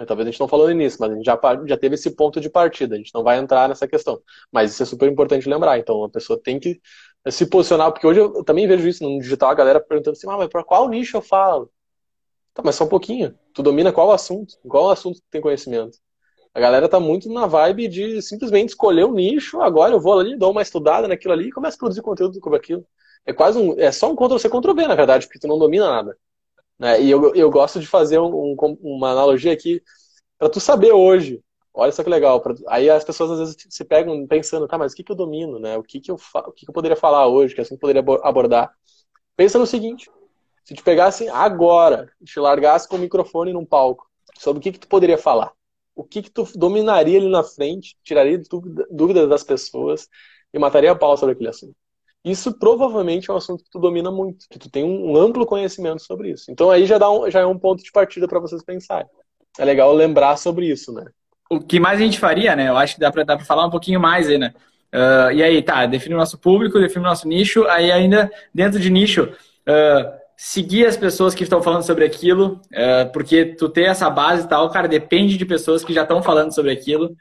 Talvez 0.07 0.29
a 0.29 0.31
gente 0.31 0.41
não 0.41 0.47
falou 0.47 0.71
nisso, 0.71 0.97
mas 1.01 1.11
a 1.11 1.15
gente 1.15 1.25
já, 1.25 1.39
já 1.67 1.77
teve 1.77 1.97
esse 1.97 2.15
ponto 2.15 2.41
de 2.41 2.49
partida. 2.49 2.95
A 2.95 2.99
gente 2.99 3.13
não 3.13 3.25
vai 3.25 3.39
entrar 3.39 3.69
nessa 3.69 3.89
questão. 3.89 4.23
Mas 4.53 4.73
isso 4.73 4.83
é 4.85 4.87
super 4.87 5.11
importante 5.11 5.49
lembrar. 5.49 5.77
Então, 5.79 6.05
a 6.05 6.09
pessoa 6.09 6.41
tem 6.41 6.61
que 6.61 6.81
se 7.29 7.47
posicionar, 7.47 7.91
porque 7.91 8.07
hoje 8.07 8.21
eu 8.21 8.45
também 8.45 8.67
vejo 8.69 8.87
isso 8.87 9.03
no 9.03 9.19
digital, 9.21 9.51
a 9.51 9.55
galera 9.55 9.81
perguntando 9.81 10.17
assim, 10.17 10.29
ah, 10.31 10.37
mas 10.37 10.49
para 10.49 10.63
qual 10.63 10.89
nicho 10.89 11.17
eu 11.17 11.23
falo? 11.23 11.71
Tá, 12.55 12.63
mas 12.65 12.77
só 12.77 12.85
um 12.85 12.89
pouquinho. 12.89 13.37
Tu 13.53 13.63
domina 13.63 13.93
qual 13.93 14.13
assunto? 14.13 14.55
Qual 14.69 14.91
assunto 14.91 15.17
tu 15.21 15.27
tem 15.31 15.41
conhecimento? 15.41 15.99
A 16.55 16.61
galera 16.61 16.89
tá 16.89 16.99
muito 16.99 17.33
na 17.33 17.47
vibe 17.47 17.89
de 17.89 18.23
simplesmente 18.23 18.71
escolher 18.71 19.05
o 19.05 19.11
um 19.11 19.15
nicho, 19.15 19.61
agora 19.61 19.95
eu 19.95 20.01
vou 20.01 20.19
ali, 20.19 20.37
dou 20.37 20.51
uma 20.51 20.63
estudada 20.63 21.07
naquilo 21.07 21.33
ali 21.35 21.49
e 21.49 21.53
começo 21.53 21.77
a 21.77 21.79
produzir 21.79 22.03
conteúdo 22.03 22.35
sobre 22.35 22.59
aquilo. 22.59 22.87
É 23.27 23.33
quase 23.33 23.59
um. 23.59 23.79
É 23.79 23.93
só 23.93 24.11
um 24.11 24.17
Ctrl-C, 24.17 24.49
Ctrl-V, 24.49 24.87
na 24.87 24.95
verdade, 24.95 25.27
porque 25.27 25.39
tu 25.39 25.49
não 25.49 25.59
domina 25.59 25.89
nada. 25.89 26.17
Né? 26.79 27.03
E 27.03 27.11
eu, 27.11 27.35
eu 27.35 27.51
gosto 27.51 27.81
de 27.81 27.87
fazer 27.87 28.19
um, 28.19 28.53
um, 28.53 28.79
uma 28.81 29.11
analogia 29.11 29.53
aqui 29.53 29.83
para 30.39 30.49
tu 30.49 30.61
saber 30.61 30.93
hoje. 30.93 31.43
Olha 31.75 31.93
só 31.93 32.03
que 32.03 32.11
legal. 32.11 32.41
Pra... 32.41 32.55
Aí 32.69 32.89
as 32.89 33.05
pessoas 33.05 33.33
às 33.33 33.39
vezes 33.39 33.57
se 33.69 33.85
pegam 33.85 34.27
pensando, 34.27 34.67
tá, 34.67 34.79
mas 34.79 34.93
o 34.93 34.97
que, 34.97 35.05
que 35.05 35.13
eu 35.13 35.17
domino, 35.17 35.59
né? 35.59 35.77
O 35.77 35.83
que, 35.83 36.01
que, 36.01 36.11
eu, 36.11 36.17
o 36.17 36.53
que, 36.53 36.65
que 36.65 36.71
eu 36.71 36.75
poderia 36.75 36.97
falar 36.97 37.27
hoje, 37.27 37.55
que 37.55 37.61
assim 37.61 37.77
poderia 37.77 38.03
abordar? 38.23 38.73
Pensa 39.37 39.59
no 39.59 39.67
seguinte: 39.67 40.11
se 40.65 40.75
te 40.75 40.83
pegasse 40.83 41.29
agora, 41.29 42.11
te 42.25 42.39
largasse 42.39 42.89
com 42.89 42.97
o 42.97 42.99
microfone 42.99 43.53
num 43.53 43.65
palco, 43.65 44.09
sobre 44.39 44.61
o 44.61 44.63
que, 44.63 44.73
que 44.73 44.81
tu 44.81 44.89
poderia 44.89 45.19
falar? 45.19 45.53
O 45.95 46.05
que, 46.05 46.23
que 46.23 46.31
tu 46.31 46.45
dominaria 46.55 47.19
ali 47.19 47.29
na 47.29 47.43
frente, 47.43 47.97
tiraria 48.05 48.41
dúvidas 48.91 49.29
das 49.29 49.43
pessoas 49.43 50.09
e 50.53 50.59
mataria 50.59 50.93
a 50.93 50.97
pau 50.97 51.17
sobre 51.17 51.33
aquele 51.35 51.49
assunto? 51.49 51.75
Isso 52.25 52.53
provavelmente 52.59 53.31
é 53.31 53.33
um 53.33 53.37
assunto 53.37 53.65
que 53.65 53.71
tu 53.71 53.79
domina 53.79 54.11
muito, 54.11 54.47
que 54.51 54.59
tu 54.59 54.69
tem 54.69 54.85
um 54.85 55.17
amplo 55.17 55.47
conhecimento 55.47 56.03
sobre 56.03 56.31
isso. 56.31 56.51
Então 56.51 56.71
aí 56.71 56.85
já, 56.85 56.99
dá 56.99 57.11
um, 57.11 57.31
já 57.31 57.41
é 57.41 57.47
um 57.47 57.59
ponto 57.59 57.83
de 57.83 57.93
partida 57.93 58.27
para 58.27 58.41
vocês 58.41 58.63
pensarem. 58.63 59.07
É 59.59 59.65
legal 59.65 59.93
lembrar 59.93 60.37
sobre 60.37 60.67
isso, 60.67 60.93
né? 60.93 61.05
O 61.51 61.61
que 61.61 61.81
mais 61.81 62.01
a 62.01 62.05
gente 62.05 62.19
faria, 62.19 62.55
né? 62.55 62.69
Eu 62.69 62.77
acho 62.77 62.95
que 62.95 63.01
dá 63.01 63.11
para 63.11 63.39
falar 63.41 63.67
um 63.67 63.71
pouquinho 63.71 64.01
mais 64.01 64.29
aí, 64.29 64.37
né? 64.37 64.53
Uh, 64.93 65.33
e 65.33 65.43
aí, 65.43 65.63
tá, 65.63 65.85
define 65.87 66.15
o 66.15 66.19
nosso 66.19 66.39
público, 66.39 66.79
define 66.79 67.05
o 67.05 67.09
nosso 67.09 67.29
nicho, 67.29 67.65
aí 67.67 67.91
ainda 67.91 68.31
dentro 68.55 68.81
de 68.81 68.89
nicho, 68.89 69.25
uh, 69.25 70.19
seguir 70.37 70.87
as 70.87 70.97
pessoas 70.97 71.35
que 71.35 71.43
estão 71.43 71.63
falando 71.63 71.83
sobre 71.83 72.05
aquilo, 72.05 72.61
uh, 72.73 73.13
porque 73.13 73.45
tu 73.45 73.69
ter 73.69 73.85
essa 73.85 74.09
base 74.09 74.45
e 74.45 74.49
tal, 74.49 74.71
cara, 74.71 74.89
depende 74.89 75.37
de 75.37 75.45
pessoas 75.45 75.85
que 75.85 75.93
já 75.93 76.03
estão 76.03 76.23
falando 76.23 76.55
sobre 76.55 76.71
aquilo. 76.71 77.15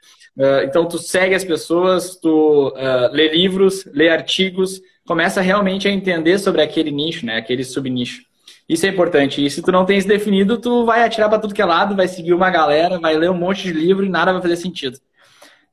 Então 0.64 0.86
tu 0.86 0.98
segue 0.98 1.34
as 1.34 1.44
pessoas, 1.44 2.16
tu 2.16 2.72
lê 3.12 3.28
livros, 3.28 3.84
lê 3.86 4.08
artigos, 4.08 4.80
começa 5.06 5.40
realmente 5.40 5.88
a 5.88 5.90
entender 5.90 6.38
sobre 6.38 6.62
aquele 6.62 6.90
nicho, 6.90 7.26
né? 7.26 7.38
Aquele 7.38 7.64
subnicho. 7.64 8.22
Isso 8.68 8.84
é 8.84 8.90
importante. 8.90 9.44
E 9.44 9.50
se 9.50 9.62
tu 9.62 9.72
não 9.72 9.86
tem 9.86 9.96
isso 9.96 10.06
definido, 10.06 10.60
tu 10.60 10.84
vai 10.84 11.02
atirar 11.02 11.30
para 11.30 11.38
tudo 11.38 11.54
que 11.54 11.62
é 11.62 11.64
lado, 11.64 11.96
vai 11.96 12.06
seguir 12.06 12.34
uma 12.34 12.50
galera, 12.50 13.00
vai 13.00 13.16
ler 13.16 13.30
um 13.30 13.34
monte 13.34 13.62
de 13.62 13.72
livro 13.72 14.04
e 14.04 14.10
nada 14.10 14.32
vai 14.32 14.42
fazer 14.42 14.56
sentido. 14.56 14.98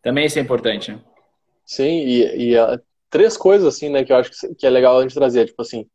Também 0.01 0.25
isso 0.25 0.39
é 0.39 0.41
importante. 0.41 0.91
Né? 0.91 0.99
Sim, 1.65 1.83
e, 1.83 2.51
e 2.51 2.57
uh, 2.57 2.79
três 3.09 3.35
coisas 3.35 3.67
assim, 3.67 3.89
né, 3.89 4.05
que 4.05 4.13
eu 4.13 4.17
acho 4.17 4.31
que 4.57 4.65
é 4.65 4.69
legal 4.69 4.97
a 4.97 5.01
gente 5.01 5.13
trazer. 5.13 5.47
Tipo 5.47 5.61
assim, 5.61 5.85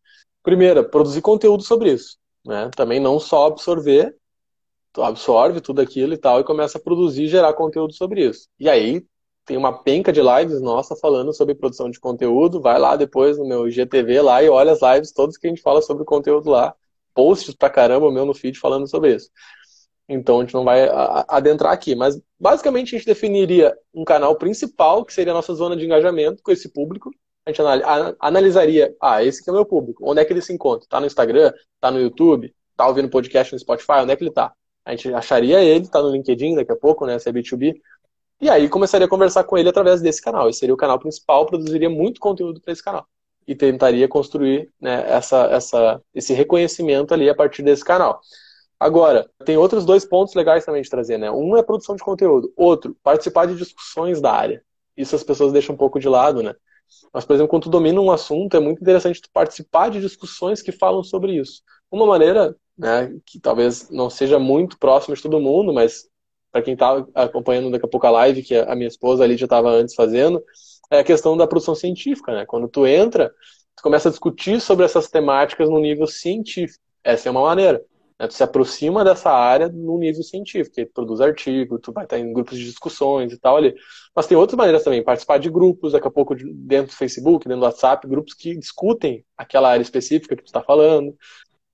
primeira, 0.43 0.85
produzir 0.85 1.23
conteúdo 1.23 1.63
sobre 1.63 1.91
isso. 1.93 2.19
Né? 2.45 2.71
Também 2.77 3.01
não 3.01 3.19
só 3.19 3.47
absorver, 3.47 4.15
tu 4.93 5.03
absorve 5.03 5.61
tudo 5.61 5.81
aquilo 5.81 6.15
e 6.15 6.19
tal, 6.19 6.41
e 6.41 6.45
começa 6.45 6.79
a 6.79 6.81
produzir 6.81 7.25
e 7.25 7.29
gerar 7.29 7.53
conteúdo 7.55 7.95
sobre 7.95 8.27
isso. 8.29 8.49
E 8.59 8.69
aí, 8.69 9.05
tem 9.45 9.57
uma 9.57 9.83
penca 9.83 10.13
de 10.13 10.21
lives 10.21 10.61
nossa 10.61 10.95
falando 10.95 11.33
sobre 11.35 11.55
produção 11.55 11.91
de 11.91 11.99
conteúdo. 11.99 12.61
Vai 12.61 12.79
lá 12.79 12.95
depois 12.95 13.37
no 13.37 13.45
meu 13.45 13.69
GTV 13.69 14.23
lá 14.23 14.43
e 14.43 14.49
olha 14.49 14.73
as 14.73 14.81
lives 14.81 15.13
todas 15.13 15.37
que 15.37 15.47
a 15.47 15.51
gente 15.51 15.63
fala 15.63 15.83
sobre 15.83 16.05
conteúdo 16.05 16.51
lá. 16.51 16.75
Posts 17.15 17.57
pra 17.57 17.69
caramba 17.69 18.13
meu 18.13 18.25
no 18.25 18.33
feed 18.33 18.59
falando 18.59 18.89
sobre 18.89 19.17
isso. 19.17 19.29
Então 20.09 20.39
a 20.39 20.43
gente 20.43 20.55
não 20.55 20.65
vai 20.65 20.89
adentrar 21.29 21.73
aqui, 21.73 21.95
mas 21.95 22.21
basicamente 22.39 22.95
a 22.95 22.99
gente 22.99 23.07
definiria 23.07 23.77
um 23.95 24.05
canal 24.05 24.37
principal, 24.37 25.05
que 25.05 25.13
seria 25.13 25.33
a 25.33 25.35
nossa 25.35 25.55
zona 25.55 25.77
de 25.77 25.85
engajamento 25.85 26.43
com 26.43 26.53
esse 26.53 26.69
público. 26.69 27.11
A 27.47 27.51
gente 27.51 27.61
analisaria, 28.21 28.95
ah, 29.01 29.25
esse 29.25 29.43
que 29.43 29.51
é 29.51 29.53
o 29.53 29.57
meu 29.57 29.65
público, 29.65 30.09
onde 30.09 30.21
é 30.21 30.25
que 30.25 30.33
ele 30.33 30.43
se 30.43 30.53
encontra? 30.53 30.87
Tá 30.89 31.01
no 31.01 31.07
Instagram? 31.07 31.53
Tá 31.81 31.91
no 31.91 32.01
YouTube? 32.01 32.55
Tá 32.77 32.87
ouvindo 32.87 33.09
podcast 33.09 33.53
no 33.53 33.59
Spotify? 33.59 34.01
Onde 34.03 34.13
é 34.13 34.17
que 34.17 34.23
ele 34.23 34.33
tá? 34.33 34.53
A 34.85 34.93
gente 34.93 35.13
acharia 35.13 35.63
ele, 35.63 35.89
tá 35.89 36.01
no 36.03 36.11
LinkedIn 36.11 36.55
daqui 36.55 36.73
a 36.73 36.77
pouco, 36.77 37.07
né? 37.07 37.19
Se 37.19 37.29
é 37.29 37.33
B2B. 37.33 37.81
E 38.41 38.49
aí 38.49 38.69
começaria 38.69 39.07
a 39.07 39.11
conversar 39.11 39.45
com 39.45 39.59
ele 39.59 39.69
através 39.69 40.01
desse 40.01 40.23
canal. 40.23 40.49
Esse 40.49 40.61
seria 40.61 40.75
o 40.75 40.79
canal 40.79 40.99
principal, 40.99 41.47
produziria 41.47 41.91
muito 41.91 42.21
conteúdo 42.21 42.61
para 42.61 42.73
esse 42.73 42.83
canal. 42.83 43.07
E 43.47 43.55
tentaria 43.55 44.09
construir 44.09 44.71
né, 44.81 45.05
essa, 45.11 45.45
essa, 45.47 46.03
esse 46.15 46.33
reconhecimento 46.33 47.13
ali 47.13 47.29
a 47.29 47.35
partir 47.35 47.63
desse 47.63 47.85
canal. 47.85 48.21
Agora, 48.79 49.29
tem 49.45 49.59
outros 49.59 49.85
dois 49.85 50.07
pontos 50.07 50.35
legais 50.35 50.65
também 50.65 50.81
de 50.81 50.89
trazer, 50.89 51.19
né? 51.19 51.31
Um 51.31 51.55
é 51.55 51.63
produção 51.63 51.95
de 51.95 52.03
conteúdo, 52.03 52.51
outro, 52.57 52.97
participar 53.03 53.47
de 53.47 53.55
discussões 53.55 54.23
da 54.23 54.33
área. 54.33 54.63
Isso 54.97 55.15
as 55.15 55.23
pessoas 55.23 55.53
deixam 55.53 55.75
um 55.75 55.79
pouco 55.79 56.01
de 56.01 56.09
lado, 56.09 56.43
né? 56.43 56.55
Mas, 57.13 57.27
por 57.27 57.35
exemplo, 57.35 57.51
quando 57.51 57.65
tu 57.65 57.71
domina 57.71 58.01
um 58.01 58.11
assunto, 58.11 58.57
é 58.57 58.61
muito 58.61 58.81
interessante 58.81 59.21
tu 59.21 59.29
participar 59.33 59.91
de 59.91 60.01
discussões 60.01 60.63
que 60.63 60.73
falam 60.73 61.03
sobre 61.05 61.35
isso. 61.35 61.63
Uma 61.91 62.07
maneira, 62.07 62.57
né, 62.79 63.15
que 63.27 63.41
talvez 63.41 63.91
não 63.91 64.09
seja 64.09 64.39
muito 64.39 64.79
próxima 64.79 65.15
de 65.15 65.23
todo 65.23 65.41
mundo, 65.41 65.73
mas 65.73 66.09
para 66.53 66.63
quem 66.63 66.75
está 66.75 67.05
acompanhando 67.15 67.71
daqui 67.71 67.87
a 67.87 67.89
pouco 67.89 68.07
a 68.07 68.11
live, 68.11 68.43
que 68.43 68.55
a 68.55 68.75
minha 68.75 68.89
esposa 68.89 69.25
ali 69.25 69.37
já 69.37 69.47
estava 69.47 69.71
antes 69.71 69.95
fazendo, 69.95 70.43
é 70.91 70.99
a 70.99 71.05
questão 71.05 71.37
da 71.37 71.47
produção 71.47 71.75
científica, 71.75 72.33
né? 72.33 72.45
Quando 72.45 72.69
tu 72.69 72.87
entra, 72.87 73.33
tu 73.77 73.83
começa 73.83 74.09
a 74.09 74.11
discutir 74.11 74.61
sobre 74.61 74.85
essas 74.85 75.09
temáticas 75.09 75.71
no 75.71 75.79
nível 75.79 76.07
científico. 76.07 76.83
Essa 77.05 77.29
é 77.29 77.31
uma 77.31 77.43
maneira. 77.43 77.81
Né? 78.19 78.27
Tu 78.27 78.35
se 78.35 78.43
aproxima 78.43 79.05
dessa 79.05 79.31
área 79.31 79.69
no 79.69 79.99
nível 79.99 80.23
científico, 80.23 80.75
tu 80.75 80.93
produz 80.93 81.21
artigo, 81.21 81.79
tu 81.79 81.93
vai 81.93 82.05
estar 82.05 82.19
em 82.19 82.33
grupos 82.33 82.59
de 82.59 82.65
discussões 82.65 83.33
e 83.33 83.39
tal 83.39 83.57
ali. 83.57 83.75
Mas 84.15 84.27
tem 84.27 84.37
outras 84.37 84.59
maneiras 84.59 84.83
também, 84.83 85.03
participar 85.03 85.39
de 85.39 85.49
grupos, 85.49 85.93
daqui 85.93 86.09
a 86.09 86.11
pouco 86.11 86.35
dentro 86.35 86.89
do 86.89 86.97
Facebook, 86.97 87.47
dentro 87.47 87.61
do 87.61 87.67
WhatsApp, 87.67 88.07
grupos 88.09 88.35
que 88.35 88.57
discutem 88.57 89.25
aquela 89.37 89.71
área 89.71 89.83
específica 89.83 90.35
que 90.35 90.43
tu 90.43 90.47
está 90.47 90.63
falando 90.63 91.17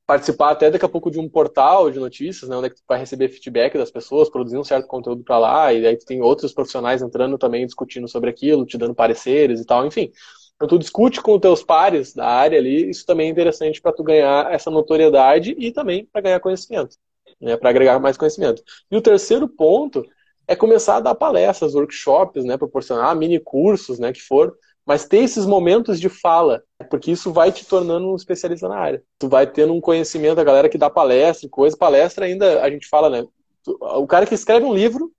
participar 0.06 0.50
até 0.50 0.70
daqui 0.70 0.84
a 0.84 0.88
pouco 0.88 1.10
de 1.10 1.18
um 1.18 1.28
portal 1.28 1.90
de 1.90 1.98
notícias, 1.98 2.48
né, 2.48 2.56
onde 2.56 2.68
é 2.68 2.70
que 2.70 2.76
tu 2.76 2.84
vai 2.88 2.98
receber 2.98 3.28
feedback 3.28 3.76
das 3.76 3.90
pessoas, 3.90 4.30
produzir 4.30 4.56
um 4.56 4.62
certo 4.62 4.86
conteúdo 4.86 5.24
para 5.24 5.38
lá, 5.38 5.72
e 5.72 5.84
aí 5.84 5.96
tu 5.96 6.06
tem 6.06 6.22
outros 6.22 6.52
profissionais 6.52 7.02
entrando 7.02 7.36
também 7.36 7.66
discutindo 7.66 8.06
sobre 8.06 8.30
aquilo, 8.30 8.64
te 8.64 8.78
dando 8.78 8.94
pareceres 8.94 9.60
e 9.60 9.66
tal, 9.66 9.84
enfim. 9.84 10.12
Então 10.54 10.68
tu 10.68 10.78
discute 10.78 11.20
com 11.20 11.34
os 11.34 11.40
teus 11.40 11.62
pares 11.64 12.14
da 12.14 12.26
área 12.26 12.58
ali, 12.58 12.88
isso 12.88 13.04
também 13.04 13.26
é 13.28 13.30
interessante 13.30 13.82
para 13.82 13.92
tu 13.92 14.04
ganhar 14.04 14.52
essa 14.52 14.70
notoriedade 14.70 15.56
e 15.58 15.72
também 15.72 16.06
para 16.06 16.20
ganhar 16.20 16.40
conhecimento, 16.40 16.96
né, 17.40 17.56
para 17.56 17.70
agregar 17.70 17.98
mais 17.98 18.16
conhecimento. 18.16 18.62
E 18.90 18.96
o 18.96 19.02
terceiro 19.02 19.48
ponto 19.48 20.04
é 20.46 20.54
começar 20.54 20.98
a 20.98 21.00
dar 21.00 21.14
palestras, 21.16 21.74
workshops, 21.74 22.44
né, 22.44 22.56
proporcionar 22.56 23.16
mini 23.16 23.40
cursos, 23.40 23.98
né, 23.98 24.12
que 24.12 24.22
for, 24.22 24.56
mas 24.86 25.04
ter 25.04 25.18
esses 25.18 25.44
momentos 25.44 26.00
de 26.00 26.08
fala, 26.08 26.62
porque 26.88 27.10
isso 27.10 27.32
vai 27.32 27.50
te 27.50 27.66
tornando 27.66 28.08
um 28.08 28.14
especialista 28.14 28.68
na 28.68 28.78
área. 28.78 29.02
Tu 29.18 29.28
vai 29.28 29.44
tendo 29.44 29.74
um 29.74 29.80
conhecimento, 29.80 30.40
a 30.40 30.44
galera 30.44 30.68
que 30.68 30.78
dá 30.78 30.88
palestra 30.88 31.44
e 31.46 31.50
coisa. 31.50 31.76
Palestra 31.76 32.24
ainda, 32.24 32.62
a 32.62 32.70
gente 32.70 32.88
fala, 32.88 33.10
né? 33.10 33.26
O 33.66 34.06
cara 34.06 34.24
que 34.24 34.34
escreve 34.34 34.64
um 34.64 34.72
livro, 34.72 35.10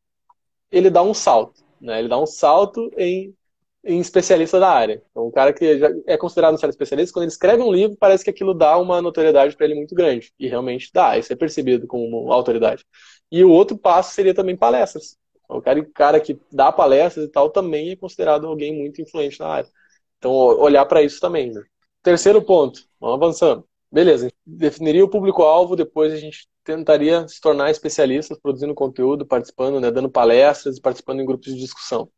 ele 0.72 0.90
dá 0.90 1.04
um 1.04 1.14
salto, 1.14 1.62
né? 1.82 2.00
Ele 2.00 2.08
dá 2.08 2.18
um 2.18 2.26
salto 2.26 2.90
em, 2.98 3.36
em 3.84 4.00
especialista 4.00 4.58
da 4.58 4.70
área. 4.70 5.04
Então, 5.12 5.28
o 5.28 5.32
cara 5.34 5.52
que 5.52 5.78
já 5.78 5.90
é 6.08 6.16
considerado 6.16 6.54
um 6.54 6.58
certo 6.58 6.72
especialista, 6.72 7.14
quando 7.14 7.24
ele 7.24 7.32
escreve 7.34 7.62
um 7.62 7.72
livro, 7.72 7.98
parece 8.00 8.24
que 8.24 8.30
aquilo 8.30 8.54
dá 8.54 8.78
uma 8.78 9.02
notoriedade 9.02 9.58
para 9.58 9.66
ele 9.66 9.76
muito 9.76 9.94
grande. 9.94 10.32
E 10.40 10.48
realmente 10.48 10.90
dá, 10.94 11.18
isso 11.18 11.34
é 11.34 11.36
percebido 11.36 11.86
como 11.88 12.32
autoridade. 12.32 12.86
E 13.30 13.44
o 13.44 13.52
outro 13.52 13.78
passo 13.78 14.14
seria 14.14 14.34
também 14.34 14.56
palestras. 14.56 15.18
O 15.48 15.62
cara, 15.62 15.86
cara 15.94 16.20
que 16.20 16.40
dá 16.52 16.72
palestras 16.72 17.26
e 17.26 17.32
tal 17.32 17.50
também 17.50 17.92
é 17.92 17.96
considerado 17.96 18.48
alguém 18.48 18.76
muito 18.76 19.02
influente 19.02 19.40
na 19.40 19.48
área. 19.48 19.70
Então, 20.18 20.32
olhar 20.32 20.86
para 20.86 21.02
isso 21.02 21.20
também. 21.20 21.52
Né? 21.52 21.64
Terceiro 22.04 22.42
ponto, 22.42 22.82
vamos 23.00 23.16
avançando. 23.16 23.68
Beleza, 23.92 24.30
definiria 24.46 25.06
o 25.06 25.10
público-alvo, 25.10 25.76
depois 25.76 26.12
a 26.12 26.18
gente 26.18 26.48
tentaria 26.64 27.26
se 27.28 27.40
tornar 27.40 27.72
especialistas, 27.72 28.38
produzindo 28.38 28.76
conteúdo, 28.76 29.26
participando, 29.26 29.80
né, 29.80 29.90
dando 29.90 30.10
palestras, 30.10 30.80
participando 30.80 31.22
em 31.22 31.26
grupos 31.26 31.54
de 31.54 31.60
discussão. 31.60 32.10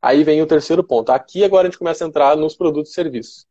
Aí 0.00 0.24
vem 0.24 0.40
o 0.40 0.46
terceiro 0.46 0.82
ponto. 0.82 1.10
Aqui 1.10 1.44
agora 1.44 1.68
a 1.68 1.70
gente 1.70 1.78
começa 1.78 2.04
a 2.04 2.08
entrar 2.08 2.36
nos 2.36 2.56
produtos 2.56 2.92
e 2.92 2.94
serviços. 2.94 3.46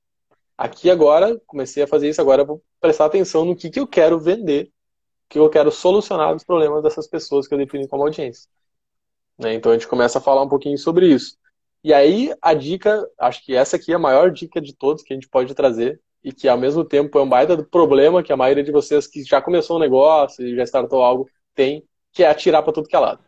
Aqui 0.57 0.89
agora, 0.89 1.39
comecei 1.45 1.83
a 1.83 1.87
fazer 1.87 2.09
isso, 2.09 2.21
agora 2.21 2.45
vou 2.45 2.63
prestar 2.79 3.05
atenção 3.05 3.45
no 3.45 3.55
que, 3.55 3.69
que 3.69 3.79
eu 3.79 3.85
quero 3.85 4.19
vender, 4.19 4.71
que 5.29 5.37
eu 5.37 5.49
quero 5.49 5.69
solucionar 5.71 6.33
os 6.33 6.43
problemas 6.43 6.81
dessas 6.81 7.07
pessoas 7.07 7.47
que 7.47 7.53
eu 7.53 7.57
defino 7.57 7.87
como 7.87 8.03
audiência. 8.03 8.49
Né? 9.37 9.53
Então 9.53 9.71
a 9.71 9.75
gente 9.75 9.87
começa 9.87 10.17
a 10.17 10.21
falar 10.21 10.41
um 10.41 10.49
pouquinho 10.49 10.77
sobre 10.77 11.07
isso. 11.07 11.37
E 11.83 11.93
aí 11.93 12.33
a 12.41 12.53
dica, 12.53 13.07
acho 13.19 13.43
que 13.43 13.55
essa 13.55 13.75
aqui 13.75 13.91
é 13.91 13.95
a 13.95 13.99
maior 13.99 14.31
dica 14.31 14.59
de 14.59 14.75
todos 14.75 15.03
que 15.03 15.13
a 15.13 15.15
gente 15.15 15.29
pode 15.29 15.53
trazer 15.53 16.01
e 16.23 16.33
que 16.33 16.47
ao 16.47 16.57
mesmo 16.57 16.83
tempo 16.83 17.17
é 17.19 17.21
um 17.21 17.29
baita 17.29 17.55
do 17.55 17.63
problema 17.63 18.23
que 18.23 18.33
a 18.33 18.37
maioria 18.37 18.63
de 18.63 18.71
vocês 18.71 19.05
que 19.05 19.23
já 19.23 19.39
começou 19.41 19.77
um 19.77 19.79
negócio 19.79 20.45
e 20.45 20.55
já 20.55 20.63
startou 20.63 21.03
algo 21.03 21.29
tem, 21.53 21.83
que 22.11 22.23
é 22.23 22.29
atirar 22.29 22.63
para 22.63 22.73
tudo 22.73 22.87
que 22.87 22.95
é 22.95 22.99
lado. 22.99 23.23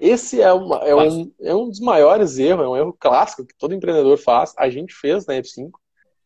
Esse 0.00 0.40
é, 0.40 0.50
uma, 0.50 0.76
é, 0.78 0.94
um, 0.94 1.30
é 1.42 1.54
um 1.54 1.68
dos 1.68 1.80
maiores 1.80 2.38
erros, 2.38 2.64
é 2.64 2.68
um 2.68 2.76
erro 2.76 2.96
clássico 2.98 3.44
que 3.44 3.54
todo 3.58 3.74
empreendedor 3.74 4.16
faz, 4.16 4.54
a 4.56 4.70
gente 4.70 4.94
fez 4.94 5.26
na 5.26 5.34
F5, 5.34 5.70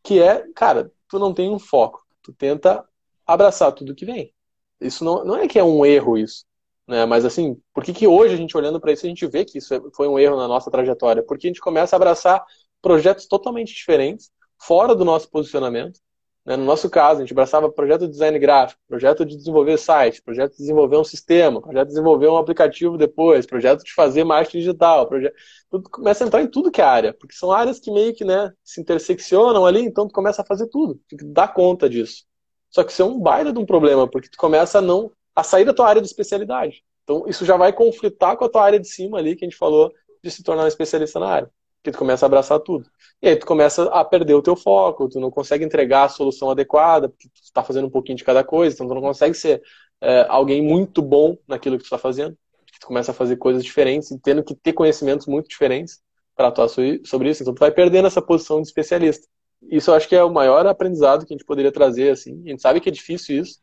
que 0.04 0.22
é, 0.22 0.46
cara, 0.54 0.92
tu 1.08 1.18
não 1.18 1.34
tem 1.34 1.50
um 1.50 1.58
foco, 1.58 2.00
tu 2.22 2.32
tenta 2.32 2.84
abraçar 3.26 3.72
tudo 3.72 3.94
que 3.94 4.04
vem. 4.04 4.32
Isso 4.80 5.04
não, 5.04 5.24
não 5.24 5.36
é 5.36 5.48
que 5.48 5.58
é 5.58 5.64
um 5.64 5.84
erro 5.84 6.16
isso, 6.16 6.44
né? 6.86 7.04
Mas 7.06 7.24
assim, 7.24 7.60
por 7.72 7.84
que, 7.84 7.92
que 7.92 8.06
hoje 8.06 8.34
a 8.34 8.36
gente 8.36 8.56
olhando 8.56 8.80
para 8.80 8.92
isso 8.92 9.06
a 9.06 9.08
gente 9.08 9.26
vê 9.26 9.44
que 9.44 9.58
isso 9.58 9.74
é, 9.74 9.80
foi 9.94 10.08
um 10.08 10.18
erro 10.18 10.36
na 10.36 10.48
nossa 10.48 10.70
trajetória? 10.70 11.22
Porque 11.22 11.46
a 11.46 11.50
gente 11.50 11.60
começa 11.60 11.96
a 11.96 11.98
abraçar 11.98 12.44
projetos 12.82 13.26
totalmente 13.26 13.74
diferentes, 13.74 14.30
fora 14.58 14.94
do 14.94 15.04
nosso 15.04 15.30
posicionamento, 15.30 16.00
né? 16.44 16.56
No 16.56 16.64
nosso 16.64 16.90
caso, 16.90 17.18
a 17.18 17.22
gente 17.22 17.32
abraçava 17.32 17.70
projeto 17.72 18.02
de 18.02 18.10
design 18.10 18.38
gráfico, 18.38 18.80
projeto 18.86 19.24
de 19.24 19.36
desenvolver 19.36 19.78
site, 19.78 20.22
projeto 20.22 20.52
de 20.52 20.58
desenvolver 20.58 20.98
um 20.98 21.04
sistema, 21.04 21.60
projeto 21.60 21.88
de 21.88 21.94
desenvolver 21.94 22.28
um 22.28 22.36
aplicativo 22.36 22.98
depois, 22.98 23.46
projeto 23.46 23.82
de 23.82 23.92
fazer 23.94 24.24
marketing 24.24 24.58
digital, 24.58 25.08
projeto... 25.08 25.34
tudo 25.70 25.88
começa 25.88 26.22
a 26.22 26.26
entrar 26.26 26.42
em 26.42 26.50
tudo 26.50 26.70
que 26.70 26.82
é 26.82 26.84
área, 26.84 27.14
porque 27.14 27.34
são 27.34 27.50
áreas 27.50 27.80
que 27.80 27.90
meio 27.90 28.14
que 28.14 28.24
né, 28.24 28.52
se 28.62 28.80
interseccionam 28.80 29.64
ali, 29.64 29.80
então 29.80 30.06
tu 30.06 30.12
começa 30.12 30.42
a 30.42 30.44
fazer 30.44 30.68
tudo, 30.68 31.00
tu 31.08 31.16
dá 31.32 31.48
conta 31.48 31.88
disso. 31.88 32.24
Só 32.68 32.84
que 32.84 32.92
isso 32.92 33.02
é 33.02 33.04
um 33.06 33.18
baita 33.18 33.52
de 33.52 33.58
um 33.58 33.64
problema, 33.64 34.08
porque 34.08 34.28
tu 34.28 34.36
começa 34.36 34.78
a 34.78 34.82
não 34.82 35.10
a 35.34 35.42
sair 35.42 35.64
da 35.64 35.74
tua 35.74 35.88
área 35.88 36.00
de 36.00 36.08
especialidade. 36.08 36.84
Então 37.02 37.24
isso 37.26 37.44
já 37.44 37.56
vai 37.56 37.72
conflitar 37.72 38.36
com 38.36 38.44
a 38.44 38.48
tua 38.48 38.64
área 38.64 38.80
de 38.80 38.88
cima 38.88 39.18
ali 39.18 39.36
que 39.36 39.44
a 39.44 39.48
gente 39.48 39.58
falou 39.58 39.92
de 40.22 40.30
se 40.30 40.42
tornar 40.42 40.64
um 40.64 40.68
especialista 40.68 41.20
na 41.20 41.28
área 41.28 41.50
que 41.84 41.92
tu 41.92 41.98
começa 41.98 42.24
a 42.24 42.28
abraçar 42.28 42.58
tudo. 42.60 42.90
E 43.20 43.28
aí 43.28 43.36
tu 43.36 43.44
começa 43.44 43.84
a 43.84 44.02
perder 44.02 44.32
o 44.32 44.42
teu 44.42 44.56
foco, 44.56 45.06
tu 45.06 45.20
não 45.20 45.30
consegue 45.30 45.64
entregar 45.64 46.04
a 46.04 46.08
solução 46.08 46.50
adequada, 46.50 47.10
porque 47.10 47.28
tu 47.28 47.42
está 47.42 47.62
fazendo 47.62 47.86
um 47.86 47.90
pouquinho 47.90 48.16
de 48.16 48.24
cada 48.24 48.42
coisa, 48.42 48.74
então 48.74 48.88
tu 48.88 48.94
não 48.94 49.02
consegue 49.02 49.34
ser 49.34 49.62
é, 50.00 50.24
alguém 50.30 50.62
muito 50.62 51.02
bom 51.02 51.36
naquilo 51.46 51.76
que 51.76 51.82
tu 51.82 51.86
está 51.86 51.98
fazendo. 51.98 52.36
Tu 52.80 52.86
começa 52.86 53.10
a 53.10 53.14
fazer 53.14 53.36
coisas 53.36 53.62
diferentes 53.62 54.10
e 54.10 54.18
tendo 54.18 54.42
que 54.42 54.54
ter 54.54 54.72
conhecimentos 54.72 55.26
muito 55.26 55.46
diferentes 55.46 56.02
para 56.34 56.48
atuar 56.48 56.68
sobre 56.68 57.30
isso, 57.30 57.42
então 57.42 57.54
tu 57.54 57.60
vai 57.60 57.70
perdendo 57.70 58.06
essa 58.06 58.22
posição 58.22 58.60
de 58.62 58.66
especialista. 58.66 59.28
Isso 59.70 59.90
eu 59.90 59.94
acho 59.94 60.08
que 60.08 60.16
é 60.16 60.24
o 60.24 60.32
maior 60.32 60.66
aprendizado 60.66 61.26
que 61.26 61.34
a 61.34 61.36
gente 61.36 61.46
poderia 61.46 61.70
trazer, 61.70 62.10
assim. 62.10 62.42
A 62.46 62.48
gente 62.48 62.62
sabe 62.62 62.80
que 62.80 62.88
é 62.88 62.92
difícil 62.92 63.40
isso, 63.40 63.60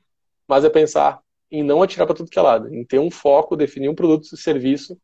mas 0.48 0.64
é 0.64 0.70
pensar 0.70 1.20
em 1.52 1.64
não 1.64 1.84
atirar 1.84 2.08
para 2.08 2.16
tudo 2.16 2.30
que 2.30 2.40
é 2.40 2.42
lado, 2.42 2.74
em 2.74 2.86
ter 2.86 3.00
um 3.00 3.12
foco, 3.12 3.56
definir 3.56 3.90
um 3.90 3.96
produto 3.96 4.28
ou 4.32 4.38
serviço 4.38 4.98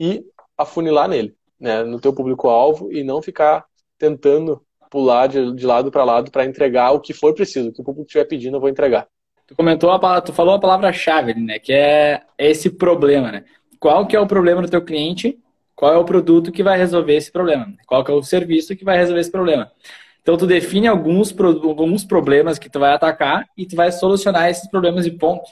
e 0.00 0.24
afunilar 0.58 1.08
nele 1.08 1.34
né, 1.60 1.84
no 1.84 2.00
teu 2.00 2.12
público-alvo 2.12 2.92
e 2.92 3.04
não 3.04 3.22
ficar 3.22 3.64
tentando 3.96 4.60
pular 4.90 5.28
de, 5.28 5.54
de 5.54 5.64
lado 5.64 5.90
para 5.90 6.04
lado 6.04 6.30
para 6.30 6.44
entregar 6.44 6.90
o 6.90 7.00
que 7.00 7.14
for 7.14 7.32
preciso, 7.34 7.68
o 7.68 7.72
que 7.72 7.80
o 7.80 7.84
público 7.84 8.06
estiver 8.06 8.24
pedindo, 8.24 8.56
eu 8.56 8.60
vou 8.60 8.68
entregar. 8.68 9.06
Tu 9.46 9.54
comentou 9.54 9.90
a 9.90 10.20
tu 10.20 10.32
falou 10.32 10.54
a 10.54 10.60
palavra-chave, 10.60 11.34
né, 11.34 11.58
que 11.58 11.72
é 11.72 12.22
esse 12.36 12.68
problema, 12.68 13.30
né? 13.30 13.44
Qual 13.78 14.06
que 14.06 14.16
é 14.16 14.20
o 14.20 14.26
problema 14.26 14.60
do 14.60 14.68
teu 14.68 14.82
cliente? 14.82 15.38
Qual 15.74 15.92
é 15.92 15.96
o 15.96 16.04
produto 16.04 16.52
que 16.52 16.62
vai 16.62 16.78
resolver 16.78 17.16
esse 17.16 17.32
problema? 17.32 17.66
Qual 17.86 18.04
que 18.04 18.10
é 18.10 18.14
o 18.14 18.22
serviço 18.22 18.76
que 18.76 18.84
vai 18.84 18.96
resolver 18.98 19.20
esse 19.20 19.30
problema? 19.30 19.70
Então 20.20 20.36
tu 20.36 20.46
define 20.46 20.86
alguns, 20.86 21.34
alguns 21.38 22.04
problemas 22.04 22.58
que 22.58 22.70
tu 22.70 22.78
vai 22.78 22.92
atacar 22.92 23.44
e 23.56 23.66
tu 23.66 23.74
vai 23.74 23.90
solucionar 23.90 24.48
esses 24.48 24.70
problemas 24.70 25.04
de 25.04 25.10
ponto. 25.10 25.50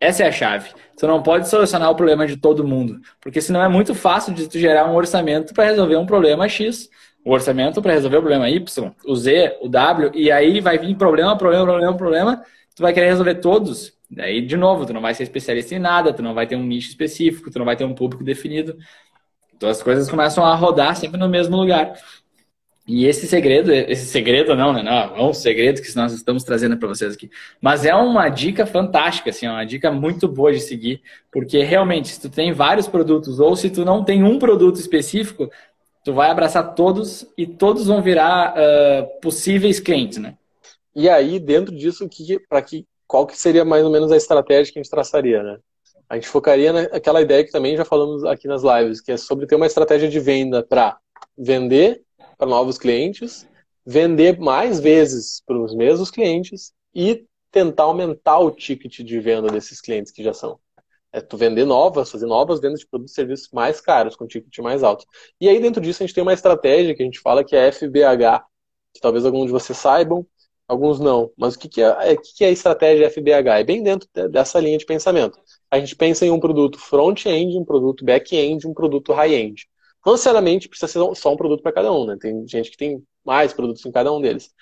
Essa 0.00 0.24
é 0.24 0.28
a 0.28 0.32
chave. 0.32 0.70
Você 0.94 1.06
não 1.06 1.22
pode 1.22 1.48
solucionar 1.48 1.90
o 1.90 1.94
problema 1.94 2.26
de 2.26 2.36
todo 2.36 2.66
mundo, 2.66 3.00
porque 3.20 3.40
senão 3.40 3.62
é 3.62 3.68
muito 3.68 3.94
fácil 3.94 4.34
de 4.34 4.48
tu 4.48 4.58
gerar 4.58 4.90
um 4.90 4.94
orçamento 4.94 5.54
para 5.54 5.64
resolver 5.64 5.96
um 5.96 6.06
problema 6.06 6.48
X, 6.48 6.88
o 7.24 7.32
orçamento 7.32 7.80
para 7.80 7.92
resolver 7.92 8.18
o 8.18 8.20
problema 8.20 8.48
Y, 8.48 8.94
o 9.06 9.16
Z, 9.16 9.58
o 9.62 9.68
W, 9.68 10.10
e 10.14 10.30
aí 10.30 10.60
vai 10.60 10.78
vir 10.78 10.94
problema, 10.96 11.36
problema, 11.36 11.64
problema, 11.64 11.96
problema, 11.96 12.42
tu 12.74 12.82
vai 12.82 12.92
querer 12.92 13.08
resolver 13.08 13.36
todos. 13.36 13.94
Daí, 14.08 14.40
de 14.40 14.56
novo, 14.56 14.86
tu 14.86 14.92
não 14.92 15.00
vai 15.00 15.14
ser 15.14 15.24
especialista 15.24 15.74
em 15.74 15.78
nada, 15.78 16.12
tu 16.12 16.22
não 16.22 16.34
vai 16.34 16.46
ter 16.46 16.56
um 16.56 16.62
nicho 16.62 16.88
específico, 16.90 17.50
tu 17.50 17.58
não 17.58 17.66
vai 17.66 17.74
ter 17.74 17.84
um 17.84 17.94
público 17.94 18.22
definido. 18.22 18.76
Então 19.56 19.68
as 19.68 19.82
coisas 19.82 20.08
começam 20.08 20.44
a 20.44 20.54
rodar 20.54 20.94
sempre 20.94 21.18
no 21.18 21.28
mesmo 21.28 21.56
lugar. 21.56 21.94
E 22.86 23.04
esse 23.04 23.26
segredo, 23.26 23.72
esse 23.72 24.06
segredo 24.06 24.54
não, 24.54 24.72
né? 24.72 24.80
Não, 24.80 25.16
é 25.16 25.22
um 25.22 25.32
segredo 25.32 25.82
que 25.82 25.96
nós 25.96 26.12
estamos 26.12 26.44
trazendo 26.44 26.76
para 26.76 26.86
vocês 26.86 27.14
aqui. 27.14 27.28
Mas 27.60 27.84
é 27.84 27.92
uma 27.92 28.28
dica 28.28 28.64
fantástica, 28.64 29.30
assim, 29.30 29.46
é 29.46 29.50
uma 29.50 29.66
dica 29.66 29.90
muito 29.90 30.28
boa 30.28 30.52
de 30.52 30.60
seguir, 30.60 31.02
porque 31.32 31.64
realmente, 31.64 32.08
se 32.08 32.20
tu 32.20 32.30
tem 32.30 32.52
vários 32.52 32.86
produtos 32.86 33.40
ou 33.40 33.56
se 33.56 33.70
tu 33.70 33.84
não 33.84 34.04
tem 34.04 34.22
um 34.22 34.38
produto 34.38 34.76
específico, 34.76 35.50
tu 36.04 36.12
vai 36.14 36.30
abraçar 36.30 36.76
todos 36.76 37.26
e 37.36 37.44
todos 37.44 37.88
vão 37.88 38.00
virar 38.00 38.54
uh, 38.54 39.20
possíveis 39.20 39.80
clientes, 39.80 40.18
né? 40.18 40.34
E 40.94 41.08
aí, 41.08 41.40
dentro 41.40 41.74
disso, 41.74 42.08
que, 42.08 42.38
para 42.48 42.62
que, 42.62 42.86
qual 43.04 43.26
que 43.26 43.36
seria 43.36 43.64
mais 43.64 43.84
ou 43.84 43.90
menos 43.90 44.12
a 44.12 44.16
estratégia 44.16 44.72
que 44.72 44.78
a 44.78 44.82
gente 44.82 44.90
traçaria, 44.90 45.42
né? 45.42 45.58
A 46.08 46.14
gente 46.14 46.28
focaria 46.28 46.72
naquela 46.72 47.20
ideia 47.20 47.42
que 47.42 47.50
também 47.50 47.76
já 47.76 47.84
falamos 47.84 48.24
aqui 48.24 48.46
nas 48.46 48.62
lives, 48.62 49.00
que 49.00 49.10
é 49.10 49.16
sobre 49.16 49.44
ter 49.44 49.56
uma 49.56 49.66
estratégia 49.66 50.08
de 50.08 50.20
venda 50.20 50.62
para 50.62 50.96
vender 51.36 52.05
para 52.36 52.48
novos 52.48 52.78
clientes, 52.78 53.48
vender 53.84 54.38
mais 54.38 54.80
vezes 54.80 55.42
para 55.46 55.58
os 55.58 55.74
mesmos 55.74 56.10
clientes 56.10 56.72
e 56.94 57.24
tentar 57.50 57.84
aumentar 57.84 58.38
o 58.38 58.50
ticket 58.50 59.00
de 59.00 59.20
venda 59.20 59.48
desses 59.48 59.80
clientes 59.80 60.12
que 60.12 60.22
já 60.22 60.34
são. 60.34 60.58
É 61.12 61.20
tu 61.20 61.36
vender 61.36 61.64
novas, 61.64 62.10
fazer 62.10 62.26
novas 62.26 62.60
vendas 62.60 62.80
de 62.80 62.86
produtos 62.86 63.12
e 63.12 63.14
serviços 63.14 63.48
mais 63.52 63.80
caros, 63.80 64.16
com 64.16 64.26
ticket 64.26 64.58
mais 64.58 64.82
alto. 64.82 65.06
E 65.40 65.48
aí, 65.48 65.58
dentro 65.60 65.80
disso, 65.80 66.02
a 66.02 66.06
gente 66.06 66.14
tem 66.14 66.22
uma 66.22 66.34
estratégia 66.34 66.94
que 66.94 67.02
a 67.02 67.06
gente 67.06 67.20
fala 67.20 67.44
que 67.44 67.56
é 67.56 67.72
FBH, 67.72 68.44
que 68.92 69.00
talvez 69.00 69.24
alguns 69.24 69.46
de 69.46 69.52
vocês 69.52 69.78
saibam, 69.78 70.26
alguns 70.68 71.00
não. 71.00 71.30
Mas 71.36 71.54
o 71.54 71.58
que, 71.58 71.68
que, 71.68 71.80
é, 71.80 72.12
o 72.12 72.20
que, 72.20 72.34
que 72.34 72.44
é 72.44 72.48
a 72.48 72.50
estratégia 72.50 73.10
FBH? 73.10 73.60
É 73.60 73.64
bem 73.64 73.82
dentro 73.82 74.08
dessa 74.30 74.60
linha 74.60 74.76
de 74.76 74.84
pensamento. 74.84 75.38
A 75.70 75.78
gente 75.78 75.96
pensa 75.96 76.26
em 76.26 76.30
um 76.30 76.40
produto 76.40 76.78
front-end, 76.78 77.56
um 77.56 77.64
produto 77.64 78.04
back-end, 78.04 78.66
um 78.66 78.74
produto 78.74 79.12
high-end. 79.12 79.66
Não 80.06 80.12
necessariamente 80.12 80.68
precisa 80.68 80.86
ser 80.86 81.16
só 81.16 81.32
um 81.32 81.36
produto 81.36 81.64
para 81.64 81.72
cada 81.72 81.92
um, 81.92 82.06
né? 82.06 82.16
Tem 82.20 82.46
gente 82.46 82.70
que 82.70 82.76
tem 82.76 83.02
mais 83.24 83.52
produtos 83.52 83.84
em 83.84 83.90
cada 83.90 84.12
um 84.12 84.20
deles. 84.20 84.54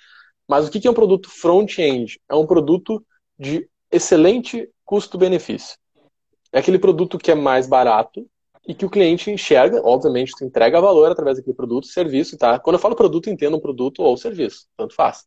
Mas 0.48 0.66
o 0.66 0.70
que 0.70 0.88
é 0.88 0.90
um 0.90 0.94
produto 0.94 1.28
front-end? 1.28 2.18
É 2.30 2.34
um 2.34 2.46
produto 2.46 3.04
de 3.38 3.68
excelente 3.92 4.66
custo-benefício. 4.86 5.76
É 6.50 6.60
aquele 6.60 6.78
produto 6.78 7.18
que 7.18 7.30
é 7.30 7.34
mais 7.34 7.66
barato 7.66 8.26
e 8.66 8.74
que 8.74 8.86
o 8.86 8.90
cliente 8.90 9.30
enxerga, 9.30 9.82
obviamente, 9.84 10.32
tu 10.34 10.46
entrega 10.46 10.80
valor 10.80 11.10
através 11.10 11.36
daquele 11.36 11.54
produto, 11.54 11.88
serviço, 11.88 12.38
tá? 12.38 12.58
Quando 12.58 12.76
eu 12.76 12.80
falo 12.80 12.96
produto, 12.96 13.28
entendo 13.28 13.58
um 13.58 13.60
produto 13.60 14.02
ou 14.02 14.16
serviço, 14.16 14.66
tanto 14.78 14.94
faz. 14.94 15.24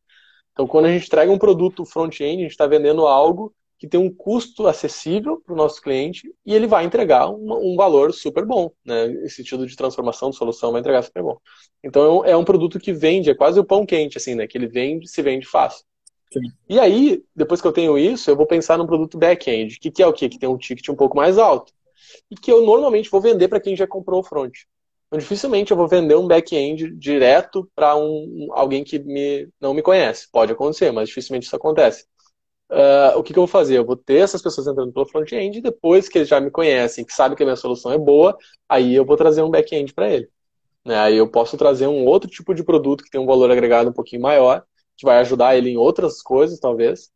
Então, 0.51 0.65
quando 0.65 0.86
a 0.86 0.91
gente 0.91 1.06
entrega 1.06 1.32
um 1.32 1.38
produto 1.38 1.86
front-end, 1.86 2.39
a 2.39 2.41
gente 2.43 2.51
está 2.51 2.65
vendendo 2.65 3.06
algo 3.06 3.53
que 3.77 3.87
tem 3.87 3.99
um 3.99 4.13
custo 4.13 4.65
acessível 4.65 5.39
para 5.39 5.53
o 5.53 5.57
nosso 5.57 5.81
cliente 5.81 6.33
e 6.45 6.53
ele 6.53 6.65
vai 6.65 6.83
entregar 6.83 7.29
um, 7.29 7.73
um, 7.73 7.75
valor 7.75 8.11
super 8.11 8.43
bom, 8.43 8.71
né? 8.83 9.11
Esse 9.23 9.37
sentido 9.37 9.67
de 9.67 9.75
transformação 9.75 10.31
de 10.31 10.35
solução 10.35 10.71
vai 10.71 10.81
entregar 10.81 11.03
super 11.03 11.21
bom. 11.21 11.37
Então 11.83 12.25
é 12.25 12.35
um 12.35 12.43
produto 12.43 12.79
que 12.79 12.91
vende, 12.91 13.29
é 13.29 13.35
quase 13.35 13.59
o 13.59 13.63
pão 13.63 13.85
quente, 13.85 14.17
assim, 14.17 14.33
né? 14.33 14.47
Que 14.47 14.57
ele 14.57 14.67
vende, 14.67 15.07
se 15.07 15.21
vende 15.21 15.45
fácil. 15.45 15.85
Sim. 16.33 16.41
E 16.67 16.79
aí, 16.79 17.23
depois 17.35 17.61
que 17.61 17.67
eu 17.67 17.71
tenho 17.71 17.97
isso, 17.97 18.29
eu 18.29 18.35
vou 18.35 18.47
pensar 18.47 18.77
num 18.77 18.87
produto 18.87 19.17
back-end, 19.17 19.79
que, 19.79 19.91
que 19.91 20.01
é 20.01 20.07
o 20.07 20.13
quê? 20.13 20.27
Que 20.27 20.39
tem 20.39 20.49
um 20.49 20.57
ticket 20.57 20.89
um 20.89 20.95
pouco 20.95 21.15
mais 21.15 21.37
alto. 21.37 21.71
E 22.31 22.35
que 22.35 22.51
eu 22.51 22.65
normalmente 22.65 23.09
vou 23.09 23.21
vender 23.21 23.47
para 23.47 23.61
quem 23.61 23.75
já 23.75 23.87
comprou 23.87 24.19
o 24.19 24.23
front. 24.23 24.53
Então, 25.07 25.19
dificilmente 25.19 25.71
eu 25.71 25.77
vou 25.77 25.87
vender 25.87 26.15
um 26.15 26.27
back-end 26.27 26.91
direto 26.95 27.69
para 27.73 27.95
um, 27.95 28.49
alguém 28.51 28.83
que 28.83 28.99
me, 28.99 29.47
não 29.61 29.73
me 29.73 29.81
conhece. 29.81 30.27
Pode 30.29 30.51
acontecer, 30.51 30.91
mas 30.91 31.07
dificilmente 31.07 31.45
isso 31.45 31.55
acontece 31.55 32.05
uh, 32.71 33.17
o 33.17 33.23
que, 33.23 33.34
que, 33.34 33.39
eu 33.39 33.41
vou 33.41 33.47
fazer? 33.47 33.77
Eu 33.77 33.86
vou 33.86 33.95
ter 33.95 34.17
essas 34.17 34.41
pessoas 34.41 34.67
entrando 34.67 34.91
pelo 34.91 35.06
front-end 35.06 35.58
e 35.58 35.62
depois 35.62 36.10
que 36.10 36.17
eles 36.17 36.27
já 36.27 36.39
me 36.39 36.51
conhecem, 36.51 37.06
que 37.06 37.13
sabem 37.13 37.36
que 37.36 37.43
a 37.43 37.45
minha 37.45 37.56
solução 37.56 37.91
é 37.91 37.97
boa, 37.97 38.38
aí 38.67 38.96
eu 38.96 39.06
vou 39.06 39.17
trazer 39.17 39.41
um 39.41 39.50
back-end 39.50 39.94
para 39.94 40.10
ele. 40.10 40.29
Né? 40.85 40.98
Aí 40.98 41.17
eu 41.17 41.29
posso 41.29 41.58
trazer 41.58 41.87
um 41.87 42.06
outro 42.06 42.29
tipo 42.29 42.54
de 42.54 42.63
produto 42.63 43.04
que 43.04 43.10
tem 43.10 43.19
um 43.19 43.25
valor 43.25 43.52
agregado 43.52 43.89
um 43.89 43.94
pouquinho 43.94 44.21
maior, 44.21 44.63
que 44.96 45.06
vai 45.06 45.19
ajudar 45.19 45.56
ele 45.58 45.69
em 45.69 45.77
outras 45.77 46.21
coisas, 46.21 46.60
talvez. 46.60 47.12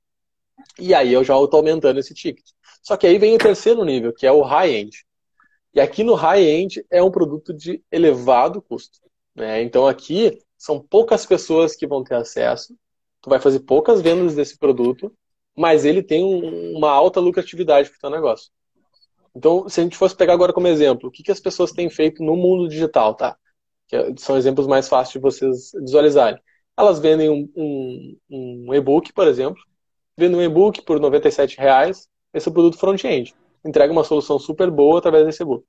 E 0.80 0.94
aí 0.94 1.12
eu 1.14 1.24
já 1.24 1.42
estou 1.42 1.58
aumentando 1.58 2.00
esse 2.00 2.14
ticket. 2.14 2.46
Só 2.84 2.98
que 2.98 3.08
aí 3.08 3.18
vem 3.18 3.36
o 3.36 3.40
terceiro 3.40 3.84
nível, 3.84 4.14
que 4.14 4.26
é 4.26 4.32
o 4.32 4.42
high-end. 4.42 5.06
E 5.74 5.80
aqui 5.80 6.04
no 6.04 6.16
high-end 6.16 6.86
é 6.90 7.02
um 7.02 7.12
produto 7.12 7.54
de 7.54 7.82
elevado 7.92 8.62
custo. 8.62 9.00
Né? 9.36 9.62
Então 9.62 9.88
aqui 9.88 10.38
são 10.58 10.80
poucas 10.80 11.26
pessoas 11.26 11.76
que 11.76 11.88
vão 11.88 12.04
ter 12.04 12.16
acesso, 12.16 12.76
tu 13.22 13.30
vai 13.30 13.40
fazer 13.40 13.62
poucas 13.62 14.02
vendas 14.02 14.36
desse 14.36 14.58
produto 14.58 15.12
mas 15.56 15.86
ele 15.86 16.02
tem 16.02 16.24
um, 16.24 16.78
uma 16.78 16.90
alta 16.90 17.20
lucratividade 17.20 17.92
para 18.00 18.10
o 18.10 18.14
negócio. 18.14 18.52
Então, 19.36 19.68
se 19.70 19.80
a 19.80 19.84
gente 19.84 19.98
fosse 19.98 20.16
pegar 20.16 20.34
agora 20.34 20.54
como 20.54 20.68
exemplo, 20.68 21.10
o 21.10 21.12
que, 21.12 21.24
que 21.24 21.32
as 21.32 21.40
pessoas 21.40 21.72
têm 21.72 21.90
feito 21.90 22.24
no 22.24 22.36
mundo 22.36 22.68
digital, 22.68 23.16
tá? 23.16 23.38
Que 23.88 24.14
são 24.18 24.38
exemplos 24.38 24.68
mais 24.68 24.88
fáceis 24.88 25.14
de 25.14 25.20
vocês 25.20 25.72
visualizarem. 25.74 26.42
elas 26.78 27.00
vendem 27.00 27.30
um, 27.30 27.50
um, 27.56 28.18
um 28.68 28.74
e-book, 28.74 29.14
por 29.14 29.28
exemplo, 29.28 29.62
vendem 30.18 30.38
um 30.40 30.44
e-book 30.44 30.82
por 30.84 31.00
R$ 31.00 31.10
reais, 31.58 32.08
esse 32.34 32.48
é 32.48 32.52
o 32.52 32.54
produto 32.54 32.78
front-end. 32.78 33.34
Entrega 33.66 33.94
uma 33.94 34.04
solução 34.04 34.40
super 34.40 34.70
boa 34.72 35.00
através 35.00 35.26
desse 35.26 35.44
e-book. 35.44 35.66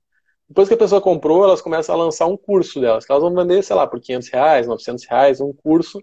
Depois 0.48 0.68
que 0.68 0.74
a 0.74 0.78
pessoa 0.78 1.00
comprou, 1.00 1.44
elas 1.44 1.62
começam 1.62 1.94
a 1.94 1.98
lançar 1.98 2.26
um 2.26 2.36
curso 2.36 2.80
delas, 2.80 3.06
que 3.06 3.12
elas 3.12 3.22
vão 3.22 3.34
vender, 3.34 3.62
sei 3.62 3.76
lá, 3.76 3.86
por 3.86 4.00
500 4.00 4.28
reais, 4.28 4.66
900 4.66 5.04
reais, 5.06 5.40
um 5.40 5.52
curso 5.52 6.02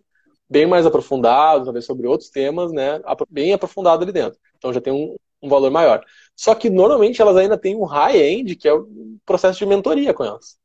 bem 0.49 0.65
mais 0.65 0.85
aprofundado, 0.85 1.65
talvez 1.65 1.85
sobre 1.85 2.07
outros 2.07 2.29
temas, 2.29 2.71
né, 2.71 2.99
bem 3.29 3.53
aprofundado 3.53 4.03
ali 4.03 4.11
dentro. 4.11 4.39
Então 4.57 4.73
já 4.73 4.81
tem 4.81 4.91
um, 4.91 5.15
um 5.41 5.49
valor 5.49 5.69
maior. 5.69 6.03
Só 6.35 6.55
que 6.55 6.69
normalmente 6.69 7.21
elas 7.21 7.37
ainda 7.37 7.57
têm 7.57 7.75
um 7.75 7.85
high-end, 7.85 8.55
que 8.55 8.67
é 8.67 8.73
o 8.73 8.87
processo 9.25 9.59
de 9.59 9.65
mentoria 9.65 10.13
com 10.13 10.23
elas. 10.23 10.57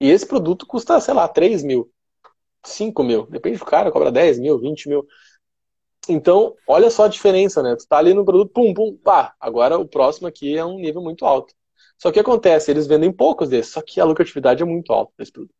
E 0.00 0.10
esse 0.10 0.26
produto 0.26 0.66
custa, 0.66 0.98
sei 1.00 1.14
lá, 1.14 1.28
3 1.28 1.62
mil, 1.62 1.90
5 2.64 3.02
mil, 3.04 3.26
depende 3.26 3.58
do 3.58 3.64
cara, 3.64 3.90
cobra 3.90 4.10
10 4.10 4.38
mil, 4.38 4.58
20 4.58 4.88
mil. 4.88 5.06
Então, 6.08 6.56
olha 6.66 6.90
só 6.90 7.04
a 7.04 7.08
diferença, 7.08 7.62
né? 7.62 7.76
Tu 7.76 7.86
tá 7.86 7.98
ali 7.98 8.14
no 8.14 8.24
produto, 8.24 8.50
pum, 8.52 8.72
pum, 8.74 8.96
pá. 8.96 9.34
Agora 9.38 9.78
o 9.78 9.86
próximo 9.86 10.26
aqui 10.26 10.56
é 10.56 10.64
um 10.64 10.78
nível 10.78 11.02
muito 11.02 11.24
alto. 11.24 11.54
Só 11.98 12.10
que 12.10 12.18
acontece, 12.18 12.70
eles 12.70 12.86
vendem 12.86 13.12
poucos 13.12 13.50
desses, 13.50 13.72
só 13.72 13.82
que 13.82 14.00
a 14.00 14.04
lucratividade 14.04 14.62
é 14.62 14.66
muito 14.66 14.92
alta 14.92 15.12
desse 15.18 15.32
produto. 15.32 15.59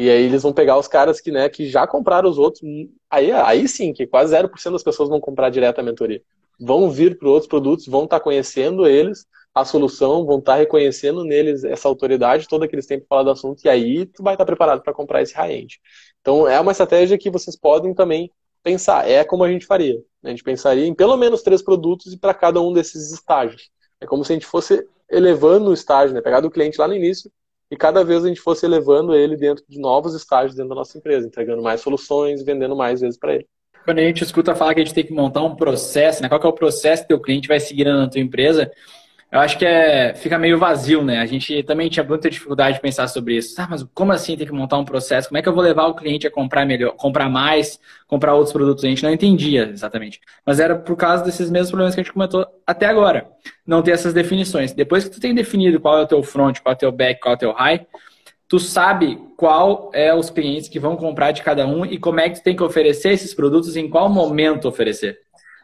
E 0.00 0.08
aí 0.08 0.22
eles 0.22 0.44
vão 0.44 0.52
pegar 0.52 0.78
os 0.78 0.86
caras 0.86 1.20
que, 1.20 1.32
né, 1.32 1.48
que 1.48 1.68
já 1.68 1.84
compraram 1.84 2.30
os 2.30 2.38
outros. 2.38 2.62
Aí, 3.10 3.32
aí 3.32 3.66
sim, 3.66 3.92
que 3.92 4.06
quase 4.06 4.32
0% 4.32 4.70
das 4.70 4.82
pessoas 4.84 5.08
vão 5.08 5.18
comprar 5.20 5.50
direto 5.50 5.80
a 5.80 5.82
mentoria. 5.82 6.22
Vão 6.60 6.88
vir 6.88 7.18
para 7.18 7.28
outros 7.28 7.48
produtos, 7.48 7.88
vão 7.88 8.04
estar 8.04 8.20
tá 8.20 8.22
conhecendo 8.22 8.86
eles, 8.86 9.26
a 9.52 9.64
solução, 9.64 10.24
vão 10.24 10.38
estar 10.38 10.52
tá 10.52 10.58
reconhecendo 10.58 11.24
neles 11.24 11.64
essa 11.64 11.88
autoridade 11.88 12.46
toda 12.46 12.68
que 12.68 12.76
eles 12.76 12.86
têm 12.86 13.00
para 13.00 13.08
falar 13.08 13.22
do 13.24 13.32
assunto, 13.32 13.64
e 13.64 13.68
aí 13.68 14.06
tu 14.06 14.22
vai 14.22 14.34
estar 14.34 14.44
tá 14.44 14.46
preparado 14.46 14.82
para 14.82 14.92
comprar 14.94 15.20
esse 15.20 15.34
high-end. 15.34 15.80
Então 16.20 16.46
é 16.46 16.60
uma 16.60 16.70
estratégia 16.70 17.18
que 17.18 17.28
vocês 17.28 17.56
podem 17.56 17.92
também 17.92 18.30
pensar. 18.62 19.08
É 19.08 19.24
como 19.24 19.42
a 19.42 19.50
gente 19.50 19.66
faria. 19.66 20.00
A 20.22 20.30
gente 20.30 20.44
pensaria 20.44 20.86
em 20.86 20.94
pelo 20.94 21.16
menos 21.16 21.42
três 21.42 21.60
produtos 21.60 22.12
e 22.12 22.16
para 22.16 22.32
cada 22.32 22.60
um 22.60 22.72
desses 22.72 23.12
estágios. 23.12 23.68
É 24.00 24.06
como 24.06 24.24
se 24.24 24.32
a 24.32 24.36
gente 24.36 24.46
fosse 24.46 24.86
elevando 25.10 25.70
o 25.70 25.74
estágio, 25.74 26.14
né? 26.14 26.20
Pegar 26.20 26.38
do 26.38 26.50
cliente 26.50 26.78
lá 26.78 26.86
no 26.86 26.94
início 26.94 27.28
e 27.70 27.76
cada 27.76 28.02
vez 28.04 28.24
a 28.24 28.28
gente 28.28 28.40
fosse 28.40 28.64
elevando 28.64 29.14
ele 29.14 29.36
dentro 29.36 29.64
de 29.68 29.78
novos 29.78 30.14
estágios 30.14 30.54
dentro 30.54 30.70
da 30.70 30.74
nossa 30.74 30.96
empresa, 30.96 31.26
entregando 31.26 31.62
mais 31.62 31.80
soluções, 31.80 32.42
vendendo 32.42 32.74
mais 32.74 33.00
vezes 33.00 33.18
para 33.18 33.34
ele. 33.34 33.46
Quando 33.84 33.98
a 33.98 34.02
gente 34.02 34.22
escuta 34.22 34.54
falar 34.54 34.74
que 34.74 34.80
a 34.80 34.84
gente 34.84 34.94
tem 34.94 35.04
que 35.04 35.12
montar 35.12 35.42
um 35.42 35.56
processo, 35.56 36.22
né? 36.22 36.28
Qual 36.28 36.40
que 36.40 36.46
é 36.46 36.50
o 36.50 36.54
processo 36.54 37.06
que 37.06 37.14
o 37.14 37.20
cliente 37.20 37.48
vai 37.48 37.58
seguir 37.58 37.84
na 37.84 38.08
tua 38.08 38.20
empresa? 38.20 38.70
Eu 39.30 39.40
acho 39.40 39.58
que 39.58 39.66
é, 39.66 40.14
fica 40.14 40.38
meio 40.38 40.58
vazio, 40.58 41.04
né? 41.04 41.18
A 41.18 41.26
gente 41.26 41.62
também 41.62 41.90
tinha 41.90 42.02
muita 42.02 42.30
dificuldade 42.30 42.76
de 42.76 42.80
pensar 42.80 43.06
sobre 43.08 43.36
isso. 43.36 43.60
Ah, 43.60 43.66
mas 43.68 43.82
como 43.92 44.10
assim 44.10 44.34
tem 44.34 44.46
que 44.46 44.52
montar 44.52 44.78
um 44.78 44.86
processo? 44.86 45.28
Como 45.28 45.36
é 45.36 45.42
que 45.42 45.48
eu 45.48 45.54
vou 45.54 45.62
levar 45.62 45.86
o 45.86 45.94
cliente 45.94 46.26
a 46.26 46.30
comprar 46.30 46.64
melhor, 46.64 46.92
comprar 46.92 47.28
mais, 47.28 47.78
comprar 48.06 48.34
outros 48.34 48.54
produtos? 48.54 48.82
A 48.84 48.88
gente 48.88 49.02
não 49.02 49.12
entendia 49.12 49.68
exatamente. 49.70 50.18
Mas 50.46 50.58
era 50.58 50.76
por 50.76 50.96
causa 50.96 51.22
desses 51.22 51.50
mesmos 51.50 51.68
problemas 51.68 51.94
que 51.94 52.00
a 52.00 52.04
gente 52.04 52.12
comentou 52.12 52.46
até 52.66 52.86
agora. 52.86 53.28
Não 53.66 53.82
ter 53.82 53.90
essas 53.90 54.14
definições. 54.14 54.72
Depois 54.72 55.04
que 55.04 55.10
tu 55.10 55.20
tem 55.20 55.34
definido 55.34 55.78
qual 55.78 55.98
é 55.98 56.02
o 56.04 56.06
teu 56.06 56.22
front, 56.22 56.60
qual 56.60 56.72
é 56.72 56.76
o 56.76 56.78
teu 56.78 56.92
back, 56.92 57.20
qual 57.20 57.34
é 57.34 57.36
o 57.36 57.38
teu 57.38 57.52
high, 57.52 57.86
tu 58.48 58.58
sabe 58.58 59.20
qual 59.36 59.90
é 59.92 60.14
os 60.14 60.30
clientes 60.30 60.70
que 60.70 60.80
vão 60.80 60.96
comprar 60.96 61.32
de 61.32 61.42
cada 61.42 61.66
um 61.66 61.84
e 61.84 61.98
como 61.98 62.18
é 62.18 62.30
que 62.30 62.36
tu 62.36 62.42
tem 62.42 62.56
que 62.56 62.62
oferecer 62.62 63.10
esses 63.10 63.34
produtos, 63.34 63.76
em 63.76 63.90
qual 63.90 64.08
momento 64.08 64.66
oferecer. 64.66 65.18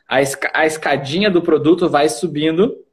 A 0.07 0.67
escadinha 0.67 1.31
do 1.31 1.41
produto 1.41 1.89
vai 1.89 2.11
subindo 2.11 2.85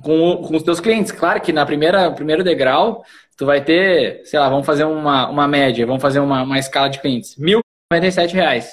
com, 0.00 0.36
com 0.36 0.56
os 0.56 0.62
teus 0.62 0.80
clientes. 0.80 1.12
Claro 1.12 1.40
que 1.40 1.52
na 1.52 1.66
primeira 1.66 2.10
primeiro 2.12 2.44
degrau, 2.44 3.04
tu 3.36 3.44
vai 3.44 3.62
ter, 3.62 4.22
sei 4.24 4.38
lá, 4.38 4.48
vamos 4.48 4.66
fazer 4.66 4.84
uma, 4.84 5.28
uma 5.28 5.48
média, 5.48 5.86
vamos 5.86 6.02
fazer 6.02 6.20
uma, 6.20 6.42
uma 6.42 6.58
escala 6.58 6.88
de 6.88 7.00
clientes. 7.00 7.36
1.097 7.38 8.32
reais. 8.32 8.70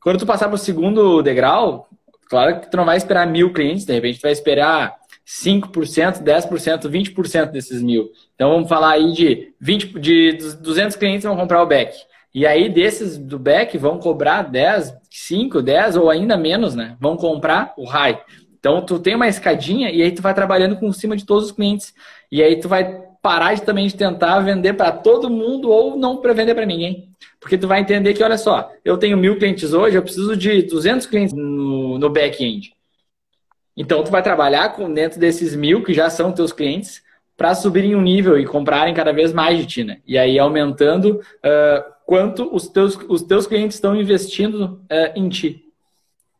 Quando 0.00 0.18
tu 0.18 0.26
passar 0.26 0.48
para 0.48 0.56
o 0.56 0.58
segundo 0.58 1.22
degrau, 1.22 1.88
claro 2.28 2.60
que 2.60 2.70
tu 2.70 2.76
não 2.76 2.84
vai 2.84 2.96
esperar 2.96 3.26
mil 3.26 3.52
clientes, 3.52 3.86
de 3.86 3.92
repente 3.92 4.18
tu 4.18 4.22
vai 4.22 4.32
esperar 4.32 4.96
5%, 5.26 6.22
10%, 6.22 6.90
20% 6.90 7.50
desses 7.50 7.82
mil. 7.82 8.10
Então 8.34 8.50
vamos 8.50 8.68
falar 8.68 8.90
aí 8.90 9.12
de 9.12 9.54
20, 9.60 9.98
de 9.98 10.32
200 10.60 10.96
clientes 10.96 11.24
vão 11.24 11.36
comprar 11.36 11.62
o 11.62 11.66
back. 11.66 11.96
E 12.34 12.46
aí 12.46 12.68
desses 12.68 13.16
do 13.16 13.38
back 13.38 13.78
vão 13.78 13.98
cobrar 13.98 14.42
10, 14.42 14.92
5, 15.08 15.62
10 15.62 15.96
ou 15.96 16.10
ainda 16.10 16.36
menos, 16.36 16.74
né? 16.74 16.96
Vão 17.00 17.16
comprar 17.16 17.72
o 17.76 17.84
high. 17.84 18.20
Então, 18.64 18.80
tu 18.80 18.98
tem 18.98 19.14
uma 19.14 19.28
escadinha 19.28 19.90
e 19.90 20.00
aí 20.00 20.10
tu 20.10 20.22
vai 20.22 20.32
trabalhando 20.32 20.76
com 20.76 20.90
cima 20.90 21.14
de 21.14 21.26
todos 21.26 21.44
os 21.44 21.52
clientes. 21.52 21.92
E 22.32 22.42
aí 22.42 22.58
tu 22.58 22.66
vai 22.66 22.98
parar 23.20 23.52
de, 23.52 23.60
também 23.60 23.86
de 23.86 23.94
tentar 23.94 24.40
vender 24.40 24.72
para 24.72 24.90
todo 24.90 25.28
mundo 25.28 25.68
ou 25.68 25.98
não 25.98 26.16
para 26.16 26.32
vender 26.32 26.54
para 26.54 26.64
ninguém. 26.64 27.10
Porque 27.38 27.58
tu 27.58 27.68
vai 27.68 27.80
entender 27.80 28.14
que, 28.14 28.24
olha 28.24 28.38
só, 28.38 28.72
eu 28.82 28.96
tenho 28.96 29.18
mil 29.18 29.36
clientes 29.38 29.74
hoje, 29.74 29.98
eu 29.98 30.02
preciso 30.02 30.34
de 30.34 30.62
200 30.62 31.06
clientes 31.06 31.34
no, 31.34 31.98
no 31.98 32.08
back-end. 32.08 32.72
Então, 33.76 34.02
tu 34.02 34.10
vai 34.10 34.22
trabalhar 34.22 34.70
com 34.70 34.90
dentro 34.90 35.20
desses 35.20 35.54
mil 35.54 35.82
que 35.82 35.92
já 35.92 36.08
são 36.08 36.32
teus 36.32 36.50
clientes 36.50 37.02
para 37.36 37.54
subirem 37.54 37.94
um 37.94 38.00
nível 38.00 38.38
e 38.38 38.46
comprarem 38.46 38.94
cada 38.94 39.12
vez 39.12 39.30
mais 39.34 39.58
de 39.58 39.66
ti, 39.66 39.84
né? 39.84 39.98
E 40.06 40.16
aí 40.16 40.38
aumentando 40.38 41.20
uh, 41.20 41.84
quanto 42.06 42.48
os 42.50 42.66
teus, 42.66 42.98
os 43.10 43.20
teus 43.20 43.46
clientes 43.46 43.76
estão 43.76 43.94
investindo 43.94 44.80
uh, 44.90 45.12
em 45.14 45.28
ti. 45.28 45.64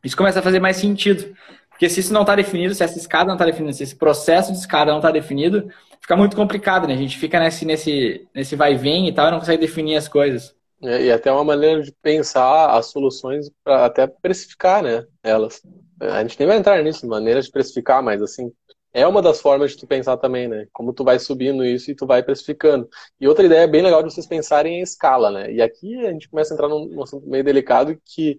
Isso 0.03 0.17
começa 0.17 0.39
a 0.39 0.43
fazer 0.43 0.61
mais 0.61 0.77
sentido. 0.77 1.35
Porque 1.75 1.91
se 1.91 1.99
isso 1.99 2.13
não 2.13 2.21
está 2.21 2.37
definido, 2.37 2.73
se 2.73 2.85
essa 2.85 2.97
escada 2.97 3.27
não 3.27 3.35
está 3.35 3.45
definida, 3.45 3.73
se 3.73 3.83
esse 3.83 3.97
processo 3.97 4.53
de 4.53 4.59
escada 4.59 4.93
não 4.93 5.01
está 5.01 5.11
definido, 5.11 5.69
fica 6.01 6.17
muito 6.17 6.37
complicado, 6.37 6.87
né? 6.87 6.95
A 6.95 6.97
gente 6.97 7.19
fica 7.19 7.41
nesse, 7.41 7.65
nesse, 7.65 8.29
nesse 8.33 8.55
vai 8.55 8.75
e 8.75 8.77
vem 8.77 9.09
e 9.09 9.13
tal 9.13 9.27
e 9.27 9.31
não 9.33 9.41
consegue 9.41 9.61
definir 9.61 9.97
as 9.97 10.07
coisas. 10.07 10.55
É, 10.81 11.07
e 11.07 11.11
até 11.11 11.33
uma 11.33 11.43
maneira 11.43 11.83
de 11.83 11.91
pensar 12.01 12.71
as 12.71 12.87
soluções 12.87 13.51
para 13.65 13.87
até 13.87 14.07
precificar, 14.07 14.83
né? 14.83 15.05
Elas. 15.23 15.63
A 16.01 16.23
gente 16.23 16.39
nem 16.39 16.47
vai 16.47 16.59
entrar 16.59 16.81
nisso, 16.83 17.07
maneira 17.09 17.43
de 17.43 17.51
precificar, 17.51 18.03
mas 18.03 18.23
assim, 18.23 18.53
é 18.93 19.05
uma 19.07 19.21
das 19.21 19.41
formas 19.41 19.73
de 19.73 19.79
tu 19.79 19.87
pensar 19.89 20.17
também, 20.17 20.47
né? 20.47 20.69
Como 20.73 20.93
tu 20.93 21.03
vai 21.03 21.19
subindo 21.19 21.65
isso 21.65 21.91
e 21.91 21.97
tu 21.97 22.07
vai 22.07 22.23
precificando. 22.23 22.89
E 23.21 23.27
outra 23.27 23.45
ideia 23.45 23.67
bem 23.67 23.83
legal 23.83 24.01
de 24.01 24.13
vocês 24.13 24.27
pensarem 24.27 24.79
em 24.79 24.83
escala, 24.83 25.33
né? 25.33 25.53
E 25.53 25.61
aqui 25.61 26.07
a 26.07 26.13
gente 26.13 26.29
começa 26.29 26.53
a 26.53 26.55
entrar 26.55 26.69
num, 26.69 26.87
num 26.87 27.03
assunto 27.03 27.27
meio 27.29 27.43
delicado 27.43 28.01
que 28.05 28.39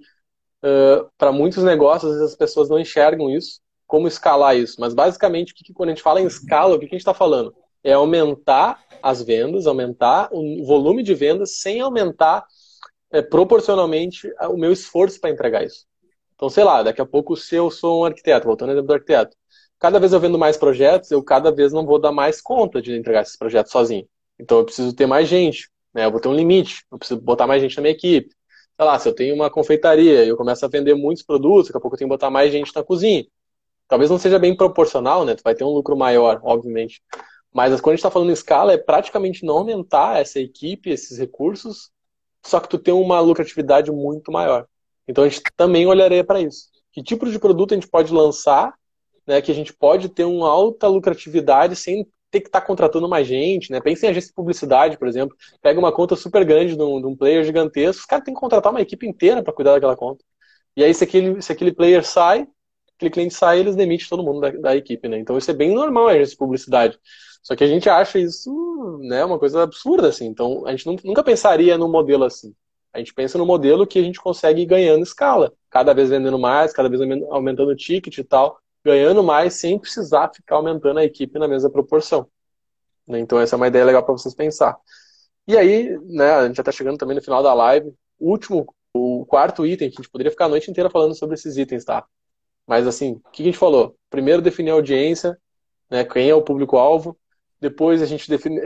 uh, 0.66 1.10
para 1.18 1.32
muitos 1.32 1.64
negócios, 1.64 2.20
as 2.22 2.36
pessoas 2.36 2.70
não 2.70 2.80
enxergam 2.80 3.30
isso, 3.30 3.62
como 3.86 4.08
escalar 4.08 4.58
isso. 4.58 4.78
Mas 4.80 4.94
basicamente, 4.94 5.54
o 5.54 5.56
que, 5.56 5.74
quando 5.74 5.90
a 5.90 5.92
gente 5.94 6.04
fala 6.04 6.22
em 6.22 6.26
escala, 6.26 6.76
o 6.76 6.80
que, 6.80 6.88
que 6.88 6.96
a 6.96 6.98
gente 6.98 7.02
está 7.02 7.14
falando? 7.14 7.56
É 7.84 7.94
aumentar 7.94 8.84
as 9.02 9.22
vendas, 9.22 9.68
aumentar 9.68 10.30
o 10.32 10.66
volume 10.66 11.04
de 11.04 11.14
vendas 11.14 11.60
sem 11.60 11.82
aumentar 11.82 12.46
é, 13.12 13.22
proporcionalmente 13.22 14.32
o 14.50 14.58
meu 14.58 14.72
esforço 14.72 15.20
para 15.22 15.30
entregar 15.30 15.64
isso. 15.64 15.86
Então, 16.34 16.50
sei 16.50 16.64
lá, 16.64 16.82
daqui 16.82 17.00
a 17.00 17.06
pouco, 17.06 17.36
se 17.38 17.56
eu 17.56 17.70
sou 17.70 18.02
um 18.02 18.06
arquiteto, 18.06 18.48
voltando 18.48 18.70
ao 18.70 18.76
exemplo 18.76 18.88
do 18.88 18.94
arquiteto, 18.94 19.38
cada 19.80 20.00
vez 20.00 20.12
eu 20.12 20.20
vendo 20.20 20.38
mais 20.38 20.58
projetos, 20.58 21.12
eu 21.12 21.24
cada 21.24 21.52
vez 21.52 21.72
não 21.72 21.86
vou 21.86 22.00
dar 22.00 22.12
mais 22.12 22.42
conta 22.42 22.82
de 22.82 22.98
entregar 22.98 23.22
esses 23.22 23.38
projetos 23.38 23.72
sozinho. 23.72 24.08
Então, 24.40 24.58
eu 24.58 24.66
preciso 24.66 24.94
ter 24.94 25.06
mais 25.06 25.30
gente, 25.30 25.70
né? 25.94 26.06
eu 26.06 26.12
vou 26.12 26.20
ter 26.20 26.28
um 26.28 26.36
limite, 26.36 26.84
eu 26.92 26.98
preciso 26.98 27.22
botar 27.22 27.48
mais 27.48 27.62
gente 27.62 27.78
na 27.78 27.84
minha 27.84 27.94
equipe 27.94 28.36
sei 28.78 28.86
lá, 28.86 29.00
se 29.00 29.08
eu 29.08 29.14
tenho 29.14 29.36
uma 29.36 29.50
confeitaria 29.50 30.26
e 30.26 30.30
eu 30.30 30.38
começo 30.38 30.66
a 30.66 30.68
vender 30.68 30.96
muitos 30.96 31.24
produtos, 31.24 31.68
daqui 31.68 31.78
a 31.78 31.82
pouco 31.82 31.96
eu 31.96 32.00
tenho 32.00 32.10
que 32.10 32.14
botar 32.14 32.30
mais 32.30 32.52
gente 32.52 32.72
na 32.76 32.84
cozinha. 32.84 33.26
Talvez 33.88 34.10
não 34.10 34.18
seja 34.18 34.40
bem 34.40 34.56
proporcional, 34.56 35.26
né? 35.26 35.36
Tu 35.36 35.44
vai 35.44 35.56
ter 35.56 35.64
um 35.64 35.70
lucro 35.70 35.96
maior, 35.96 36.40
obviamente. 36.44 37.02
Mas 37.54 37.80
quando 37.80 37.94
a 37.94 37.96
gente 37.96 38.00
está 38.00 38.12
falando 38.12 38.30
em 38.30 38.34
escala, 38.34 38.74
é 38.74 38.78
praticamente 38.78 39.46
não 39.46 39.60
aumentar 39.60 40.20
essa 40.20 40.40
equipe, 40.40 40.90
esses 40.90 41.18
recursos, 41.18 41.90
só 42.46 42.60
que 42.60 42.68
tu 42.68 42.78
tem 42.78 42.94
uma 42.94 43.20
lucratividade 43.22 43.92
muito 43.92 44.32
maior. 44.32 44.68
Então 45.08 45.24
a 45.24 45.30
gente 45.30 45.42
também 45.56 45.88
olharia 45.88 46.24
para 46.24 46.42
isso. 46.42 46.70
Que 46.92 47.02
tipo 47.02 47.30
de 47.30 47.40
produto 47.40 47.74
a 47.74 47.76
gente 47.76 47.88
pode 47.88 48.12
lançar, 48.12 48.74
né, 49.26 49.42
que 49.42 49.52
a 49.52 49.56
gente 49.56 49.74
pode 49.74 50.10
ter 50.10 50.26
uma 50.26 50.50
alta 50.50 50.88
lucratividade 50.88 51.76
sem 51.76 52.06
ter 52.36 52.42
que 52.42 52.48
estar 52.50 52.60
tá 52.62 52.68
contratando 52.68 53.08
mais 53.08 53.26
gente, 53.26 53.72
né? 53.72 53.80
Pensa 53.80 54.06
em 54.06 54.10
agência 54.10 54.28
de 54.28 54.34
publicidade, 54.34 54.98
por 54.98 55.08
exemplo. 55.08 55.36
Pega 55.62 55.80
uma 55.80 55.92
conta 55.92 56.16
super 56.16 56.44
grande 56.44 56.76
de 56.76 56.82
um, 56.82 57.00
de 57.00 57.08
um 57.08 57.16
player 57.16 57.44
gigantesco, 57.46 58.02
os 58.02 58.06
caras 58.06 58.26
têm 58.26 58.34
que 58.34 58.40
contratar 58.40 58.72
uma 58.74 58.82
equipe 58.82 59.08
inteira 59.08 59.42
para 59.42 59.54
cuidar 59.54 59.74
daquela 59.74 59.96
conta. 59.96 60.24
E 60.76 60.84
aí, 60.84 60.94
se 60.94 61.04
aquele, 61.04 61.42
se 61.42 61.52
aquele 61.52 61.72
player 61.74 62.06
sai, 62.06 62.46
aquele 62.98 63.12
cliente 63.12 63.34
sai, 63.34 63.60
eles 63.60 63.76
demitem 63.76 64.08
todo 64.10 64.24
mundo 64.24 64.42
da, 64.42 64.50
da 64.52 64.76
equipe, 64.76 65.08
né? 65.08 65.18
Então 65.18 65.38
isso 65.38 65.50
é 65.50 65.54
bem 65.54 65.74
normal 65.74 66.10
em 66.10 66.16
agência 66.16 66.32
de 66.32 66.38
publicidade. 66.38 67.00
Só 67.42 67.56
que 67.56 67.64
a 67.64 67.68
gente 67.68 67.90
acha 67.90 68.20
isso, 68.20 69.00
né, 69.04 69.24
uma 69.24 69.40
coisa 69.40 69.64
absurda, 69.64 70.10
assim. 70.10 70.26
Então 70.26 70.66
a 70.68 70.72
gente 70.72 70.86
nunca 71.06 71.24
pensaria 71.24 71.78
num 71.78 71.90
modelo 71.90 72.26
assim. 72.26 72.54
A 72.94 72.98
gente 73.00 73.14
pensa 73.14 73.38
no 73.38 73.46
modelo 73.46 73.88
que 73.88 74.00
a 74.00 74.04
gente 74.04 74.20
consegue 74.20 74.62
ir 74.62 74.66
ganhando 74.66 75.04
escala. 75.04 75.54
Cada 75.70 75.94
vez 75.94 76.10
vendendo 76.10 76.40
mais, 76.40 76.74
cada 76.74 76.90
vez 76.90 77.02
aumentando 77.30 77.72
o 77.72 77.76
ticket 77.76 78.18
e 78.18 78.24
tal 78.24 78.60
ganhando 78.86 79.24
mais 79.24 79.56
sem 79.56 79.80
precisar 79.80 80.32
ficar 80.32 80.58
aumentando 80.58 81.00
a 81.00 81.04
equipe 81.04 81.40
na 81.40 81.48
mesma 81.48 81.72
proporção. 81.72 82.30
Né? 83.08 83.20
Então 83.20 83.40
essa 83.40 83.56
é 83.56 83.58
uma 83.58 83.68
ideia 83.68 83.84
legal 83.84 84.04
para 84.04 84.14
vocês 84.14 84.36
pensar. 84.36 84.78
E 85.48 85.58
aí, 85.58 85.98
né, 86.04 86.32
a 86.32 86.48
gente 86.48 86.58
já 86.58 86.62
está 86.62 86.72
chegando 86.72 86.98
também 86.98 87.16
no 87.16 87.22
final 87.22 87.42
da 87.42 87.54
live. 87.54 87.92
O 88.20 88.30
último, 88.30 88.74
o 88.94 89.26
quarto 89.26 89.66
item, 89.66 89.90
que 89.90 89.96
a 89.96 90.02
gente 90.02 90.12
poderia 90.12 90.32
ficar 90.32 90.46
a 90.46 90.50
noite 90.50 90.70
inteira 90.70 90.90
falando 90.90 91.16
sobre 91.16 91.34
esses 91.34 91.58
itens, 91.58 91.84
tá? 91.84 92.06
Mas 92.68 92.88
assim, 92.88 93.22
o 93.26 93.32
que 93.32 93.42
a 93.42 93.46
gente 93.46 93.58
falou? 93.58 93.96
Primeiro 94.10 94.42
definir 94.42 94.72
a 94.72 94.74
audiência, 94.74 95.38
né, 95.90 96.04
quem 96.04 96.30
é 96.30 96.36
o 96.36 96.44
público-alvo. 96.44 97.18
Depois 97.60 98.02
a 98.02 98.06
gente 98.06 98.30
define, 98.30 98.60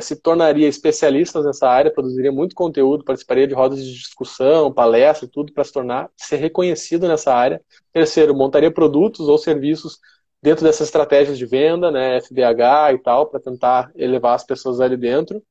se 0.00 0.16
tornaria 0.16 0.68
especialistas 0.68 1.44
nessa 1.44 1.68
área, 1.68 1.92
produziria 1.92 2.30
muito 2.30 2.54
conteúdo, 2.54 3.04
participaria 3.04 3.46
de 3.46 3.54
rodas 3.54 3.84
de 3.84 3.92
discussão, 3.92 4.72
palestra, 4.72 5.28
tudo 5.28 5.52
para 5.52 5.64
se 5.64 5.72
tornar, 5.72 6.08
ser 6.16 6.36
reconhecido 6.36 7.08
nessa 7.08 7.34
área. 7.34 7.60
Terceiro, 7.92 8.34
montaria 8.34 8.70
produtos 8.70 9.28
ou 9.28 9.36
serviços 9.36 9.98
dentro 10.40 10.64
dessas 10.64 10.88
estratégias 10.88 11.36
de 11.36 11.46
venda, 11.46 11.90
né, 11.90 12.20
FBH 12.20 12.94
e 12.94 12.98
tal, 12.98 13.26
para 13.26 13.40
tentar 13.40 13.90
elevar 13.94 14.34
as 14.34 14.44
pessoas 14.44 14.80
ali 14.80 14.96
dentro. 14.96 15.42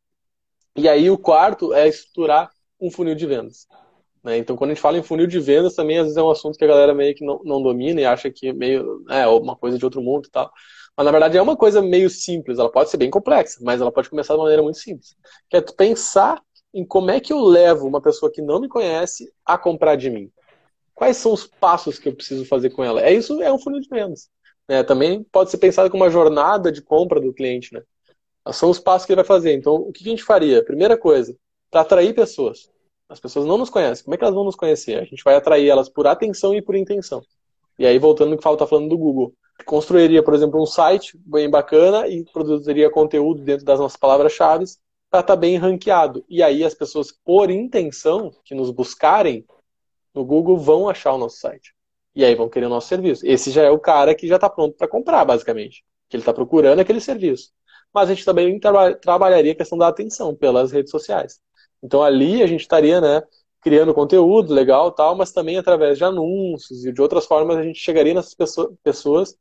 E 0.75 0.87
aí 0.87 1.09
o 1.09 1.17
quarto 1.17 1.73
é 1.73 1.87
estruturar 1.87 2.49
um 2.79 2.89
funil 2.89 3.15
de 3.15 3.25
vendas. 3.25 3.67
Né? 4.23 4.37
Então, 4.37 4.55
quando 4.55 4.71
a 4.71 4.73
gente 4.73 4.81
fala 4.81 4.97
em 4.97 5.03
funil 5.03 5.27
de 5.27 5.39
vendas, 5.39 5.75
também 5.75 5.97
às 5.97 6.03
vezes 6.03 6.17
é 6.17 6.23
um 6.23 6.31
assunto 6.31 6.57
que 6.57 6.63
a 6.63 6.67
galera 6.67 6.93
meio 6.93 7.15
que 7.15 7.25
não, 7.25 7.41
não 7.43 7.61
domina 7.61 8.01
e 8.01 8.05
acha 8.05 8.29
que 8.29 8.47
é 8.49 8.53
meio 8.53 9.03
é 9.09 9.27
uma 9.27 9.55
coisa 9.55 9.77
de 9.77 9.85
outro 9.85 10.01
mundo 10.01 10.27
e 10.27 10.31
tal. 10.31 10.51
Mas 10.95 11.05
na 11.05 11.11
verdade 11.11 11.37
é 11.37 11.41
uma 11.41 11.55
coisa 11.55 11.81
meio 11.81 12.09
simples, 12.09 12.59
ela 12.59 12.71
pode 12.71 12.89
ser 12.89 12.97
bem 12.97 13.09
complexa, 13.09 13.59
mas 13.61 13.81
ela 13.81 13.91
pode 13.91 14.09
começar 14.09 14.33
de 14.33 14.39
uma 14.39 14.43
maneira 14.43 14.63
muito 14.63 14.77
simples. 14.77 15.15
Que 15.49 15.57
é 15.57 15.61
tu 15.61 15.73
pensar 15.75 16.41
em 16.73 16.85
como 16.85 17.11
é 17.11 17.19
que 17.19 17.33
eu 17.33 17.39
levo 17.39 17.87
uma 17.87 18.01
pessoa 18.01 18.31
que 18.31 18.41
não 18.41 18.59
me 18.59 18.67
conhece 18.67 19.31
a 19.45 19.57
comprar 19.57 19.95
de 19.95 20.09
mim. 20.09 20.31
Quais 20.93 21.17
são 21.17 21.33
os 21.33 21.47
passos 21.47 21.97
que 21.97 22.09
eu 22.09 22.15
preciso 22.15 22.45
fazer 22.45 22.69
com 22.69 22.83
ela? 22.83 23.01
É 23.01 23.11
isso, 23.13 23.41
é 23.41 23.51
um 23.51 23.59
funil 23.59 23.81
de 23.81 23.89
vendas. 23.89 24.29
Né? 24.67 24.83
Também 24.83 25.23
pode 25.23 25.49
ser 25.49 25.57
pensado 25.57 25.89
como 25.89 26.03
uma 26.03 26.11
jornada 26.11 26.71
de 26.71 26.81
compra 26.81 27.19
do 27.19 27.33
cliente, 27.33 27.73
né? 27.73 27.81
São 28.51 28.69
os 28.69 28.79
passos 28.79 29.05
que 29.05 29.11
ele 29.11 29.17
vai 29.17 29.25
fazer. 29.25 29.53
Então, 29.53 29.75
o 29.75 29.91
que 29.91 30.03
a 30.03 30.09
gente 30.09 30.23
faria? 30.23 30.63
Primeira 30.63 30.97
coisa, 30.97 31.35
para 31.69 31.81
atrair 31.81 32.13
pessoas. 32.13 32.69
As 33.07 33.19
pessoas 33.19 33.45
não 33.45 33.57
nos 33.57 33.69
conhecem. 33.69 34.03
Como 34.03 34.15
é 34.15 34.17
que 34.17 34.23
elas 34.23 34.33
vão 34.33 34.43
nos 34.43 34.55
conhecer? 34.55 34.97
A 34.99 35.03
gente 35.03 35.23
vai 35.23 35.35
atrair 35.35 35.67
elas 35.67 35.89
por 35.89 36.07
atenção 36.07 36.55
e 36.55 36.61
por 36.61 36.75
intenção. 36.75 37.21
E 37.81 37.85
aí, 37.85 37.97
voltando 37.97 38.29
no 38.29 38.37
que 38.37 38.47
está 38.47 38.67
falando 38.67 38.89
do 38.89 38.97
Google 38.97 39.33
construiria, 39.65 40.23
por 40.23 40.35
exemplo, 40.35 40.61
um 40.61 40.67
site 40.67 41.17
bem 41.25 41.49
bacana 41.49 42.07
e 42.07 42.23
produziria 42.25 42.91
conteúdo 42.91 43.41
dentro 43.41 43.65
das 43.65 43.79
nossas 43.79 43.97
palavras-chave 43.97 44.65
para 45.09 45.21
estar 45.21 45.33
tá 45.33 45.35
bem 45.35 45.57
ranqueado. 45.57 46.23
E 46.29 46.43
aí 46.43 46.63
as 46.63 46.75
pessoas, 46.75 47.11
por 47.11 47.49
intenção, 47.49 48.31
que 48.43 48.53
nos 48.53 48.69
buscarem 48.69 49.45
no 50.13 50.23
Google, 50.23 50.57
vão 50.57 50.87
achar 50.87 51.13
o 51.13 51.17
nosso 51.17 51.37
site. 51.37 51.73
E 52.15 52.23
aí 52.23 52.35
vão 52.35 52.49
querer 52.49 52.67
o 52.67 52.69
nosso 52.69 52.87
serviço. 52.87 53.25
Esse 53.25 53.49
já 53.49 53.63
é 53.63 53.71
o 53.71 53.79
cara 53.79 54.13
que 54.13 54.27
já 54.27 54.35
está 54.35 54.49
pronto 54.49 54.75
para 54.77 54.87
comprar, 54.87 55.25
basicamente. 55.25 55.83
Que 56.07 56.17
ele 56.17 56.21
está 56.21 56.33
procurando 56.33 56.81
aquele 56.81 57.01
serviço. 57.01 57.51
Mas 57.91 58.09
a 58.09 58.13
gente 58.13 58.25
também 58.25 58.59
tra 58.59 58.95
trabalharia 58.95 59.53
a 59.53 59.55
questão 59.55 59.77
da 59.77 59.87
atenção 59.87 60.35
pelas 60.35 60.71
redes 60.71 60.91
sociais. 60.91 61.39
Então 61.81 62.03
ali 62.03 62.43
a 62.43 62.47
gente 62.47 62.61
estaria, 62.61 63.01
né, 63.01 63.23
criando 63.61 63.93
conteúdo 63.93 64.53
legal 64.53 64.91
tal, 64.91 65.15
mas 65.15 65.31
também 65.31 65.57
através 65.57 65.97
de 65.97 66.03
anúncios 66.03 66.83
e 66.83 66.91
de 66.91 67.01
outras 67.01 67.25
formas 67.25 67.57
a 67.57 67.63
gente 67.63 67.79
chegaria 67.79 68.13
nessas 68.13 68.35
pessoas 68.83 69.37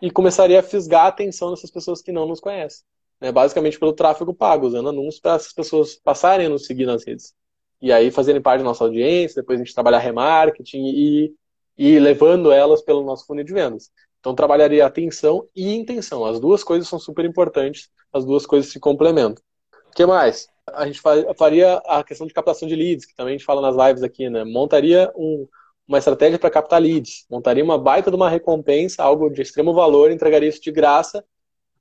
e 0.00 0.10
começaria 0.10 0.60
a 0.60 0.62
fisgar 0.62 1.06
a 1.06 1.08
atenção 1.08 1.50
dessas 1.50 1.70
pessoas 1.70 2.00
que 2.00 2.12
não 2.12 2.26
nos 2.26 2.40
conhecem. 2.40 2.84
Né? 3.20 3.32
Basicamente 3.32 3.78
pelo 3.78 3.92
tráfego 3.92 4.32
pago, 4.32 4.66
usando 4.66 4.88
anúncios 4.88 5.20
para 5.20 5.34
essas 5.34 5.52
pessoas 5.52 5.96
passarem 5.96 6.46
a 6.46 6.48
nos 6.48 6.64
seguir 6.64 6.86
nas 6.86 7.04
redes. 7.04 7.34
E 7.82 7.92
aí 7.92 8.10
fazerem 8.10 8.40
parte 8.40 8.60
da 8.60 8.64
nossa 8.64 8.84
audiência, 8.84 9.42
depois 9.42 9.60
a 9.60 9.64
gente 9.64 9.74
trabalhar 9.74 9.98
remarketing 9.98 10.84
e, 10.86 11.34
e 11.76 11.98
levando 11.98 12.52
elas 12.52 12.82
pelo 12.82 13.04
nosso 13.04 13.26
funil 13.26 13.44
de 13.44 13.52
vendas. 13.52 13.90
Então 14.20 14.34
trabalharia 14.34 14.86
atenção 14.86 15.46
e 15.54 15.74
intenção. 15.74 16.24
As 16.24 16.40
duas 16.40 16.62
coisas 16.62 16.88
são 16.88 16.98
super 16.98 17.24
importantes, 17.24 17.90
as 18.12 18.24
duas 18.24 18.46
coisas 18.46 18.70
se 18.70 18.78
complementam. 18.78 19.42
O 19.90 19.94
que 19.94 20.06
mais? 20.06 20.48
A 20.72 20.86
gente 20.86 21.00
faria 21.36 21.76
a 21.86 22.02
questão 22.02 22.26
de 22.26 22.34
captação 22.34 22.66
de 22.66 22.74
leads, 22.74 23.04
que 23.04 23.14
também 23.14 23.34
a 23.34 23.38
gente 23.38 23.46
fala 23.46 23.60
nas 23.60 23.88
lives 23.88 24.02
aqui, 24.02 24.28
né? 24.28 24.44
Montaria 24.44 25.12
um, 25.14 25.46
uma 25.86 25.98
estratégia 25.98 26.38
para 26.38 26.50
captar 26.50 26.80
leads, 26.80 27.24
montaria 27.30 27.62
uma 27.62 27.78
baita 27.78 28.10
de 28.10 28.16
uma 28.16 28.28
recompensa, 28.28 29.02
algo 29.02 29.30
de 29.30 29.42
extremo 29.42 29.72
valor, 29.72 30.10
entregaria 30.10 30.48
isso 30.48 30.60
de 30.60 30.72
graça 30.72 31.24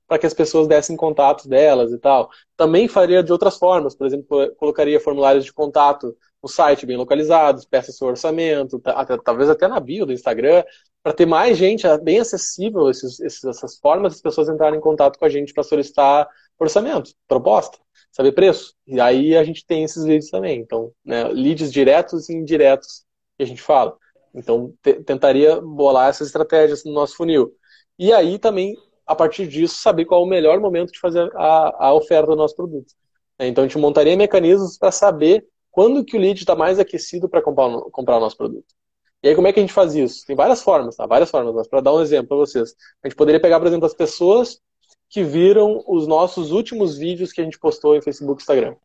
para 0.07 0.19
que 0.19 0.27
as 0.27 0.33
pessoas 0.33 0.67
dessem 0.67 0.95
contatos 0.95 1.47
delas 1.47 1.91
e 1.91 1.97
tal. 1.97 2.29
Também 2.55 2.87
faria 2.87 3.23
de 3.23 3.31
outras 3.31 3.57
formas, 3.57 3.95
por 3.95 4.05
exemplo, 4.05 4.55
colocaria 4.55 4.99
formulários 4.99 5.45
de 5.45 5.51
contato 5.51 6.15
no 6.41 6.47
site 6.47 6.85
bem 6.85 6.95
localizados, 6.95 7.65
peça 7.65 7.91
seu 7.91 8.07
orçamento, 8.07 8.79
talvez 9.23 9.49
até 9.49 9.67
na 9.67 9.79
bio 9.79 10.05
do 10.05 10.13
Instagram, 10.13 10.63
para 11.05 11.13
ter 11.13 11.27
mais 11.27 11.55
gente, 11.55 11.83
bem 11.99 12.19
acessível 12.19 12.89
esses, 12.89 13.21
essas 13.21 13.77
formas 13.77 14.15
as 14.15 14.21
pessoas 14.21 14.49
entrarem 14.49 14.79
em 14.79 14.81
contato 14.81 15.19
com 15.19 15.25
a 15.25 15.29
gente 15.29 15.53
para 15.53 15.61
solicitar 15.61 16.27
orçamento, 16.57 17.11
proposta 17.27 17.77
saber 18.11 18.31
preço. 18.31 18.73
E 18.87 18.99
aí 18.99 19.37
a 19.37 19.43
gente 19.43 19.63
tem 19.67 19.83
esses 19.83 20.03
leads 20.03 20.31
também. 20.31 20.59
Então, 20.59 20.91
né, 21.03 21.25
leads 21.25 21.71
diretos 21.71 22.27
e 22.27 22.33
indiretos 22.33 23.03
que 23.37 23.43
a 23.43 23.45
gente 23.45 23.61
fala. 23.61 23.95
Então, 24.33 24.73
tentaria 25.05 25.61
bolar 25.61 26.09
essas 26.09 26.27
estratégias 26.27 26.83
no 26.83 26.91
nosso 26.91 27.15
funil. 27.17 27.53
E 27.99 28.11
aí 28.11 28.39
também, 28.39 28.73
a 29.05 29.13
partir 29.13 29.47
disso, 29.47 29.75
saber 29.75 30.05
qual 30.05 30.21
é 30.21 30.25
o 30.25 30.29
melhor 30.29 30.59
momento 30.59 30.91
de 30.91 30.99
fazer 30.99 31.29
a, 31.35 31.87
a 31.87 31.93
oferta 31.93 32.31
do 32.31 32.35
nosso 32.35 32.55
produto. 32.55 32.91
Então, 33.37 33.63
a 33.63 33.67
gente 33.67 33.77
montaria 33.77 34.17
mecanismos 34.17 34.75
para 34.75 34.91
saber 34.91 35.45
quando 35.69 36.03
que 36.03 36.17
o 36.17 36.19
lead 36.19 36.39
está 36.39 36.55
mais 36.55 36.79
aquecido 36.79 37.29
para 37.29 37.43
comprar, 37.43 37.69
comprar 37.91 38.17
o 38.17 38.21
nosso 38.21 38.37
produto. 38.37 38.73
E 39.25 39.29
aí, 39.29 39.35
como 39.35 39.47
é 39.47 39.51
que 39.51 39.59
a 39.59 39.63
gente 39.63 39.73
faz 39.73 39.95
isso? 39.95 40.23
Tem 40.23 40.35
várias 40.35 40.61
formas, 40.61 40.95
tá? 40.95 41.07
Várias 41.07 41.31
formas, 41.31 41.55
mas 41.55 41.67
para 41.67 41.81
dar 41.81 41.95
um 41.95 41.99
exemplo 41.99 42.27
para 42.27 42.37
vocês. 42.37 42.75
A 43.03 43.07
gente 43.07 43.17
poderia 43.17 43.41
pegar, 43.41 43.59
por 43.59 43.65
exemplo, 43.65 43.87
as 43.87 43.93
pessoas 43.95 44.61
que 45.09 45.23
viram 45.23 45.83
os 45.87 46.05
nossos 46.05 46.51
últimos 46.51 46.95
vídeos 46.95 47.33
que 47.33 47.41
a 47.41 47.43
gente 47.43 47.57
postou 47.57 47.95
em 47.95 48.03
Facebook 48.03 48.39
e 48.39 48.43
Instagram. 48.43 48.75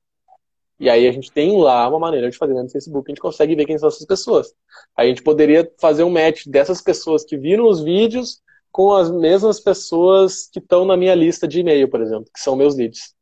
E 0.79 0.89
aí 0.89 1.07
a 1.07 1.13
gente 1.13 1.31
tem 1.31 1.61
lá 1.61 1.87
uma 1.87 1.99
maneira 1.99 2.31
de 2.31 2.39
fazer 2.39 2.55
no 2.55 2.71
Facebook, 2.71 3.07
a 3.07 3.13
gente 3.13 3.21
consegue 3.21 3.55
ver 3.55 3.67
quem 3.67 3.77
são 3.77 3.91
essas 3.91 4.07
pessoas. 4.07 4.55
Aí 4.97 5.09
a 5.09 5.11
gente 5.11 5.23
poderia 5.23 5.71
fazer 5.79 6.05
um 6.05 6.11
match 6.11 6.47
dessas 6.47 6.81
pessoas 6.81 7.23
que 7.23 7.37
viram 7.37 7.69
os 7.69 7.83
vídeos 7.83 8.41
com 8.73 8.95
as 8.95 9.11
mesmas 9.11 9.61
pessoas 9.61 10.49
que 10.51 10.59
estão 10.59 10.87
na 10.87 10.97
minha 10.97 11.15
lista 11.15 11.47
de 11.47 11.61
e-mail, 11.61 11.87
por 11.87 12.01
exemplo, 12.01 12.31
que 12.33 12.41
são 12.41 12.57
meus 12.57 12.75
leads. 12.75 13.15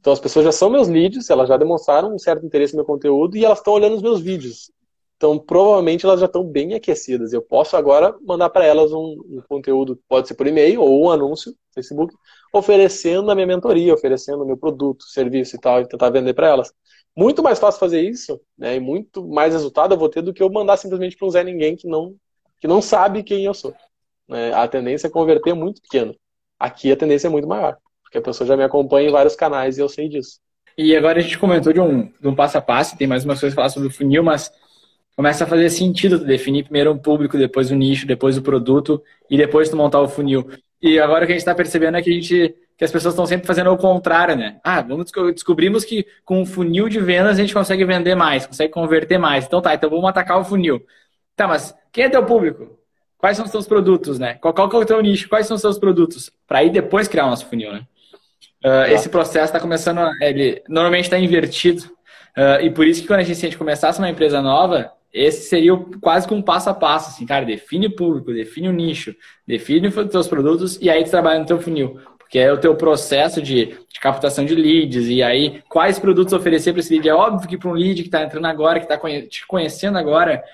Então 0.00 0.12
as 0.12 0.20
pessoas 0.20 0.44
já 0.44 0.52
são 0.52 0.68
meus 0.68 0.86
leads, 0.86 1.30
elas 1.30 1.48
já 1.48 1.56
demonstraram 1.56 2.14
um 2.14 2.18
certo 2.18 2.44
interesse 2.44 2.74
no 2.74 2.80
meu 2.80 2.84
conteúdo 2.84 3.38
e 3.38 3.44
elas 3.46 3.56
estão 3.56 3.72
olhando 3.72 3.96
os 3.96 4.02
meus 4.02 4.20
vídeos. 4.20 4.70
Então, 5.18 5.36
provavelmente 5.36 6.06
elas 6.06 6.20
já 6.20 6.26
estão 6.26 6.44
bem 6.44 6.74
aquecidas. 6.74 7.32
Eu 7.32 7.42
posso 7.42 7.76
agora 7.76 8.14
mandar 8.24 8.48
para 8.50 8.64
elas 8.64 8.92
um, 8.92 9.20
um, 9.28 9.42
conteúdo, 9.48 10.00
pode 10.08 10.28
ser 10.28 10.34
por 10.34 10.46
e-mail 10.46 10.80
ou 10.80 11.06
um 11.06 11.10
anúncio 11.10 11.50
no 11.50 11.56
Facebook, 11.74 12.14
oferecendo 12.52 13.28
a 13.28 13.34
minha 13.34 13.46
mentoria, 13.46 13.92
oferecendo 13.92 14.44
o 14.44 14.46
meu 14.46 14.56
produto, 14.56 15.02
serviço 15.02 15.56
e 15.56 15.58
tal, 15.58 15.80
e 15.80 15.88
tentar 15.88 16.10
vender 16.10 16.34
para 16.34 16.46
elas. 16.46 16.72
Muito 17.16 17.42
mais 17.42 17.58
fácil 17.58 17.80
fazer 17.80 18.00
isso, 18.00 18.40
né? 18.56 18.76
E 18.76 18.80
muito 18.80 19.26
mais 19.26 19.52
resultado 19.52 19.92
eu 19.92 19.98
vou 19.98 20.08
ter 20.08 20.22
do 20.22 20.32
que 20.32 20.40
eu 20.40 20.48
mandar 20.48 20.76
simplesmente 20.76 21.16
para 21.16 21.26
um 21.26 21.30
Zé 21.30 21.42
Ninguém 21.42 21.74
que 21.74 21.88
não, 21.88 22.14
que 22.60 22.68
não 22.68 22.80
sabe 22.80 23.24
quem 23.24 23.44
eu 23.44 23.52
sou. 23.52 23.74
Né? 24.28 24.52
A 24.54 24.68
tendência 24.68 25.08
é 25.08 25.10
converter 25.10 25.52
muito 25.52 25.82
pequeno. 25.82 26.14
Aqui 26.60 26.92
a 26.92 26.96
tendência 26.96 27.26
é 27.26 27.30
muito 27.30 27.48
maior, 27.48 27.76
porque 28.04 28.18
a 28.18 28.22
pessoa 28.22 28.46
já 28.46 28.56
me 28.56 28.62
acompanha 28.62 29.08
em 29.08 29.12
vários 29.12 29.34
canais 29.34 29.78
e 29.78 29.80
eu 29.80 29.88
sei 29.88 30.08
disso. 30.08 30.38
E 30.76 30.94
agora 30.94 31.18
a 31.18 31.22
gente 31.22 31.36
comentou 31.36 31.72
de 31.72 31.80
um, 31.80 32.04
de 32.04 32.28
um 32.28 32.36
passo 32.36 32.56
a 32.56 32.62
passo, 32.62 32.96
tem 32.96 33.08
mais 33.08 33.24
umas 33.24 33.40
coisas 33.40 33.52
para 33.52 33.64
falar 33.64 33.70
sobre 33.70 33.88
o 33.88 33.92
funil, 33.92 34.22
mas 34.22 34.48
começa 35.18 35.42
a 35.42 35.46
fazer 35.48 35.68
sentido 35.68 36.16
definir 36.16 36.62
primeiro 36.62 36.92
um 36.92 36.96
público, 36.96 37.36
depois 37.36 37.72
o 37.72 37.74
nicho, 37.74 38.06
depois 38.06 38.38
o 38.38 38.42
produto 38.42 39.02
e 39.28 39.36
depois 39.36 39.68
tu 39.68 39.76
montar 39.76 40.00
o 40.00 40.06
funil. 40.06 40.48
E 40.80 40.96
agora 41.00 41.24
o 41.24 41.26
que 41.26 41.32
a 41.32 41.34
gente 41.34 41.40
está 41.40 41.56
percebendo 41.56 41.96
é 41.96 42.02
que 42.02 42.08
a 42.08 42.12
gente 42.12 42.54
que 42.76 42.84
as 42.84 42.92
pessoas 42.92 43.14
estão 43.14 43.26
sempre 43.26 43.44
fazendo 43.44 43.68
o 43.72 43.76
contrário, 43.76 44.36
né? 44.36 44.60
Ah, 44.62 44.80
vamos 44.80 45.10
descobrimos 45.34 45.84
que 45.84 46.06
com 46.24 46.40
um 46.40 46.46
funil 46.46 46.88
de 46.88 47.00
vendas 47.00 47.36
a 47.36 47.40
gente 47.40 47.52
consegue 47.52 47.84
vender 47.84 48.14
mais, 48.14 48.46
consegue 48.46 48.72
converter 48.72 49.18
mais. 49.18 49.44
Então 49.44 49.60
tá, 49.60 49.74
então 49.74 49.90
vamos 49.90 50.08
atacar 50.08 50.38
o 50.38 50.44
funil. 50.44 50.80
Tá, 51.34 51.48
mas 51.48 51.74
quem 51.90 52.04
é 52.04 52.08
teu 52.08 52.24
público? 52.24 52.78
Quais 53.18 53.36
são 53.36 53.44
os 53.44 53.50
teus 53.50 53.66
produtos, 53.66 54.20
né? 54.20 54.34
Qual, 54.34 54.54
qual 54.54 54.70
é 54.70 54.76
o 54.76 54.86
teu 54.86 55.02
nicho? 55.02 55.28
Quais 55.28 55.48
são 55.48 55.56
os 55.56 55.60
seus 55.60 55.80
produtos? 55.80 56.30
Para 56.46 56.58
aí 56.60 56.70
depois 56.70 57.08
criar 57.08 57.26
o 57.26 57.30
nosso 57.30 57.46
funil, 57.46 57.72
né? 57.72 57.84
Uh, 58.64 58.92
esse 58.92 59.08
processo 59.08 59.46
está 59.46 59.58
começando, 59.58 59.98
ele 60.20 60.62
normalmente 60.68 61.06
está 61.06 61.18
invertido. 61.18 61.82
Uh, 62.36 62.62
e 62.62 62.70
por 62.70 62.86
isso 62.86 63.02
que 63.02 63.08
quando 63.08 63.18
a 63.18 63.24
gente, 63.24 63.36
se 63.36 63.46
a 63.46 63.48
gente 63.48 63.58
começasse 63.58 63.98
uma 63.98 64.08
empresa 64.08 64.40
nova, 64.40 64.96
esse 65.12 65.48
seria 65.48 65.76
quase 66.00 66.28
que 66.28 66.34
um 66.34 66.42
passo 66.42 66.68
a 66.70 66.74
passo, 66.74 67.10
assim, 67.10 67.24
cara, 67.24 67.44
define 67.44 67.86
o 67.86 67.96
público, 67.96 68.32
define 68.32 68.68
o 68.68 68.72
nicho, 68.72 69.14
define 69.46 69.88
os 69.88 70.08
teus 70.10 70.28
produtos 70.28 70.78
e 70.80 70.90
aí 70.90 71.02
tu 71.04 71.10
trabalha 71.10 71.40
no 71.40 71.46
teu 71.46 71.60
funil. 71.60 71.98
Porque 72.18 72.38
é 72.38 72.52
o 72.52 72.58
teu 72.58 72.76
processo 72.76 73.40
de, 73.40 73.66
de 73.66 74.00
captação 74.02 74.44
de 74.44 74.54
leads 74.54 75.08
e 75.08 75.22
aí 75.22 75.62
quais 75.66 75.98
produtos 75.98 76.34
oferecer 76.34 76.72
para 76.72 76.80
esse 76.80 76.92
lead. 76.92 77.08
É 77.08 77.14
óbvio 77.14 77.48
que 77.48 77.56
para 77.56 77.70
um 77.70 77.72
lead 77.72 78.02
que 78.02 78.08
está 78.08 78.22
entrando 78.22 78.46
agora, 78.46 78.78
que 78.78 78.84
está 78.84 78.98
te 78.98 79.46
conhecendo 79.46 79.96
agora, 79.96 80.44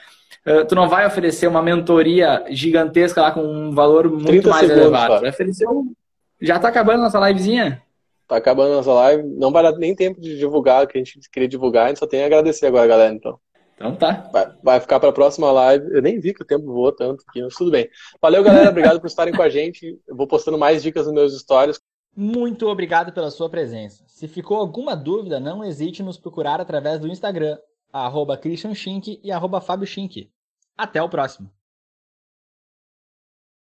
tu 0.69 0.75
não 0.77 0.89
vai 0.89 1.05
oferecer 1.05 1.49
uma 1.49 1.61
mentoria 1.61 2.45
gigantesca 2.49 3.21
lá 3.23 3.33
com 3.33 3.43
um 3.43 3.75
valor 3.75 4.09
muito 4.09 4.49
mais 4.49 4.69
segundos, 4.69 4.83
elevado. 4.83 5.09
Cara. 5.09 5.21
Vai 5.23 5.31
oferecer 5.31 5.69
um... 5.69 5.93
Já 6.41 6.57
está 6.57 6.69
acabando 6.69 7.01
a 7.01 7.05
nossa 7.05 7.19
livezinha? 7.27 7.83
Tá 8.29 8.37
acabando 8.37 8.73
a 8.73 8.77
nossa 8.77 8.93
live. 8.93 9.25
Não 9.37 9.51
vai 9.51 9.65
dar 9.65 9.73
nem 9.73 9.97
tempo 9.97 10.21
de 10.21 10.39
divulgar 10.39 10.85
o 10.85 10.87
que 10.87 10.97
a 10.97 11.03
gente 11.03 11.19
queria 11.29 11.49
divulgar. 11.49 11.87
A 11.87 11.89
gente 11.89 11.99
só 11.99 12.07
tem 12.07 12.23
a 12.23 12.27
agradecer 12.27 12.67
agora, 12.67 12.87
galera, 12.87 13.13
então. 13.13 13.37
Então 13.75 13.95
tá. 13.97 14.29
Vai, 14.33 14.55
vai 14.63 14.81
ficar 14.81 15.01
para 15.01 15.09
a 15.09 15.13
próxima 15.13 15.51
live. 15.51 15.93
Eu 15.93 16.03
nem 16.03 16.21
vi 16.21 16.33
que 16.33 16.43
o 16.43 16.47
tempo 16.47 16.67
voou 16.67 16.93
tanto 16.93 17.25
aqui, 17.29 17.43
mas 17.43 17.55
tudo 17.55 17.71
bem. 17.71 17.89
Valeu, 18.21 18.43
galera. 18.43 18.71
Obrigado 18.71 19.01
por 19.01 19.07
estarem 19.07 19.35
com 19.35 19.43
a 19.43 19.49
gente. 19.49 19.99
Eu 20.07 20.17
vou 20.17 20.27
postando 20.27 20.59
mais 20.59 20.83
dicas 20.83 21.07
nos 21.07 21.15
meus 21.15 21.39
stories. 21.39 21.81
Muito 22.17 22.69
obrigado 22.69 23.13
pela 23.13 23.31
sua 23.31 23.51
presença. 23.51 24.05
Se 24.07 24.29
ficou 24.29 24.57
alguma 24.57 24.95
dúvida, 24.95 25.41
não 25.41 25.65
hesite 25.65 26.01
em 26.01 26.05
nos 26.05 26.17
procurar 26.17 26.61
através 26.61 27.01
do 27.01 27.09
Instagram, 27.09 27.59
arroba 27.93 28.39
Christian 28.39 28.75
Schink 28.75 29.21
e 29.23 29.33
arroba 29.33 29.61
Fábio 29.61 29.87
Schink. 29.87 30.31
Até 30.77 31.03
o 31.03 31.09
próximo. 31.09 31.51